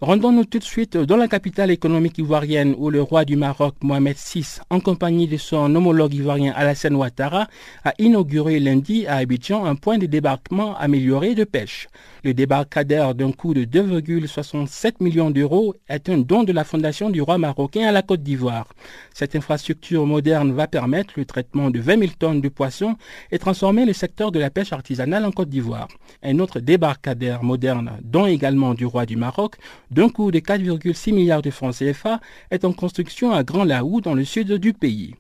Rendons-nous 0.01 0.45
tout 0.45 0.61
de 0.61 0.65
suite 0.65 0.97
dans 0.97 1.17
la 1.17 1.27
capitale 1.27 1.73
économique 1.73 2.19
ivoirienne 2.19 2.77
où 2.79 2.89
le 2.89 3.03
roi 3.03 3.25
du 3.25 3.35
Maroc, 3.35 3.75
Mohamed 3.83 4.17
VI, 4.17 4.61
en 4.71 4.79
compagnie 4.79 5.27
de 5.27 5.37
son 5.37 5.75
homologue 5.75 6.15
ivoirien 6.15 6.53
Alassane 6.55 6.95
Ouattara, 6.95 7.49
a 7.85 7.95
inauguré 7.99 8.61
lundi 8.61 9.09
à 9.09 9.17
Abidjan 9.17 9.65
un 9.65 9.75
point 9.75 9.99
de 9.99 10.07
débarquement 10.07 10.77
amélioré 10.77 11.35
de 11.35 11.43
pêche. 11.43 11.89
Le 12.25 12.35
débarcadère 12.35 13.15
d'un 13.15 13.31
coût 13.31 13.55
de 13.55 13.65
2,67 13.65 14.95
millions 15.01 15.31
d'euros 15.31 15.75
est 15.89 16.09
un 16.09 16.19
don 16.19 16.43
de 16.43 16.53
la 16.53 16.65
Fondation 16.65 17.11
du 17.11 17.23
roi 17.23 17.39
marocain 17.39 17.87
à 17.87 17.93
la 17.93 18.03
Côte 18.03 18.23
d'Ivoire. 18.23 18.67
Cette 19.15 19.37
infrastructure 19.37 20.05
moderne 20.05 20.53
va 20.53 20.67
permettre 20.67 21.15
le 21.17 21.25
traitement 21.25 21.71
de 21.71 21.79
20 21.79 21.99
000 22.01 22.13
tonnes 22.19 22.41
de 22.41 22.49
poissons 22.49 22.97
et 23.31 23.39
transformer 23.39 23.85
le 23.85 23.93
secteur 23.93 24.33
de 24.33 24.41
la 24.41 24.51
pêche 24.51 24.73
artisanale 24.73 25.25
en 25.25 25.31
Côte 25.31 25.49
d'Ivoire. 25.49 25.89
Un 26.23 26.41
autre 26.41 26.59
débarcadère 26.59 27.45
moderne, 27.45 27.93
don 28.03 28.27
également 28.27 28.75
du 28.75 28.85
roi 28.85 29.07
du 29.07 29.17
Maroc, 29.17 29.57
d'un 29.91 30.09
coût 30.09 30.33
de 30.33 30.41
4,6 30.41 31.13
milliards 31.13 31.43
de 31.43 31.51
francs 31.51 31.77
CFA, 31.77 32.21
est 32.51 32.65
en 32.65 32.73
construction 32.73 33.33
à 33.33 33.45
Grand 33.45 33.65
Laou 33.65 34.01
dans 34.01 34.15
le 34.15 34.25
sud 34.25 34.53
du 34.55 34.73
pays. 34.73 35.15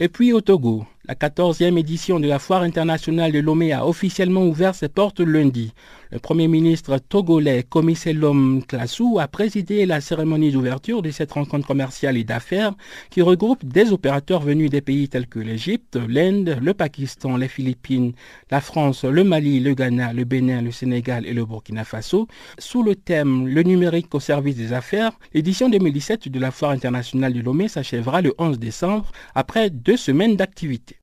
Et 0.00 0.08
puis 0.08 0.32
au 0.32 0.40
Togo, 0.40 0.86
la 1.08 1.14
14e 1.14 1.78
édition 1.78 2.20
de 2.20 2.28
la 2.28 2.38
Foire 2.38 2.60
internationale 2.60 3.32
de 3.32 3.38
Lomé 3.38 3.72
a 3.72 3.86
officiellement 3.86 4.44
ouvert 4.44 4.74
ses 4.74 4.90
portes 4.90 5.20
lundi. 5.20 5.72
Le 6.10 6.18
Premier 6.18 6.48
ministre 6.48 6.98
togolais 6.98 7.62
Komisselom 7.62 8.62
Klassou 8.62 9.18
a 9.18 9.26
présidé 9.26 9.86
la 9.86 10.02
cérémonie 10.02 10.50
d'ouverture 10.52 11.00
de 11.00 11.10
cette 11.10 11.32
rencontre 11.32 11.66
commerciale 11.66 12.18
et 12.18 12.24
d'affaires 12.24 12.74
qui 13.08 13.22
regroupe 13.22 13.64
des 13.64 13.90
opérateurs 13.90 14.42
venus 14.42 14.68
des 14.68 14.82
pays 14.82 15.08
tels 15.08 15.26
que 15.26 15.38
l'Égypte, 15.38 15.96
l'Inde, 16.08 16.58
le 16.60 16.74
Pakistan, 16.74 17.38
les 17.38 17.48
Philippines, 17.48 18.12
la 18.50 18.60
France, 18.60 19.04
le 19.04 19.24
Mali, 19.24 19.60
le 19.60 19.72
Ghana, 19.72 20.12
le 20.12 20.24
Bénin, 20.24 20.60
le 20.60 20.72
Sénégal 20.72 21.24
et 21.26 21.32
le 21.32 21.46
Burkina 21.46 21.84
Faso. 21.84 22.28
Sous 22.58 22.82
le 22.82 22.94
thème 22.94 23.46
Le 23.48 23.62
numérique 23.62 24.14
au 24.14 24.20
service 24.20 24.56
des 24.56 24.74
affaires, 24.74 25.12
l'édition 25.32 25.70
2017 25.70 26.28
de 26.28 26.38
la 26.38 26.50
Foire 26.50 26.72
internationale 26.72 27.32
de 27.32 27.40
Lomé 27.40 27.68
s'achèvera 27.68 28.20
le 28.20 28.34
11 28.36 28.58
décembre 28.58 29.10
après 29.34 29.70
deux 29.70 29.96
semaines 29.96 30.36
d'activité. 30.36 30.97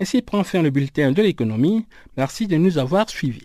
Ainsi 0.00 0.22
prend 0.22 0.44
fin 0.44 0.62
le 0.62 0.70
bulletin 0.70 1.12
de 1.12 1.22
l'économie. 1.22 1.86
Merci 2.16 2.46
de 2.46 2.56
nous 2.56 2.78
avoir 2.78 3.08
suivis. 3.10 3.44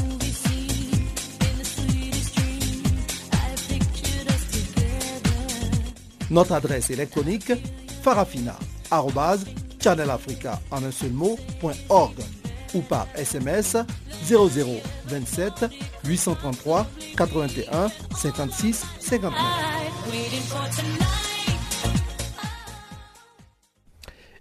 Notre 6.31 6.53
adresse 6.53 6.89
électronique 6.89 7.53
farafina.channelafrica 8.01 10.59
ou 12.73 12.81
par 12.81 13.07
SMS 13.15 13.77
0027 14.25 15.65
833 16.05 16.87
81 17.17 17.91
56 18.15 18.85
59. 18.99 21.20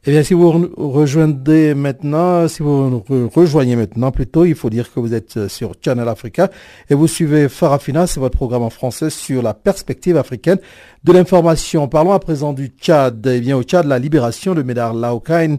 Eh 0.07 0.12
bien, 0.12 0.22
si 0.22 0.32
vous 0.32 0.70
rejoignez 0.78 1.74
maintenant, 1.74 2.48
si 2.48 2.62
vous 2.62 3.05
rejoignez 3.34 3.76
maintenant 3.76 4.11
plutôt, 4.11 4.46
il 4.46 4.55
faut 4.55 4.70
dire 4.70 4.90
que 4.90 4.98
vous 4.98 5.12
êtes 5.12 5.48
sur 5.48 5.74
Channel 5.84 6.09
Africa 6.09 6.51
et 6.88 6.94
vous 6.94 7.07
suivez 7.07 7.51
Farafina, 7.51 8.07
c'est 8.07 8.18
votre 8.18 8.38
programme 8.38 8.62
en 8.62 8.70
français 8.70 9.11
sur 9.11 9.42
la 9.42 9.53
perspective 9.53 10.16
africaine 10.16 10.57
de 11.05 11.12
l'information. 11.12 11.86
Parlons 11.86 12.12
à 12.12 12.18
présent 12.18 12.55
du 12.55 12.68
Tchad. 12.68 13.26
Eh 13.26 13.40
bien, 13.40 13.59
au 13.59 13.62
Tchad, 13.62 13.86
la 13.86 13.98
libération 13.98 14.55
de 14.55 14.62
Médard 14.62 14.94
Laokain, 14.94 15.57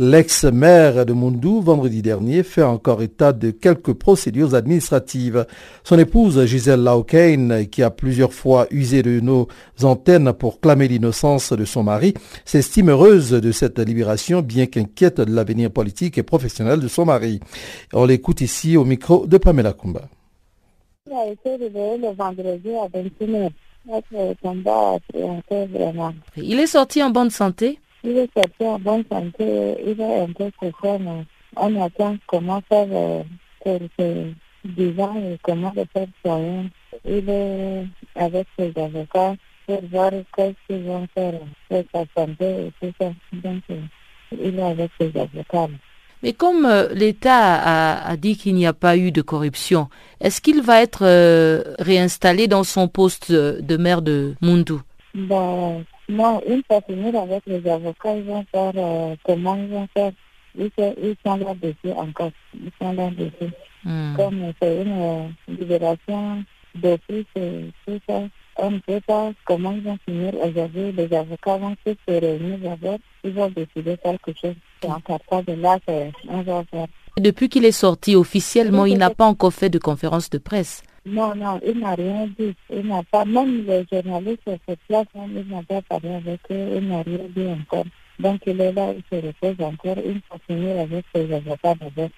l'ex-maire 0.00 1.06
de 1.06 1.12
Mundou, 1.12 1.60
vendredi 1.60 2.02
dernier, 2.02 2.42
fait 2.42 2.62
encore 2.62 3.00
état 3.00 3.32
de 3.32 3.52
quelques 3.52 3.92
procédures 3.92 4.56
administratives. 4.56 5.46
Son 5.84 6.00
épouse, 6.00 6.44
Gisèle 6.46 6.82
Laokain, 6.82 7.64
qui 7.70 7.84
a 7.84 7.90
plusieurs 7.90 8.32
fois 8.32 8.66
usé 8.72 9.04
de 9.04 9.20
nos 9.20 9.46
antennes 9.84 10.32
pour 10.32 10.60
clamer 10.60 10.88
l'innocence 10.88 11.52
de 11.52 11.64
son 11.64 11.84
mari, 11.84 12.14
s'estime 12.44 12.90
heureuse 12.90 13.30
de 13.30 13.52
cette 13.52 13.83
libération, 13.84 14.42
bien 14.42 14.66
qu'inquiète 14.66 15.20
de 15.20 15.34
l'avenir 15.34 15.70
politique 15.70 16.18
et 16.18 16.22
professionnel 16.22 16.80
de 16.80 16.88
son 16.88 17.04
mari. 17.04 17.40
On 17.92 18.04
l'écoute 18.04 18.40
ici 18.40 18.76
au 18.76 18.84
micro 18.84 19.26
de 19.26 19.38
Pamela 19.38 19.72
Kumba. 19.72 20.08
Il 21.06 21.12
a 21.12 21.26
été 21.26 21.58
libéré 21.58 21.98
le 21.98 22.14
vendredi 22.14 22.70
à 22.70 22.88
21h. 22.88 23.50
Il 26.36 26.58
est 26.58 26.66
sorti 26.66 27.02
en 27.02 27.10
bonne 27.10 27.30
santé? 27.30 27.78
Il 28.02 28.16
est 28.16 28.30
sorti 28.34 28.64
en 28.64 28.78
bonne 28.78 29.04
santé. 29.10 29.76
Il 29.86 30.00
est 30.00 30.20
un 30.20 30.32
peu 30.32 30.50
souffrant, 30.58 30.98
mais 30.98 31.24
on 31.56 31.82
attend 31.82 32.16
comment 32.26 32.62
faire 32.68 32.86
euh, 32.90 33.22
pour 33.62 33.78
ses 33.98 34.34
10 34.64 35.00
ans 35.00 35.16
et 35.16 35.38
comment 35.42 35.72
le 35.76 35.84
faire 35.92 36.06
soigner. 36.24 36.70
Il 37.04 37.28
est 37.28 37.86
avec 38.14 38.46
ses 38.58 38.72
avocats 38.76 39.34
pour 39.66 39.82
voir 39.90 40.10
qu'est-ce 40.36 40.54
qu'ils 40.66 40.84
vont 40.84 41.06
faire 41.14 41.34
sa 41.70 42.04
santé 42.16 42.66
et 42.66 42.72
tout 42.80 42.92
ça. 43.00 43.12
Donc, 43.32 43.62
euh, 43.70 43.80
il 44.32 44.58
est 44.58 44.62
avec 44.62 44.90
ses 45.00 45.12
avocats. 45.18 45.68
Mais 46.24 46.32
comme 46.32 46.64
euh, 46.64 46.88
l'État 46.94 47.54
a, 47.54 48.10
a, 48.10 48.16
dit 48.16 48.34
qu'il 48.38 48.54
n'y 48.54 48.66
a 48.66 48.72
pas 48.72 48.96
eu 48.96 49.12
de 49.12 49.20
corruption, 49.20 49.90
est-ce 50.22 50.40
qu'il 50.40 50.62
va 50.62 50.80
être 50.80 51.04
euh, 51.04 51.62
réinstallé 51.78 52.48
dans 52.48 52.64
son 52.64 52.88
poste 52.88 53.30
de 53.30 53.76
maire 53.76 54.00
de 54.00 54.34
Mundu 54.40 54.78
ben, 55.14 55.84
Non, 56.08 56.42
une 56.48 56.62
fois 56.66 56.80
fini 56.88 57.14
avec 57.14 57.42
les 57.46 57.68
avocats, 57.68 58.16
ils 58.16 58.22
vont 58.22 58.42
faire 58.50 58.72
euh, 58.74 59.14
comment 59.22 59.54
ils 59.54 59.68
vont 59.68 59.86
faire? 59.94 60.12
Ils, 60.58 60.70
ils 60.78 61.14
sont 61.26 61.36
là-dessus 61.36 61.92
encore. 61.94 62.30
Ils 62.54 62.70
sont 62.80 62.92
là-dessus. 62.94 63.52
Hmm. 63.84 64.16
Comme 64.16 64.52
c'est 64.62 64.82
une 64.82 65.34
libération 65.46 66.42
d'office 66.74 67.26
et 67.36 67.66
tout 67.86 68.00
ça, 68.08 68.22
on 68.56 68.70
ne 68.70 68.78
sait 68.88 69.00
pas 69.00 69.32
comment 69.44 69.72
ils 69.72 69.82
vont 69.82 69.98
finir 70.04 70.34
aujourd'hui. 70.34 70.92
Les 70.92 71.12
avocats 71.12 71.56
vont 71.56 71.76
se 71.86 71.94
réunir 72.06 72.58
d'abord. 72.58 72.98
Ils 73.24 73.32
vont 73.32 73.50
décider 73.50 73.96
quelque 74.02 74.32
chose. 74.40 74.54
C'est 74.80 74.88
encore 74.88 75.20
pas 75.28 75.42
de 75.42 75.52
là 75.52 75.78
qu'on 75.86 76.42
va 76.42 76.64
faire. 76.70 76.86
Depuis 77.16 77.48
qu'il 77.48 77.64
est 77.64 77.72
sorti 77.72 78.16
officiellement, 78.16 78.86
il 78.86 78.98
n'a 78.98 79.10
pas 79.10 79.26
encore 79.26 79.52
fait 79.52 79.70
de 79.70 79.78
conférence 79.78 80.30
de 80.30 80.38
presse. 80.38 80.82
Non, 81.06 81.34
non, 81.34 81.60
il 81.64 81.78
n'a 81.78 81.94
rien 81.94 82.26
dit. 82.38 82.54
Il 82.70 82.86
n'a 82.86 83.02
pas, 83.02 83.24
même 83.24 83.66
les 83.66 83.84
journalistes 83.92 84.42
sur 84.46 84.56
cette 84.66 84.80
place, 84.88 85.06
il 85.14 85.46
n'a 85.48 85.62
pas 85.62 85.82
parlé 85.82 86.14
avec 86.14 86.40
eux, 86.50 86.76
il 86.76 86.88
n'a 86.88 87.02
rien 87.02 87.18
dit 87.36 87.46
encore. 87.46 87.84
Donc 88.18 88.40
il 88.46 88.60
est 88.60 88.72
là, 88.72 88.94
il 88.96 89.02
se 89.10 89.26
repose 89.26 89.64
encore, 89.64 89.98
il 90.04 90.20
faut 90.28 90.38
finir 90.46 90.80
avec 90.80 91.04
ses 91.14 91.32
avocats 91.32 91.74
d'abord. 91.74 92.10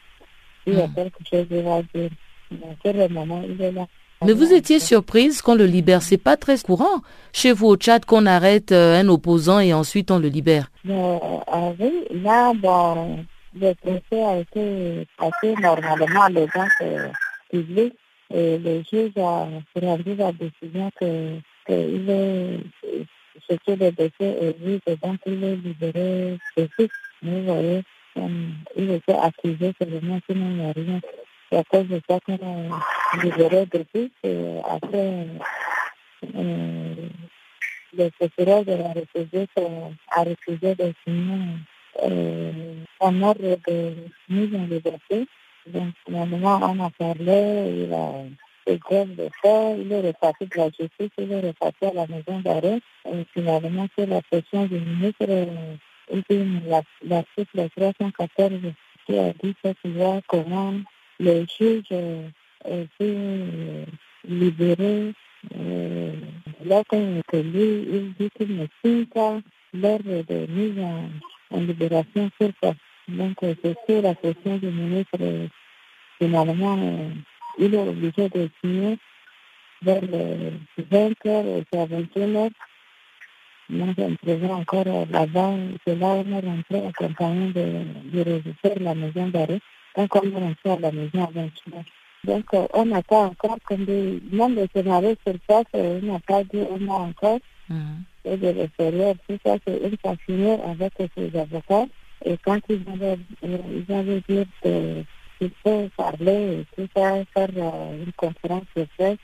Il 0.67 0.75
y 0.75 0.81
a 0.81 0.89
quelque 0.89 1.19
chose 1.29 1.47
à 1.67 1.83
dire. 1.95 2.11
Mais 2.51 2.77
pour 2.83 2.93
le 2.93 3.09
moment, 3.09 3.43
il 3.49 3.61
est 3.61 3.73
là. 3.73 3.87
Mais 4.25 4.33
vous 4.33 4.53
étiez 4.53 4.81
surprise 4.81 5.43
qu'on 5.43 5.55
le 5.55 5.67
libère. 5.67 6.03
C'est 6.03 6.17
pas 6.17 6.37
très 6.37 6.59
courant 6.59 7.03
chez 7.33 7.53
vous 7.53 7.67
au 7.67 7.77
Tchad 7.77 8.05
qu'on 8.05 8.25
arrête 8.27 8.73
un 8.73 9.07
opposant 9.09 9.61
et 9.61 9.75
ensuite 9.75 10.11
on 10.11 10.19
le 10.19 10.29
libère. 10.29 10.71
Euh, 10.89 11.19
oui, 11.79 11.93
là, 12.23 12.53
bon, 12.55 13.25
le 13.55 13.75
procès 13.75 14.23
a 14.23 14.39
été 14.39 15.07
passé 15.19 15.55
normalement 15.61 16.27
les 16.29 16.47
gens 16.55 16.67
publics 17.51 17.95
et 18.33 18.59
le 18.59 18.83
juge 18.91 19.13
a 19.19 19.49
rendu 19.81 20.15
la 20.15 20.33
décision 20.33 20.91
que, 20.99 21.39
il 21.69 22.11
est, 22.11 22.59
que 23.49 23.71
le 23.73 23.91
dossier 23.93 24.81
et 24.87 24.97
donc 24.97 25.19
il 25.27 25.45
est 25.45 25.57
libéré 25.57 26.39
de. 26.57 26.69
Vous 27.23 27.43
voyez, 27.45 27.83
il 28.77 28.91
était 28.91 29.15
accusé 29.15 29.73
seulement, 29.81 30.19
sinon 30.29 30.51
il 30.51 30.57
n'y 30.57 30.65
a 30.65 30.73
rien. 30.73 31.01
Et 31.53 31.57
à 31.57 31.65
cause 31.65 31.87
de 31.89 32.01
ça 32.09 32.19
qu'on 32.21 32.35
a 32.35 33.23
libéré 33.23 33.67
depuis, 33.67 34.13
et 34.25 34.59
après, 34.69 35.27
euh, 36.35 36.95
le 37.97 38.11
procureur 38.11 38.65
de 38.65 38.73
la 38.73 38.93
République 38.93 39.51
a 40.11 40.25
refusé 40.25 40.75
de 40.75 40.93
signer 41.05 41.57
un 43.01 43.23
ordre 43.23 43.59
de 43.67 43.95
mise 44.29 44.55
en 44.55 44.67
liberté. 44.67 45.27
Donc, 45.67 45.95
finalement, 46.05 46.61
on 46.63 46.85
a 46.85 46.91
parlé, 46.91 47.87
il 47.87 47.95
a 47.95 48.25
fait 48.67 48.79
grève 48.79 49.15
de 49.15 49.29
fait, 49.43 49.79
il 49.79 49.93
est 49.93 50.01
reparti 50.01 50.47
de 50.47 50.57
la 50.57 50.67
justice, 50.67 51.11
il 51.19 51.33
est 51.33 51.41
reparti 51.41 51.85
à 51.85 51.93
la 51.93 52.07
maison 52.07 52.41
d'arrêt. 52.41 52.81
Et 53.13 53.25
finalement, 53.33 53.87
c'est 53.97 54.07
la 54.07 54.21
pression 54.23 54.67
du 54.67 54.79
ministre, 54.81 55.27
l'article 57.03 57.69
314 57.77 58.53
qui 59.07 59.19
a 59.19 59.33
dit 59.33 59.55
que 59.63 59.73
tu 59.83 59.91
vois 59.93 60.21
comment 60.27 60.75
le 61.21 61.47
juge 61.59 61.91
est 62.65 62.89
libéré. 64.29 65.13
Lorsqu'il 66.65 67.23
est 67.33 67.43
lui, 67.43 67.87
il 67.93 68.15
dit 68.19 68.31
qu'il 68.37 68.57
ne 68.57 68.67
signe 68.85 69.07
pas 69.07 69.41
l'ordre 69.75 70.23
de 70.29 70.47
mise 70.51 70.79
en 71.51 71.61
libération 71.61 72.31
sur 72.41 72.53
place. 72.55 72.75
Donc, 73.09 73.37
c'est 73.43 74.03
la 74.03 74.15
question 74.15 74.57
du 74.57 74.67
ministre. 74.67 75.49
Finalement, 76.21 76.79
il 77.59 77.75
est 77.75 77.89
obligé 77.89 78.29
de 78.29 78.49
signer 78.61 78.99
vers 79.83 80.03
les 80.03 80.53
20 80.79 81.27
heures 81.27 81.47
et 81.47 81.65
21 81.73 82.35
heures. 82.35 82.51
Moi, 83.69 83.89
je 83.99 84.33
me 84.33 84.51
encore 84.51 84.85
là-bas. 85.11 85.55
C'est 85.87 85.97
là 85.97 86.15
où 86.15 86.25
on 86.27 86.33
est 86.33 86.41
rentré 86.41 86.87
accompagné 86.87 87.53
du 87.53 88.23
régisseur 88.23 88.77
de 88.77 88.85
la 88.85 88.95
maison 88.95 89.29
d'arrêt. 89.29 89.61
La 89.97 90.93
maison 90.93 91.25
à 91.25 91.31
21 91.33 91.77
heures. 91.77 91.85
Donc, 92.25 92.45
on 92.75 92.85
n'a 92.87 93.03
pas 93.03 93.25
encore, 93.25 93.59
comme 93.65 93.85
des, 93.85 94.21
même 94.33 94.55
les 94.55 94.67
scénarios 94.75 95.15
sur 95.27 95.39
place, 95.41 95.65
on 95.75 96.01
n'a 96.01 96.19
pas 96.21 96.43
dit, 96.45 96.63
on 96.71 96.89
a 96.91 96.95
encore. 96.95 97.39
Mm 97.69 97.97
et 98.27 98.37
de 98.37 98.49
l'extérieur, 98.49 99.15
tout 99.29 99.39
ça, 99.45 99.57
c'est 99.67 99.81
une 99.83 100.17
finir 100.27 100.59
avec 100.67 100.93
ses 101.17 101.39
avocats. 101.39 101.87
Et 102.25 102.37
quand 102.45 102.59
ils 102.69 102.83
avaient, 102.93 103.19
ils 103.43 103.93
avaient 103.93 104.23
dit 104.29 104.47
qu'il 105.39 105.51
faut 105.63 105.89
parler 105.97 106.61
et 106.61 106.67
tout 106.77 106.89
ça, 106.97 107.25
faire 107.33 107.51
une 107.55 108.13
conférence 108.17 108.65
de 108.75 108.87
presse, 108.97 109.19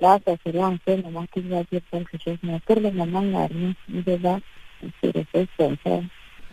là, 0.00 0.18
ça 0.26 0.34
serait 0.44 0.64
en 0.64 0.76
ce 0.86 1.02
moment 1.02 1.26
qu'il 1.32 1.48
va 1.48 1.62
dire 1.64 1.82
quelque 1.90 2.18
chose. 2.24 2.38
Mais 2.42 2.58
pour 2.64 2.76
le 2.76 2.90
moment, 2.90 3.22
il 3.22 3.28
n'y 3.28 3.36
a 3.36 3.46
rien. 3.46 3.74
Il 3.88 4.02
il 4.84 4.90
se 5.00 5.18
refait 5.18 5.46
comme 5.58 5.76
ça. 5.84 6.00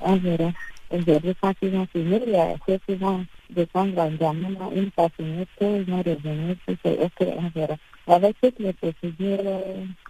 On 0.02 0.16
verra. 0.18 0.52
Aujourd'hui, 0.91 1.33
quand 1.41 1.53
ils 1.61 1.69
vont 1.69 1.87
finir, 1.87 2.21
il 2.25 2.33
y 2.33 2.35
a 2.35 2.55
ceux 2.67 2.79
qui 2.87 2.95
vont 2.95 3.25
descendre 3.49 3.99
en 3.99 4.11
diamant, 4.11 4.71
une 4.75 4.91
fois 4.91 5.09
fini, 5.15 5.45
tous 5.59 5.65
ils 5.65 5.83
vont 5.83 5.97
revenir, 5.97 6.55
tout 6.67 6.75
c'est 6.83 6.99
OK, 6.99 7.27
on 7.37 7.49
verra 7.59 7.75
avec 8.07 8.35
toutes 8.41 8.59
les 8.59 8.73
procédures, 8.73 9.61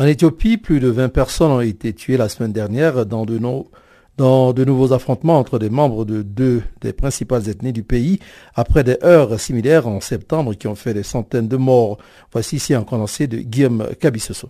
En 0.00 0.06
Éthiopie, 0.06 0.56
plus 0.56 0.80
de 0.80 0.88
20 0.88 1.10
personnes 1.10 1.50
ont 1.50 1.60
été 1.60 1.92
tuées 1.92 2.16
la 2.16 2.30
semaine 2.30 2.54
dernière 2.54 3.04
dans 3.04 3.26
de, 3.26 4.64
nouveaux 4.64 4.94
affrontements 4.94 5.38
entre 5.38 5.58
des 5.58 5.68
membres 5.68 6.06
de 6.06 6.22
deux 6.22 6.62
des 6.80 6.94
principales 6.94 7.50
ethnies 7.50 7.74
du 7.74 7.82
pays 7.82 8.18
après 8.54 8.82
des 8.82 8.96
heures 9.04 9.38
similaires 9.38 9.86
en 9.86 10.00
septembre 10.00 10.54
qui 10.54 10.68
ont 10.68 10.74
fait 10.74 10.94
des 10.94 11.02
centaines 11.02 11.48
de 11.48 11.58
morts. 11.58 11.98
Voici 12.32 12.56
ici 12.56 12.72
un 12.72 12.82
condensé 12.82 13.26
de 13.26 13.40
Guillaume 13.40 13.88
Cabissoso. 14.00 14.48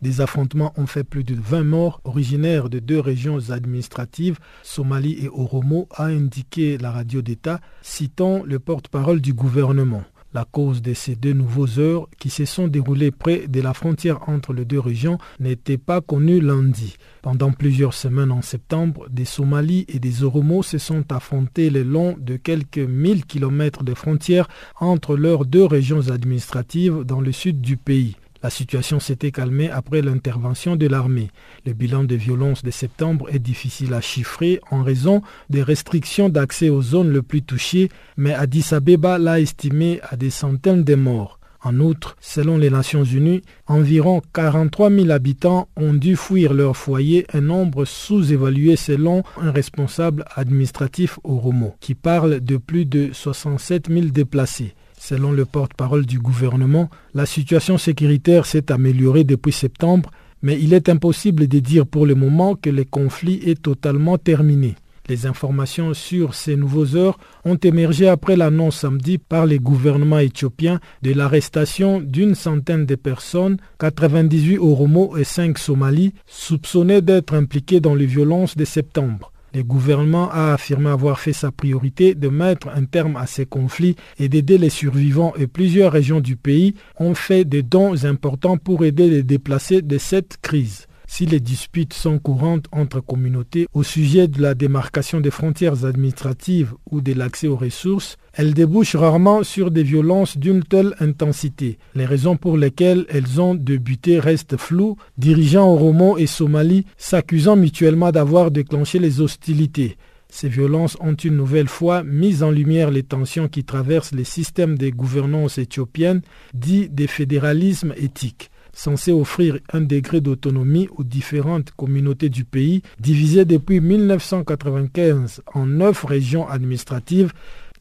Des 0.00 0.22
affrontements 0.22 0.72
ont 0.78 0.86
fait 0.86 1.04
plus 1.04 1.24
de 1.24 1.34
20 1.34 1.64
morts 1.64 2.00
originaires 2.04 2.70
de 2.70 2.78
deux 2.78 3.00
régions 3.00 3.50
administratives, 3.50 4.38
Somalie 4.62 5.18
et 5.22 5.28
Oromo, 5.28 5.88
a 5.94 6.04
indiqué 6.04 6.78
la 6.78 6.90
radio 6.90 7.20
d'État, 7.20 7.60
citant 7.82 8.42
le 8.46 8.58
porte-parole 8.58 9.20
du 9.20 9.34
gouvernement. 9.34 10.04
La 10.34 10.46
cause 10.46 10.80
de 10.80 10.94
ces 10.94 11.14
deux 11.14 11.34
nouveaux 11.34 11.78
heures 11.78 12.08
qui 12.18 12.30
se 12.30 12.46
sont 12.46 12.66
déroulées 12.66 13.10
près 13.10 13.46
de 13.48 13.60
la 13.60 13.74
frontière 13.74 14.28
entre 14.28 14.54
les 14.54 14.64
deux 14.64 14.80
régions 14.80 15.18
n'était 15.40 15.76
pas 15.76 16.00
connue 16.00 16.40
lundi. 16.40 16.96
Pendant 17.20 17.52
plusieurs 17.52 17.92
semaines 17.92 18.32
en 18.32 18.40
septembre, 18.40 19.06
des 19.10 19.26
Somalis 19.26 19.84
et 19.88 19.98
des 19.98 20.24
Oromos 20.24 20.62
se 20.62 20.78
sont 20.78 21.12
affrontés 21.12 21.68
le 21.68 21.82
long 21.82 22.16
de 22.18 22.36
quelques 22.36 22.78
mille 22.78 23.26
kilomètres 23.26 23.84
de 23.84 23.92
frontières 23.92 24.48
entre 24.80 25.16
leurs 25.16 25.44
deux 25.44 25.66
régions 25.66 26.08
administratives 26.08 27.04
dans 27.04 27.20
le 27.20 27.32
sud 27.32 27.60
du 27.60 27.76
pays. 27.76 28.16
La 28.42 28.50
situation 28.50 28.98
s'était 28.98 29.30
calmée 29.30 29.70
après 29.70 30.02
l'intervention 30.02 30.74
de 30.74 30.88
l'armée. 30.88 31.30
Le 31.64 31.74
bilan 31.74 32.02
de 32.02 32.16
violence 32.16 32.64
de 32.64 32.72
septembre 32.72 33.28
est 33.32 33.38
difficile 33.38 33.94
à 33.94 34.00
chiffrer 34.00 34.60
en 34.70 34.82
raison 34.82 35.22
des 35.48 35.62
restrictions 35.62 36.28
d'accès 36.28 36.68
aux 36.68 36.82
zones 36.82 37.12
les 37.12 37.22
plus 37.22 37.42
touchées, 37.42 37.88
mais 38.16 38.34
Addis 38.34 38.74
Abeba 38.74 39.18
l'a 39.18 39.40
estimé 39.40 40.00
à 40.10 40.16
des 40.16 40.30
centaines 40.30 40.82
de 40.82 40.96
morts. 40.96 41.38
En 41.64 41.78
outre, 41.78 42.16
selon 42.20 42.58
les 42.58 42.70
Nations 42.70 43.04
Unies, 43.04 43.42
environ 43.68 44.20
43 44.32 44.90
000 44.90 45.10
habitants 45.10 45.68
ont 45.76 45.94
dû 45.94 46.16
fuir 46.16 46.52
leur 46.52 46.76
foyer, 46.76 47.24
un 47.32 47.42
nombre 47.42 47.84
sous-évalué 47.84 48.74
selon 48.74 49.22
un 49.40 49.52
responsable 49.52 50.24
administratif 50.34 51.20
au 51.22 51.36
Romo, 51.36 51.76
qui 51.78 51.94
parle 51.94 52.40
de 52.40 52.56
plus 52.56 52.84
de 52.86 53.10
67 53.12 53.86
000 53.88 54.06
déplacés. 54.06 54.74
Selon 55.04 55.32
le 55.32 55.44
porte-parole 55.44 56.06
du 56.06 56.20
gouvernement, 56.20 56.88
la 57.12 57.26
situation 57.26 57.76
sécuritaire 57.76 58.46
s'est 58.46 58.70
améliorée 58.70 59.24
depuis 59.24 59.50
septembre, 59.50 60.12
mais 60.42 60.56
il 60.60 60.72
est 60.74 60.88
impossible 60.88 61.48
de 61.48 61.58
dire 61.58 61.88
pour 61.88 62.06
le 62.06 62.14
moment 62.14 62.54
que 62.54 62.70
le 62.70 62.84
conflit 62.84 63.40
est 63.44 63.60
totalement 63.60 64.16
terminé. 64.16 64.76
Les 65.08 65.26
informations 65.26 65.92
sur 65.92 66.34
ces 66.34 66.54
nouveaux 66.54 66.94
heures 66.94 67.18
ont 67.44 67.56
émergé 67.56 68.06
après 68.06 68.36
l'annonce 68.36 68.76
samedi 68.76 69.18
par 69.18 69.44
les 69.44 69.58
gouvernements 69.58 70.20
éthiopiens 70.20 70.78
de 71.02 71.12
l'arrestation 71.12 71.98
d'une 72.00 72.36
centaine 72.36 72.86
de 72.86 72.94
personnes, 72.94 73.56
98 73.80 74.58
Oromo 74.58 75.16
et 75.16 75.24
5 75.24 75.58
Somalis, 75.58 76.12
soupçonnés 76.28 77.02
d'être 77.02 77.34
impliqués 77.34 77.80
dans 77.80 77.96
les 77.96 78.06
violences 78.06 78.56
de 78.56 78.64
septembre. 78.64 79.31
Le 79.54 79.62
gouvernement 79.62 80.30
a 80.30 80.54
affirmé 80.54 80.88
avoir 80.88 81.20
fait 81.20 81.32
sa 81.32 81.50
priorité 81.50 82.14
de 82.14 82.28
mettre 82.28 82.68
un 82.68 82.84
terme 82.84 83.16
à 83.16 83.26
ces 83.26 83.44
conflits 83.44 83.96
et 84.18 84.28
d'aider 84.28 84.56
les 84.56 84.70
survivants 84.70 85.34
et 85.38 85.46
plusieurs 85.46 85.92
régions 85.92 86.20
du 86.20 86.36
pays 86.36 86.74
ont 86.98 87.14
fait 87.14 87.44
des 87.44 87.62
dons 87.62 88.04
importants 88.04 88.56
pour 88.56 88.84
aider 88.84 89.10
les 89.10 89.22
déplacés 89.22 89.82
de 89.82 89.98
cette 89.98 90.38
crise. 90.40 90.86
Si 91.14 91.26
les 91.26 91.40
disputes 91.40 91.92
sont 91.92 92.18
courantes 92.18 92.64
entre 92.72 93.00
communautés 93.00 93.66
au 93.74 93.82
sujet 93.82 94.28
de 94.28 94.40
la 94.40 94.54
démarcation 94.54 95.20
des 95.20 95.30
frontières 95.30 95.84
administratives 95.84 96.72
ou 96.90 97.02
de 97.02 97.12
l'accès 97.12 97.48
aux 97.48 97.56
ressources, 97.56 98.16
elles 98.32 98.54
débouchent 98.54 98.96
rarement 98.96 99.42
sur 99.42 99.70
des 99.70 99.82
violences 99.82 100.38
d'une 100.38 100.64
telle 100.64 100.94
intensité. 101.00 101.76
Les 101.94 102.06
raisons 102.06 102.38
pour 102.38 102.56
lesquelles 102.56 103.04
elles 103.10 103.42
ont 103.42 103.54
débuté 103.54 104.20
restent 104.20 104.56
floues, 104.56 104.96
dirigeants 105.18 105.70
Oromo 105.70 106.16
et 106.16 106.26
Somalie 106.26 106.86
s'accusant 106.96 107.56
mutuellement 107.56 108.10
d'avoir 108.10 108.50
déclenché 108.50 108.98
les 108.98 109.20
hostilités. 109.20 109.98
Ces 110.30 110.48
violences 110.48 110.96
ont 111.00 111.12
une 111.12 111.36
nouvelle 111.36 111.68
fois 111.68 112.02
mis 112.04 112.42
en 112.42 112.50
lumière 112.50 112.90
les 112.90 113.02
tensions 113.02 113.48
qui 113.48 113.64
traversent 113.64 114.14
les 114.14 114.24
systèmes 114.24 114.78
des 114.78 114.92
gouvernances 114.92 115.58
éthiopiennes, 115.58 116.22
dits 116.54 116.88
des 116.88 117.06
fédéralismes 117.06 117.92
éthiques 117.98 118.50
censé 118.72 119.12
offrir 119.12 119.58
un 119.72 119.80
degré 119.80 120.20
d'autonomie 120.20 120.88
aux 120.96 121.04
différentes 121.04 121.70
communautés 121.72 122.28
du 122.28 122.44
pays, 122.44 122.82
divisées 123.00 123.44
depuis 123.44 123.80
1995 123.80 125.42
en 125.54 125.66
neuf 125.66 126.04
régions 126.04 126.48
administratives, 126.48 127.32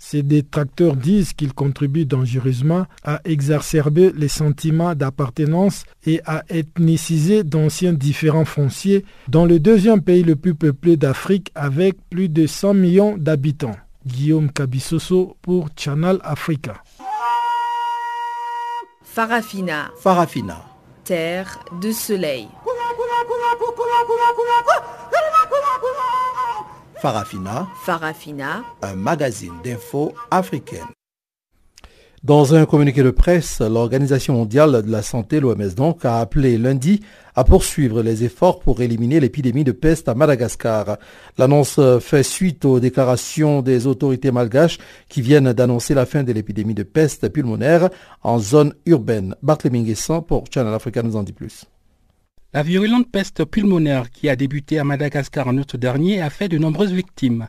ces 0.04 0.24
détracteurs 0.24 0.96
disent 0.96 1.34
qu'il 1.34 1.54
contribue 1.54 2.06
dangereusement 2.06 2.88
à 3.04 3.22
exacerber 3.24 4.12
les 4.16 4.30
sentiments 4.30 4.96
d'appartenance 4.96 5.84
et 6.08 6.22
à 6.26 6.44
ethniciser 6.50 7.44
d'anciens 7.44 7.94
différents 7.94 8.44
fonciers 8.44 9.06
dans 9.28 9.46
le 9.46 9.60
deuxième 9.60 10.02
pays 10.02 10.24
le 10.24 10.36
plus 10.36 10.56
peuplé 10.56 10.98
d'Afrique 10.98 11.52
avec 11.54 11.98
plus 12.10 12.30
de 12.30 12.48
100 12.48 12.74
millions 12.74 13.16
d'habitants. 13.16 13.78
Guillaume 14.04 14.52
Kabissoso 14.52 15.38
pour 15.44 15.70
Channel 15.78 16.18
Africa. 16.24 16.82
Farafina. 19.04 19.92
Farafina 20.00 20.71
terre 21.12 21.60
de 21.82 21.92
soleil. 21.92 22.48
Farafina. 27.02 27.68
Farafina. 27.84 28.64
Un 28.82 28.96
magazine 28.96 29.62
d'infos 29.62 30.14
africaine. 30.30 30.88
Dans 32.24 32.54
un 32.54 32.68
communiqué 32.68 33.02
de 33.02 33.10
presse, 33.10 33.62
l'Organisation 33.62 34.36
mondiale 34.36 34.84
de 34.84 34.92
la 34.92 35.02
santé, 35.02 35.40
l'OMS 35.40 35.74
donc, 35.76 36.06
a 36.06 36.20
appelé 36.20 36.60
lundi 36.60 37.00
à 37.34 37.44
poursuivre 37.44 38.04
les 38.04 38.24
efforts 38.24 38.60
pour 38.60 38.80
éliminer 38.82 39.20
l'épidémie 39.20 39.64
de 39.64 39.72
peste 39.72 40.08
à 40.08 40.14
Madagascar. 40.14 41.00
L'annonce 41.40 41.80
fait 42.00 42.22
suite 42.22 42.64
aux 42.64 42.80
déclarations 42.80 43.64
des 43.64 43.88
autorités 43.88 44.30
malgaches 44.30 44.78
qui 45.10 45.24
viennent 45.24 45.52
d'annoncer 45.52 45.96
la 45.96 46.06
fin 46.06 46.22
de 46.22 46.32
l'épidémie 46.32 46.76
de 46.76 46.84
peste 46.84 47.28
pulmonaire 47.30 47.90
en 48.22 48.38
zone 48.38 48.76
urbaine. 48.86 49.36
Barthélémy 49.42 49.82
Nguessan 49.82 50.22
pour 50.22 50.44
Channel 50.54 50.76
Africa 50.76 51.02
nous 51.02 51.16
en 51.16 51.24
dit 51.24 51.34
plus. 51.34 51.66
La 52.54 52.64
virulente 52.64 53.10
peste 53.10 53.46
pulmonaire 53.46 54.12
qui 54.12 54.28
a 54.28 54.36
débuté 54.36 54.78
à 54.78 54.84
Madagascar 54.84 55.48
en 55.48 55.58
août 55.58 55.78
dernier 55.78 56.22
a 56.22 56.30
fait 56.30 56.50
de 56.50 56.58
nombreuses 56.58 56.92
victimes. 56.92 57.48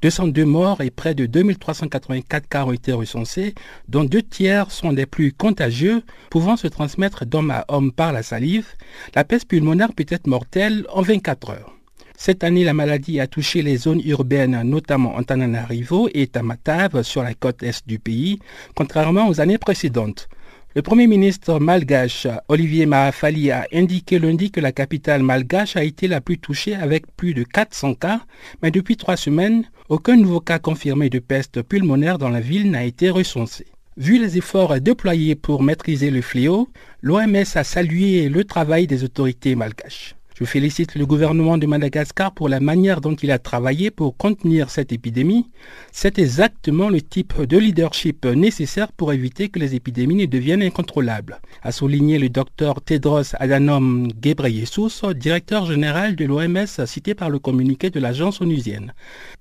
202 0.00 0.44
morts 0.44 0.80
et 0.80 0.92
près 0.92 1.16
de 1.16 1.26
2384 1.26 2.48
cas 2.48 2.64
ont 2.64 2.70
été 2.70 2.92
recensés, 2.92 3.56
dont 3.88 4.04
deux 4.04 4.22
tiers 4.22 4.70
sont 4.70 4.92
des 4.92 5.06
plus 5.06 5.32
contagieux, 5.32 6.04
pouvant 6.30 6.56
se 6.56 6.68
transmettre 6.68 7.26
d'homme 7.26 7.50
à 7.50 7.64
homme 7.66 7.90
par 7.90 8.12
la 8.12 8.22
salive. 8.22 8.68
La 9.16 9.24
peste 9.24 9.48
pulmonaire 9.48 9.92
peut 9.92 10.06
être 10.08 10.28
mortelle 10.28 10.86
en 10.92 11.02
24 11.02 11.50
heures. 11.50 11.74
Cette 12.16 12.44
année, 12.44 12.62
la 12.62 12.74
maladie 12.74 13.18
a 13.18 13.26
touché 13.26 13.60
les 13.60 13.76
zones 13.76 14.02
urbaines, 14.04 14.62
notamment 14.62 15.16
Antananarivo 15.16 16.08
et 16.14 16.28
Tamatave 16.28 17.02
sur 17.02 17.24
la 17.24 17.34
côte 17.34 17.64
est 17.64 17.88
du 17.88 17.98
pays, 17.98 18.38
contrairement 18.76 19.26
aux 19.26 19.40
années 19.40 19.58
précédentes. 19.58 20.28
Le 20.76 20.82
Premier 20.82 21.06
ministre 21.06 21.60
malgache 21.60 22.26
Olivier 22.48 22.84
Mahafali 22.84 23.52
a 23.52 23.64
indiqué 23.72 24.18
lundi 24.18 24.50
que 24.50 24.58
la 24.58 24.72
capitale 24.72 25.22
malgache 25.22 25.76
a 25.76 25.84
été 25.84 26.08
la 26.08 26.20
plus 26.20 26.38
touchée 26.38 26.74
avec 26.74 27.06
plus 27.16 27.32
de 27.32 27.44
400 27.44 27.94
cas, 27.94 28.22
mais 28.60 28.72
depuis 28.72 28.96
trois 28.96 29.16
semaines, 29.16 29.66
aucun 29.88 30.16
nouveau 30.16 30.40
cas 30.40 30.58
confirmé 30.58 31.10
de 31.10 31.20
peste 31.20 31.62
pulmonaire 31.62 32.18
dans 32.18 32.28
la 32.28 32.40
ville 32.40 32.72
n'a 32.72 32.82
été 32.82 33.08
recensé. 33.08 33.66
Vu 33.96 34.18
les 34.18 34.36
efforts 34.36 34.80
déployés 34.80 35.36
pour 35.36 35.62
maîtriser 35.62 36.10
le 36.10 36.22
fléau, 36.22 36.68
l'OMS 37.02 37.54
a 37.54 37.62
salué 37.62 38.28
le 38.28 38.42
travail 38.42 38.88
des 38.88 39.04
autorités 39.04 39.54
malgaches. 39.54 40.16
Je 40.34 40.44
félicite 40.44 40.96
le 40.96 41.06
gouvernement 41.06 41.58
de 41.58 41.66
Madagascar 41.66 42.34
pour 42.34 42.48
la 42.48 42.58
manière 42.58 43.00
dont 43.00 43.14
il 43.14 43.30
a 43.30 43.38
travaillé 43.38 43.92
pour 43.92 44.16
contenir 44.16 44.68
cette 44.68 44.90
épidémie. 44.90 45.46
C'est 45.92 46.18
exactement 46.18 46.88
le 46.88 47.00
type 47.00 47.40
de 47.42 47.56
leadership 47.56 48.26
nécessaire 48.26 48.90
pour 48.90 49.12
éviter 49.12 49.48
que 49.48 49.60
les 49.60 49.76
épidémies 49.76 50.16
ne 50.16 50.26
deviennent 50.26 50.62
incontrôlables, 50.62 51.40
a 51.62 51.70
souligné 51.70 52.18
le 52.18 52.30
docteur 52.30 52.80
Tedros 52.80 53.36
Adhanom 53.38 54.08
Ghebreyesus, 54.20 55.04
directeur 55.14 55.66
général 55.66 56.16
de 56.16 56.24
l'OMS 56.24 56.84
cité 56.84 57.14
par 57.14 57.30
le 57.30 57.38
communiqué 57.38 57.90
de 57.90 58.00
l'agence 58.00 58.40
onusienne. 58.40 58.92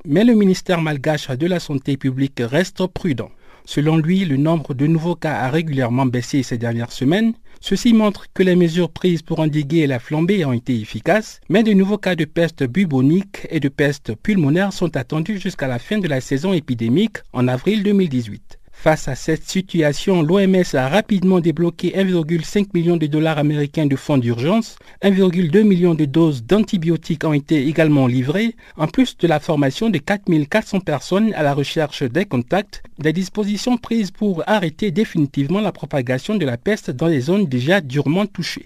Mais 0.06 0.24
le 0.24 0.36
ministère 0.36 0.80
malgache 0.80 1.30
de 1.30 1.48
la 1.48 1.60
Santé 1.60 1.98
publique 1.98 2.40
reste 2.40 2.86
prudent. 2.86 3.32
Selon 3.66 3.98
lui, 3.98 4.26
le 4.26 4.38
nombre 4.38 4.74
de 4.74 4.86
nouveaux 4.88 5.16
cas 5.16 5.36
a 5.36 5.50
régulièrement 5.50 6.06
baissé 6.06 6.44
ces 6.44 6.58
dernières 6.58 6.92
semaines. 6.92 7.34
Ceci 7.66 7.94
montre 7.94 8.26
que 8.34 8.44
les 8.44 8.58
mesures 8.58 8.90
prises 8.90 9.22
pour 9.22 9.40
endiguer 9.40 9.88
la 9.88 9.98
flambée 9.98 10.44
ont 10.44 10.52
été 10.52 10.78
efficaces, 10.78 11.40
mais 11.48 11.64
de 11.64 11.72
nouveaux 11.72 11.98
cas 11.98 12.14
de 12.14 12.26
peste 12.26 12.66
bubonique 12.66 13.48
et 13.50 13.62
de 13.62 13.70
peste 13.70 14.16
pulmonaire 14.16 14.74
sont 14.74 14.98
attendus 14.98 15.40
jusqu'à 15.40 15.70
la 15.70 15.80
fin 15.80 15.98
de 15.98 16.10
la 16.10 16.20
saison 16.20 16.52
épidémique 16.52 17.20
en 17.32 17.48
avril 17.48 17.82
2018. 17.82 18.60
Face 18.84 19.08
à 19.08 19.16
cette 19.16 19.50
situation, 19.50 20.22
l'OMS 20.22 20.74
a 20.74 20.90
rapidement 20.90 21.40
débloqué 21.40 21.94
1,5 21.96 22.66
million 22.74 22.98
de 22.98 23.08
dollars 23.08 23.38
américains 23.38 23.86
de 23.86 23.96
fonds 23.96 24.18
d'urgence, 24.18 24.76
1,2 25.02 25.64
million 25.64 25.96
de 25.96 26.04
doses 26.04 26.44
d'antibiotiques 26.44 27.24
ont 27.24 27.32
été 27.32 27.66
également 27.66 28.08
livrées, 28.08 28.58
en 28.76 28.88
plus 28.88 29.16
de 29.16 29.26
la 29.26 29.40
formation 29.40 29.90
de 29.90 30.00
4400 30.00 30.82
personnes 30.82 31.34
à 31.34 31.44
la 31.44 31.54
recherche 31.54 32.04
des 32.04 32.26
contacts, 32.26 32.84
des 33.00 33.14
dispositions 33.14 33.78
prises 33.78 34.12
pour 34.12 34.44
arrêter 34.48 34.92
définitivement 34.92 35.62
la 35.62 35.72
propagation 35.72 36.36
de 36.36 36.46
la 36.46 36.58
peste 36.58 36.92
dans 36.92 37.08
les 37.08 37.22
zones 37.22 37.46
déjà 37.46 37.80
durement 37.80 38.26
touchées. 38.26 38.66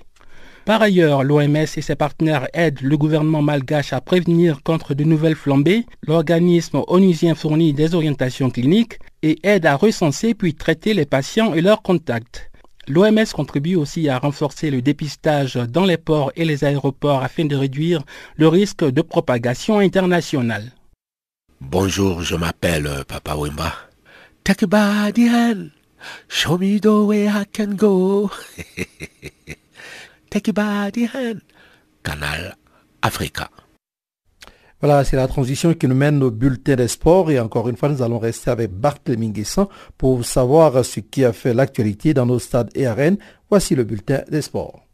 Par 0.68 0.82
ailleurs, 0.82 1.24
l'OMS 1.24 1.56
et 1.56 1.82
ses 1.82 1.96
partenaires 1.96 2.50
aident 2.54 2.82
le 2.82 2.98
gouvernement 2.98 3.42
malgache 3.42 3.94
à 3.94 4.02
prévenir 4.02 4.64
contre 4.64 4.94
de 4.94 5.06
nouvelles 5.06 5.38
flambées. 5.38 5.86
L'organisme 6.06 6.82
onusien 6.88 7.36
fournit 7.36 7.72
des 7.72 7.96
orientations 7.96 8.50
cliniques 8.50 9.00
et 9.24 9.40
aide 9.44 9.66
à 9.66 9.78
recenser 9.78 10.34
puis 10.34 10.56
traiter 10.56 10.94
les 10.94 11.06
patients 11.06 11.54
et 11.54 11.62
leurs 11.62 11.82
contacts. 11.82 12.52
L'OMS 12.90 13.32
contribue 13.34 13.76
aussi 13.76 14.10
à 14.10 14.20
renforcer 14.20 14.70
le 14.70 14.82
dépistage 14.82 15.56
dans 15.56 15.86
les 15.86 15.96
ports 15.96 16.34
et 16.36 16.44
les 16.44 16.66
aéroports 16.66 17.24
afin 17.24 17.46
de 17.46 17.56
réduire 17.56 18.04
le 18.36 18.50
risque 18.50 18.84
de 18.84 19.02
propagation 19.02 19.80
internationale. 19.80 20.74
Bonjour, 21.62 22.24
je 22.24 22.36
m'appelle 22.36 22.90
Papa 23.08 23.38
Wimba. 23.38 23.74
Take 24.44 24.66
a 24.70 25.12
hand. 25.16 25.72
Show 26.28 26.58
me 26.58 26.78
can 27.54 27.76
go. 27.78 28.30
Canal 32.04 32.56
Africa. 33.02 33.50
Voilà, 34.80 35.04
c'est 35.04 35.16
la 35.16 35.28
transition 35.28 35.74
qui 35.74 35.88
nous 35.88 35.96
mène 35.96 36.22
au 36.22 36.30
bulletin 36.30 36.76
des 36.76 36.88
sports 36.88 37.32
et 37.32 37.40
encore 37.40 37.68
une 37.68 37.78
fois, 37.78 37.90
nous 37.90 38.04
allons 38.04 38.20
rester 38.20 38.52
avec 38.52 38.72
Barthélémy 38.72 39.32
Guesson 39.32 39.68
pour 39.98 40.24
savoir 40.24 40.86
ce 40.86 41.00
qui 41.00 41.26
a 41.26 41.34
fait 41.34 41.54
l'actualité 41.54 42.14
dans 42.14 42.28
nos 42.28 42.40
stades 42.40 42.70
et 42.76 42.86
arènes. 42.86 43.18
Voici 43.50 43.74
le 43.74 43.84
bulletin 43.84 44.22
des 44.30 44.44
sports. 44.44 44.87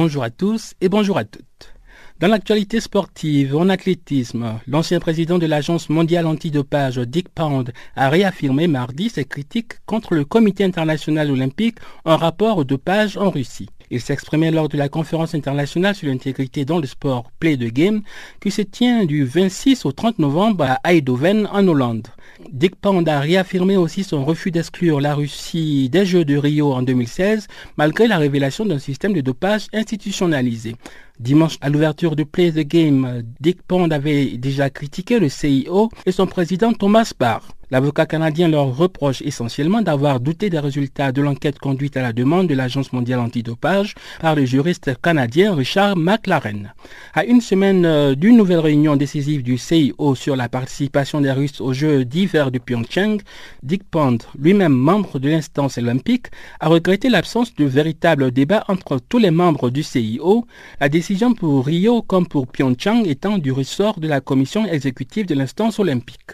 Bonjour 0.00 0.22
à 0.22 0.30
tous 0.30 0.74
et 0.80 0.88
bonjour 0.88 1.18
à 1.18 1.24
toutes. 1.24 1.74
Dans 2.20 2.28
l'actualité 2.28 2.78
sportive, 2.78 3.56
en 3.56 3.68
athlétisme, 3.68 4.60
l'ancien 4.68 5.00
président 5.00 5.38
de 5.38 5.46
l'Agence 5.46 5.88
mondiale 5.88 6.28
antidopage, 6.28 6.98
Dick 6.98 7.28
Pound, 7.30 7.72
a 7.96 8.08
réaffirmé 8.08 8.68
mardi 8.68 9.10
ses 9.10 9.24
critiques 9.24 9.84
contre 9.86 10.14
le 10.14 10.24
Comité 10.24 10.62
international 10.62 11.32
olympique 11.32 11.78
en 12.04 12.16
rapport 12.16 12.58
au 12.58 12.62
dopage 12.62 13.16
en 13.16 13.30
Russie. 13.30 13.70
Il 13.90 14.00
s'exprimait 14.00 14.52
lors 14.52 14.68
de 14.68 14.78
la 14.78 14.88
conférence 14.88 15.34
internationale 15.34 15.96
sur 15.96 16.08
l'intégrité 16.08 16.64
dans 16.64 16.78
le 16.78 16.86
sport 16.86 17.32
Play 17.40 17.56
the 17.56 17.72
Game 17.72 18.02
qui 18.40 18.52
se 18.52 18.62
tient 18.62 19.04
du 19.04 19.24
26 19.24 19.84
au 19.84 19.90
30 19.90 20.20
novembre 20.20 20.62
à 20.62 20.78
Eindhoven 20.84 21.48
en 21.50 21.66
Hollande. 21.66 22.06
Dick 22.52 22.76
Pound 22.76 23.08
a 23.08 23.20
réaffirmé 23.20 23.76
aussi 23.76 24.04
son 24.04 24.24
refus 24.24 24.50
d'exclure 24.50 25.00
la 25.00 25.14
Russie 25.14 25.88
des 25.90 26.06
Jeux 26.06 26.24
de 26.24 26.36
Rio 26.36 26.72
en 26.72 26.82
2016 26.82 27.46
malgré 27.76 28.06
la 28.06 28.18
révélation 28.18 28.64
d'un 28.64 28.78
système 28.78 29.12
de 29.12 29.20
dopage 29.20 29.66
institutionnalisé. 29.72 30.76
Dimanche, 31.18 31.58
à 31.60 31.68
l'ouverture 31.68 32.14
de 32.14 32.22
Play 32.22 32.52
the 32.52 32.66
Game, 32.66 33.22
Dick 33.40 33.62
Pond 33.62 33.90
avait 33.90 34.36
déjà 34.36 34.70
critiqué 34.70 35.18
le 35.18 35.28
CIO 35.28 35.88
et 36.06 36.12
son 36.12 36.26
président 36.26 36.72
Thomas 36.72 37.12
Barr. 37.18 37.57
L'avocat 37.70 38.06
canadien 38.06 38.48
leur 38.48 38.74
reproche 38.74 39.20
essentiellement 39.20 39.82
d'avoir 39.82 40.20
douté 40.20 40.48
des 40.48 40.58
résultats 40.58 41.12
de 41.12 41.20
l'enquête 41.20 41.58
conduite 41.58 41.98
à 41.98 42.02
la 42.02 42.14
demande 42.14 42.46
de 42.46 42.54
l'Agence 42.54 42.94
mondiale 42.94 43.20
antidopage 43.20 43.94
par 44.22 44.34
le 44.34 44.46
juriste 44.46 44.92
canadien 45.02 45.54
Richard 45.54 45.94
McLaren. 45.94 46.72
À 47.12 47.26
une 47.26 47.42
semaine 47.42 47.84
euh, 47.84 48.14
d'une 48.14 48.38
nouvelle 48.38 48.60
réunion 48.60 48.96
décisive 48.96 49.42
du 49.42 49.58
CIO 49.58 50.14
sur 50.14 50.34
la 50.34 50.48
participation 50.48 51.20
des 51.20 51.30
Russes 51.30 51.60
aux 51.60 51.74
Jeux 51.74 52.06
d'hiver 52.06 52.50
de 52.50 52.58
Pyeongchang, 52.58 53.18
Dick 53.62 53.84
Pond, 53.84 54.16
lui-même 54.40 54.72
membre 54.72 55.18
de 55.18 55.28
l'instance 55.28 55.76
olympique, 55.76 56.28
a 56.60 56.68
regretté 56.68 57.10
l'absence 57.10 57.54
de 57.54 57.66
véritable 57.66 58.30
débat 58.30 58.64
entre 58.68 58.98
tous 58.98 59.18
les 59.18 59.30
membres 59.30 59.68
du 59.68 59.82
CIO, 59.82 60.46
la 60.80 60.88
décision 60.88 61.34
pour 61.34 61.66
Rio 61.66 62.00
comme 62.00 62.26
pour 62.26 62.46
Pyeongchang 62.46 63.04
étant 63.04 63.36
du 63.36 63.52
ressort 63.52 64.00
de 64.00 64.08
la 64.08 64.22
commission 64.22 64.64
exécutive 64.64 65.26
de 65.26 65.34
l'instance 65.34 65.78
olympique. 65.78 66.32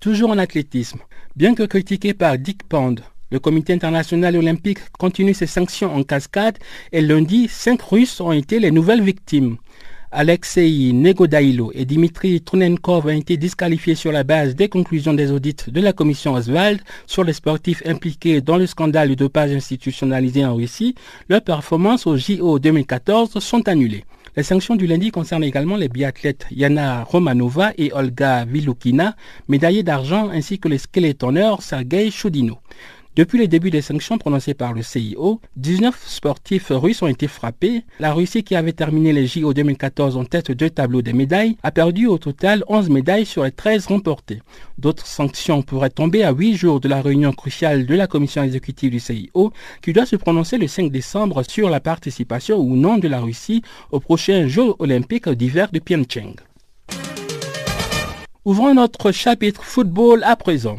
Toujours 0.00 0.30
en 0.30 0.38
athlétisme, 0.38 1.00
bien 1.34 1.56
que 1.56 1.64
critiqué 1.64 2.14
par 2.14 2.38
Dick 2.38 2.62
Pond, 2.62 2.94
le 3.32 3.40
comité 3.40 3.72
international 3.72 4.36
olympique 4.36 4.78
continue 4.96 5.34
ses 5.34 5.48
sanctions 5.48 5.92
en 5.92 6.04
cascade 6.04 6.56
et 6.92 7.00
lundi, 7.00 7.48
cinq 7.48 7.82
Russes 7.82 8.20
ont 8.20 8.30
été 8.30 8.60
les 8.60 8.70
nouvelles 8.70 9.02
victimes. 9.02 9.56
Alexei 10.12 10.92
Negodailo 10.94 11.72
et 11.74 11.84
Dimitri 11.84 12.40
Trunenkov 12.40 13.06
ont 13.06 13.08
été 13.10 13.36
disqualifiés 13.36 13.96
sur 13.96 14.12
la 14.12 14.22
base 14.22 14.54
des 14.54 14.68
conclusions 14.68 15.14
des 15.14 15.32
audits 15.32 15.56
de 15.66 15.80
la 15.80 15.92
commission 15.92 16.34
Oswald 16.34 16.80
sur 17.06 17.24
les 17.24 17.32
sportifs 17.32 17.82
impliqués 17.84 18.40
dans 18.40 18.56
le 18.56 18.66
scandale 18.66 19.10
de 19.10 19.14
dopage 19.16 19.50
institutionnalisé 19.50 20.46
en 20.46 20.54
Russie. 20.54 20.94
Leurs 21.28 21.42
performances 21.42 22.06
au 22.06 22.16
JO 22.16 22.60
2014 22.60 23.38
sont 23.40 23.68
annulées. 23.68 24.04
Les 24.38 24.44
sanctions 24.44 24.76
du 24.76 24.86
lundi 24.86 25.10
concernent 25.10 25.42
également 25.42 25.74
les 25.74 25.88
biathlètes 25.88 26.46
Yana 26.52 27.02
Romanova 27.02 27.72
et 27.76 27.92
Olga 27.92 28.44
Vilukina, 28.44 29.16
médaillés 29.48 29.82
d'argent, 29.82 30.28
ainsi 30.30 30.60
que 30.60 30.68
les 30.68 30.78
skeletonneurs 30.78 31.60
Sergei 31.60 32.12
Choudino. 32.12 32.58
Depuis 33.18 33.38
le 33.38 33.48
début 33.48 33.70
des 33.72 33.82
sanctions 33.82 34.16
prononcées 34.16 34.54
par 34.54 34.72
le 34.72 34.82
CIO, 34.82 35.40
19 35.56 36.04
sportifs 36.06 36.68
russes 36.70 37.02
ont 37.02 37.08
été 37.08 37.26
frappés. 37.26 37.82
La 37.98 38.12
Russie, 38.12 38.44
qui 38.44 38.54
avait 38.54 38.72
terminé 38.72 39.12
les 39.12 39.26
JO 39.26 39.52
2014 39.52 40.16
en 40.16 40.24
tête 40.24 40.52
de 40.52 40.68
tableau 40.68 41.02
des 41.02 41.12
médailles, 41.12 41.56
a 41.64 41.72
perdu 41.72 42.06
au 42.06 42.18
total 42.18 42.62
11 42.68 42.90
médailles 42.90 43.26
sur 43.26 43.42
les 43.42 43.50
13 43.50 43.88
remportées. 43.88 44.40
D'autres 44.78 45.04
sanctions 45.04 45.62
pourraient 45.62 45.90
tomber 45.90 46.22
à 46.22 46.30
8 46.30 46.54
jours 46.54 46.78
de 46.78 46.86
la 46.86 47.02
réunion 47.02 47.32
cruciale 47.32 47.86
de 47.86 47.94
la 47.96 48.06
commission 48.06 48.44
exécutive 48.44 48.92
du 48.92 49.00
CIO, 49.00 49.52
qui 49.82 49.92
doit 49.92 50.06
se 50.06 50.14
prononcer 50.14 50.56
le 50.56 50.68
5 50.68 50.92
décembre 50.92 51.42
sur 51.42 51.70
la 51.70 51.80
participation 51.80 52.58
ou 52.58 52.76
non 52.76 52.98
de 52.98 53.08
la 53.08 53.18
Russie 53.18 53.62
aux 53.90 53.98
prochains 53.98 54.46
Jeux 54.46 54.74
olympiques 54.78 55.28
d'hiver 55.28 55.70
de 55.72 55.80
Pyeongchang. 55.80 56.36
Ouvrons 58.44 58.74
notre 58.74 59.10
chapitre 59.10 59.64
football 59.64 60.22
à 60.22 60.36
présent. 60.36 60.78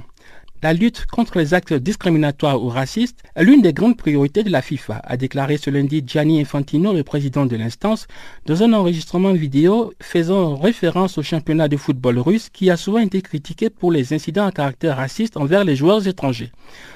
La 0.62 0.74
lutte 0.74 1.06
contre 1.06 1.38
les 1.38 1.54
actes 1.54 1.74
discriminatoires 1.74 2.62
ou 2.62 2.68
racistes 2.68 3.24
est 3.36 3.46
l'une 3.46 3.62
des 3.62 3.72
grandes 3.72 3.96
priorités 3.96 4.44
de 4.44 4.50
la 4.50 4.62
FIFA, 4.62 5.00
a 5.06 5.16
déclaré 5.16 5.56
ce 5.56 5.70
lundi 5.70 6.04
Gianni 6.06 6.42
Infantino, 6.42 6.92
le 6.92 7.06
président 7.06 7.46
de 7.46 7.56
l'instance, 7.56 8.08
dans 8.46 8.62
un 8.62 8.74
enregistrement 8.74 9.32
vidéo 9.32 9.94
faisant 10.02 10.58
référence 10.58 11.18
au 11.18 11.24
championnat 11.24 11.70
de 11.70 11.78
football 11.78 12.20
russe 12.20 12.50
qui 12.50 12.70
a 12.70 12.76
souvent 12.76 13.00
été 13.00 13.22
critiqué 13.22 13.70
pour 13.70 13.94
les 13.94 14.12
incidents 14.14 14.48
à 14.48 14.52
caractère 14.52 14.98
raciste 14.98 15.38
envers 15.38 15.64
les 15.64 15.78
joueurs 15.78 16.06
étrangers. 16.10 16.52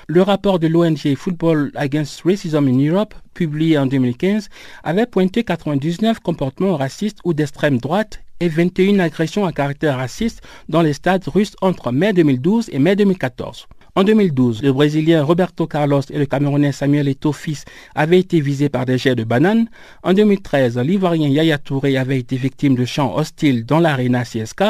Le 0.08 0.22
rapport 0.24 0.60
de 0.60 0.68
l'ONG 0.68 1.16
Football 1.16 1.72
Against 1.76 2.24
Racism 2.26 2.68
in 2.68 2.86
Europe, 2.86 3.16
publié 3.34 3.78
en 3.78 3.86
2015, 3.86 4.50
avait 4.84 5.06
pointé 5.06 5.46
99 5.46 6.20
comportements 6.20 6.76
racistes 6.76 7.20
ou 7.24 7.34
d'extrême 7.34 7.78
droite 7.78 8.23
et 8.40 8.50
21 8.50 9.00
agressions 9.00 9.46
à 9.46 9.52
caractère 9.52 9.98
raciste 9.98 10.42
dans 10.70 10.82
les 10.82 10.94
stades 10.94 11.28
russes 11.28 11.56
entre 11.62 11.92
mai 11.92 12.14
2012 12.14 12.70
et 12.72 12.80
mai 12.80 12.96
2014. 12.96 13.68
En 13.96 14.04
2012, 14.04 14.64
le 14.64 14.74
Brésilien 14.74 15.24
Roberto 15.24 15.68
Carlos 15.68 16.02
et 16.10 16.18
le 16.18 16.26
Camerounais 16.26 16.72
Samuel 16.72 17.08
Eto'o 17.08 17.32
fils 17.32 17.64
avaient 17.94 18.18
été 18.18 18.42
visés 18.42 18.68
par 18.68 18.86
des 18.86 18.98
jets 18.98 19.14
de 19.14 19.24
bananes. 19.24 19.70
En 20.02 20.14
2013, 20.14 20.80
l'Ivoirien 20.80 21.28
Yaya 21.28 21.60
Touré 21.60 21.96
avait 21.96 22.18
été 22.18 22.36
victime 22.36 22.74
de 22.74 22.86
chants 22.86 23.16
hostiles 23.16 23.68
dans 23.68 23.80
l'aréna 23.80 24.24
CSK. 24.24 24.64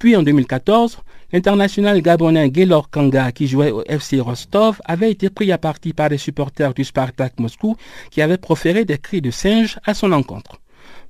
Puis 0.00 0.16
en 0.16 0.24
2014, 0.24 0.98
l'international 1.32 2.02
gabonais 2.02 2.50
Gaylor 2.50 2.90
Kanga, 2.90 3.30
qui 3.30 3.46
jouait 3.46 3.70
au 3.70 3.84
FC 3.86 4.18
Rostov, 4.18 4.80
avait 4.86 5.12
été 5.12 5.30
pris 5.30 5.52
à 5.52 5.58
partie 5.58 5.92
par 5.92 6.08
des 6.08 6.18
supporters 6.18 6.74
du 6.74 6.82
Spartak 6.82 7.38
Moscou 7.38 7.76
qui 8.10 8.22
avaient 8.22 8.38
proféré 8.38 8.84
des 8.84 8.98
cris 8.98 9.20
de 9.20 9.30
singe 9.30 9.78
à 9.84 9.94
son 9.94 10.10
encontre. 10.10 10.58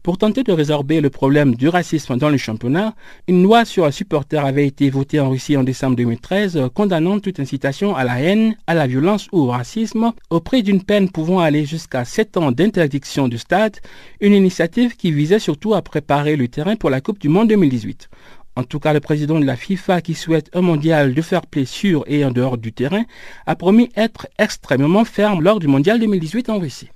Pour 0.04 0.18
tenter 0.18 0.42
de 0.42 0.52
résorber 0.52 1.00
le 1.00 1.08
problème 1.08 1.54
du 1.54 1.66
racisme 1.66 2.18
dans 2.18 2.28
le 2.28 2.36
championnat, 2.36 2.94
une 3.26 3.42
loi 3.42 3.64
sur 3.64 3.86
un 3.86 3.90
supporter 3.90 4.44
avait 4.44 4.66
été 4.66 4.90
votée 4.90 5.18
en 5.18 5.30
Russie 5.30 5.56
en 5.56 5.64
décembre 5.64 5.96
2013 5.96 6.68
condamnant 6.74 7.20
toute 7.20 7.40
incitation 7.40 7.96
à 7.96 8.04
la 8.04 8.20
haine, 8.20 8.54
à 8.66 8.74
la 8.74 8.86
violence 8.86 9.28
ou 9.32 9.38
au 9.38 9.46
racisme 9.46 10.12
au 10.28 10.40
prix 10.40 10.62
d'une 10.62 10.82
peine 10.82 11.08
pouvant 11.08 11.40
aller 11.40 11.64
jusqu'à 11.64 12.04
7 12.04 12.36
ans 12.36 12.52
d'interdiction 12.52 13.28
du 13.28 13.38
stade, 13.38 13.78
une 14.20 14.34
initiative 14.34 14.94
qui 14.94 15.10
visait 15.10 15.38
surtout 15.38 15.72
à 15.72 15.80
préparer 15.80 16.36
le 16.36 16.48
terrain 16.48 16.76
pour 16.76 16.90
la 16.90 17.00
Coupe 17.00 17.18
du 17.18 17.30
Monde 17.30 17.48
2018. 17.48 18.10
En 18.56 18.62
tout 18.64 18.80
cas, 18.80 18.92
le 18.92 19.00
président 19.00 19.40
de 19.40 19.46
la 19.46 19.56
FIFA, 19.56 20.02
qui 20.02 20.12
souhaite 20.12 20.50
un 20.52 20.60
mondial 20.60 21.14
de 21.14 21.22
faire 21.22 21.46
play 21.46 21.64
sur 21.64 22.04
et 22.08 22.26
en 22.26 22.30
dehors 22.30 22.58
du 22.58 22.74
terrain, 22.74 23.04
a 23.46 23.56
promis 23.56 23.88
être 23.96 24.28
extrêmement 24.38 25.06
ferme 25.06 25.40
lors 25.42 25.60
du 25.60 25.66
mondial 25.66 25.98
2018 25.98 26.50
en 26.50 26.58
Russie. 26.58 26.90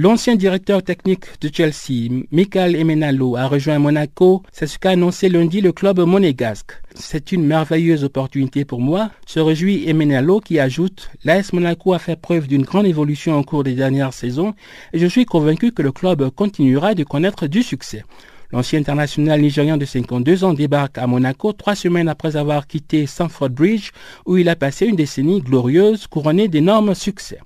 L'ancien 0.00 0.36
directeur 0.36 0.84
technique 0.84 1.24
de 1.40 1.50
Chelsea, 1.52 2.08
Michael 2.30 2.76
Emenalo, 2.76 3.34
a 3.34 3.48
rejoint 3.48 3.80
Monaco. 3.80 4.44
C'est 4.52 4.68
ce 4.68 4.78
qu'a 4.78 4.90
annoncé 4.90 5.28
lundi 5.28 5.60
le 5.60 5.72
club 5.72 5.98
monégasque. 5.98 6.70
C'est 6.94 7.32
une 7.32 7.44
merveilleuse 7.44 8.04
opportunité 8.04 8.64
pour 8.64 8.80
moi, 8.80 9.10
se 9.26 9.40
réjouit 9.40 9.88
Emenalo 9.88 10.38
qui 10.38 10.60
ajoute 10.60 11.10
L'AS 11.24 11.52
Monaco 11.52 11.94
a 11.94 11.98
fait 11.98 12.14
preuve 12.14 12.46
d'une 12.46 12.62
grande 12.62 12.86
évolution 12.86 13.36
au 13.36 13.42
cours 13.42 13.64
des 13.64 13.74
dernières 13.74 14.12
saisons 14.12 14.54
et 14.92 15.00
je 15.00 15.06
suis 15.08 15.24
convaincu 15.24 15.72
que 15.72 15.82
le 15.82 15.90
club 15.90 16.30
continuera 16.30 16.94
de 16.94 17.02
connaître 17.02 17.48
du 17.48 17.64
succès. 17.64 18.04
L'ancien 18.52 18.78
international 18.78 19.40
nigérian 19.40 19.78
de 19.78 19.84
52 19.84 20.44
ans 20.44 20.54
débarque 20.54 20.98
à 20.98 21.08
Monaco 21.08 21.52
trois 21.52 21.74
semaines 21.74 22.08
après 22.08 22.36
avoir 22.36 22.68
quitté 22.68 23.04
Stamford 23.06 23.50
Bridge 23.50 23.90
où 24.26 24.36
il 24.36 24.48
a 24.48 24.54
passé 24.54 24.86
une 24.86 24.94
décennie 24.94 25.40
glorieuse 25.40 26.06
couronnée 26.06 26.46
d'énormes 26.46 26.94
succès. 26.94 27.40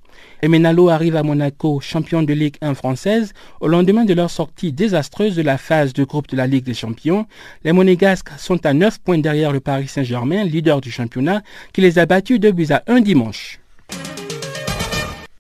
Emenalo 0.45 0.89
arrive 0.89 1.15
à 1.15 1.23
Monaco, 1.23 1.79
champion 1.79 2.25
de 2.25 2.33
Ligue 2.33 2.57
1 2.63 2.75
française, 2.75 3.33
au 3.61 3.69
lendemain 3.69 4.05
de 4.05 4.13
leur 4.13 4.29
sortie 4.29 4.73
désastreuse 4.73 5.37
de 5.37 5.43
la 5.43 5.57
phase 5.57 5.93
de 5.93 6.03
groupe 6.03 6.27
de 6.27 6.37
la 6.37 6.49
Ligue 6.49 6.65
des 6.65 6.75
Champions. 6.75 7.27
Les 7.63 7.71
Monégasques 7.71 8.31
sont 8.39 8.67
à 8.67 8.73
9 8.73 8.99
points 8.99 9.19
derrière 9.19 9.53
le 9.53 9.61
Paris 9.61 9.87
Saint-Germain, 9.87 10.43
leader 10.43 10.81
du 10.81 10.91
championnat, 10.91 11.43
qui 11.73 11.81
les 11.81 12.01
a 12.01 12.07
battus 12.07 12.41
2 12.41 12.51
buts 12.51 12.67
à 12.71 12.83
1 12.89 13.03
dimanche. 13.03 13.61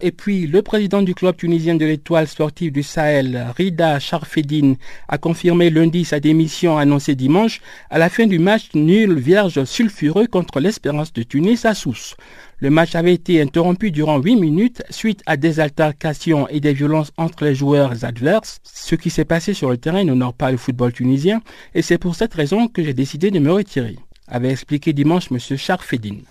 Et 0.04 0.12
puis, 0.12 0.46
le 0.48 0.62
président 0.62 1.02
du 1.02 1.14
club 1.14 1.36
tunisien 1.36 1.76
de 1.76 1.84
l'étoile 1.84 2.26
sportive 2.26 2.72
du 2.72 2.82
Sahel, 2.84 3.46
Rida 3.56 3.98
Charfedine, 3.98 4.76
a 5.08 5.18
confirmé 5.18 5.70
lundi 5.70 6.04
sa 6.04 6.18
démission 6.20 6.76
annoncée 6.76 7.14
dimanche 7.14 7.60
à 7.88 7.98
la 7.98 8.08
fin 8.08 8.26
du 8.26 8.40
match 8.40 8.70
nul 8.74 9.18
vierge 9.18 9.64
sulfureux 9.64 10.26
contre 10.26 10.58
l'Espérance 10.58 11.12
de 11.12 11.22
Tunis 11.22 11.64
à 11.64 11.74
Sousse. 11.74 12.16
Le 12.62 12.70
match 12.70 12.94
avait 12.94 13.12
été 13.12 13.42
interrompu 13.42 13.90
durant 13.90 14.20
8 14.20 14.36
minutes 14.36 14.84
suite 14.88 15.20
à 15.26 15.36
des 15.36 15.58
altercations 15.58 16.46
et 16.46 16.60
des 16.60 16.72
violences 16.72 17.10
entre 17.16 17.44
les 17.44 17.56
joueurs 17.56 18.04
adverses. 18.04 18.60
Ce 18.62 18.94
qui 18.94 19.10
s'est 19.10 19.24
passé 19.24 19.52
sur 19.52 19.68
le 19.68 19.78
terrain 19.78 20.04
n'honore 20.04 20.32
pas 20.32 20.52
le 20.52 20.56
football 20.56 20.92
tunisien 20.92 21.42
et 21.74 21.82
c'est 21.82 21.98
pour 21.98 22.14
cette 22.14 22.34
raison 22.34 22.68
que 22.68 22.84
j'ai 22.84 22.94
décidé 22.94 23.32
de 23.32 23.40
me 23.40 23.50
retirer, 23.50 23.96
avait 24.28 24.52
expliqué 24.52 24.92
dimanche 24.92 25.32
M. 25.32 25.40
Charfedine. 25.58 26.22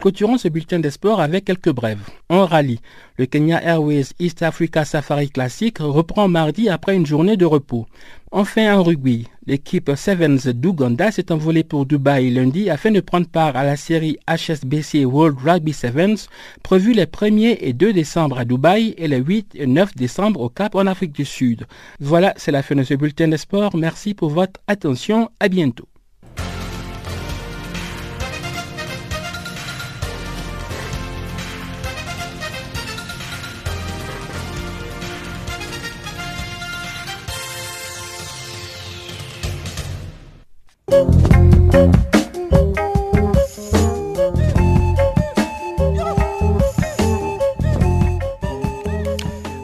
Clôturons 0.00 0.38
ce 0.38 0.48
bulletin 0.48 0.78
des 0.78 0.90
sports 0.90 1.20
avec 1.20 1.44
quelques 1.44 1.72
brèves. 1.72 2.00
En 2.30 2.46
rallye, 2.46 2.80
le 3.18 3.26
Kenya 3.26 3.62
Airways 3.62 4.06
East 4.18 4.42
Africa 4.42 4.86
Safari 4.86 5.28
Classic 5.28 5.76
reprend 5.78 6.26
mardi 6.26 6.70
après 6.70 6.96
une 6.96 7.04
journée 7.04 7.36
de 7.36 7.44
repos. 7.44 7.86
Enfin 8.32 8.74
en 8.78 8.82
rugby, 8.82 9.28
l'équipe 9.46 9.90
Sevens 9.94 10.46
d'Ouganda 10.54 11.10
s'est 11.10 11.30
envolée 11.30 11.64
pour 11.64 11.84
Dubaï 11.84 12.30
lundi 12.30 12.70
afin 12.70 12.90
de 12.90 13.00
prendre 13.00 13.26
part 13.28 13.56
à 13.56 13.64
la 13.64 13.76
série 13.76 14.16
HSBC 14.26 15.04
World 15.04 15.36
Rugby 15.38 15.74
Sevens 15.74 16.28
prévue 16.62 16.94
les 16.94 17.04
1er 17.04 17.58
et 17.60 17.74
2 17.74 17.92
décembre 17.92 18.38
à 18.38 18.46
Dubaï 18.46 18.94
et 18.96 19.06
les 19.06 19.18
8 19.18 19.50
et 19.54 19.66
9 19.66 19.96
décembre 19.96 20.40
au 20.40 20.48
Cap 20.48 20.76
en 20.76 20.86
Afrique 20.86 21.12
du 21.12 21.26
Sud. 21.26 21.66
Voilà, 21.98 22.32
c'est 22.38 22.52
la 22.52 22.62
fin 22.62 22.74
de 22.74 22.84
ce 22.84 22.94
bulletin 22.94 23.28
des 23.28 23.36
sports. 23.36 23.76
Merci 23.76 24.14
pour 24.14 24.30
votre 24.30 24.60
attention. 24.66 25.28
À 25.40 25.48
bientôt. 25.48 25.89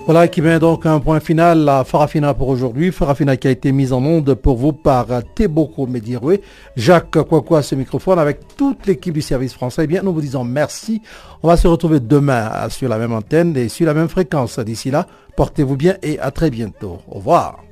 Voilà 0.07 0.29
qui 0.29 0.41
met 0.41 0.61
donc 0.61 0.87
un 0.87 1.01
point 1.01 1.19
final 1.19 1.69
à 1.69 1.83
Farafina 1.83 2.33
pour 2.33 2.47
aujourd'hui. 2.49 2.93
Farafina 2.93 3.37
qui 3.37 3.49
a 3.49 3.51
été 3.51 3.73
mise 3.73 3.93
en 3.93 4.05
onde 4.05 4.35
pour 4.35 4.57
vous 4.57 4.73
par 4.73 5.09
Teboko 5.35 5.89
Mediroué, 5.89 6.43
Jacques 6.77 7.11
Kwakwa 7.11 7.59
à 7.59 7.63
ce 7.63 7.75
microphone 7.75 8.21
avec 8.21 8.39
toute 8.57 8.87
l'équipe 8.87 9.13
du 9.13 9.21
service 9.21 9.53
français. 9.53 9.83
Eh 9.83 9.87
bien, 9.89 10.03
nous 10.05 10.13
vous 10.13 10.21
disons 10.21 10.45
merci. 10.45 11.03
On 11.43 11.49
va 11.49 11.57
se 11.57 11.67
retrouver 11.67 11.99
demain 11.99 12.69
sur 12.69 12.89
la 12.89 12.99
même 12.99 13.13
antenne 13.13 13.57
et 13.57 13.69
sur 13.69 13.85
la 13.85 13.95
même 13.95 14.09
fréquence. 14.09 14.61
D'ici 14.61 14.93
là, 14.93 15.09
portez-vous 15.37 15.77
bien 15.77 15.97
et 16.05 16.21
à 16.21 16.31
très 16.31 16.51
bientôt. 16.51 16.99
Au 17.09 17.17
revoir. 17.17 17.66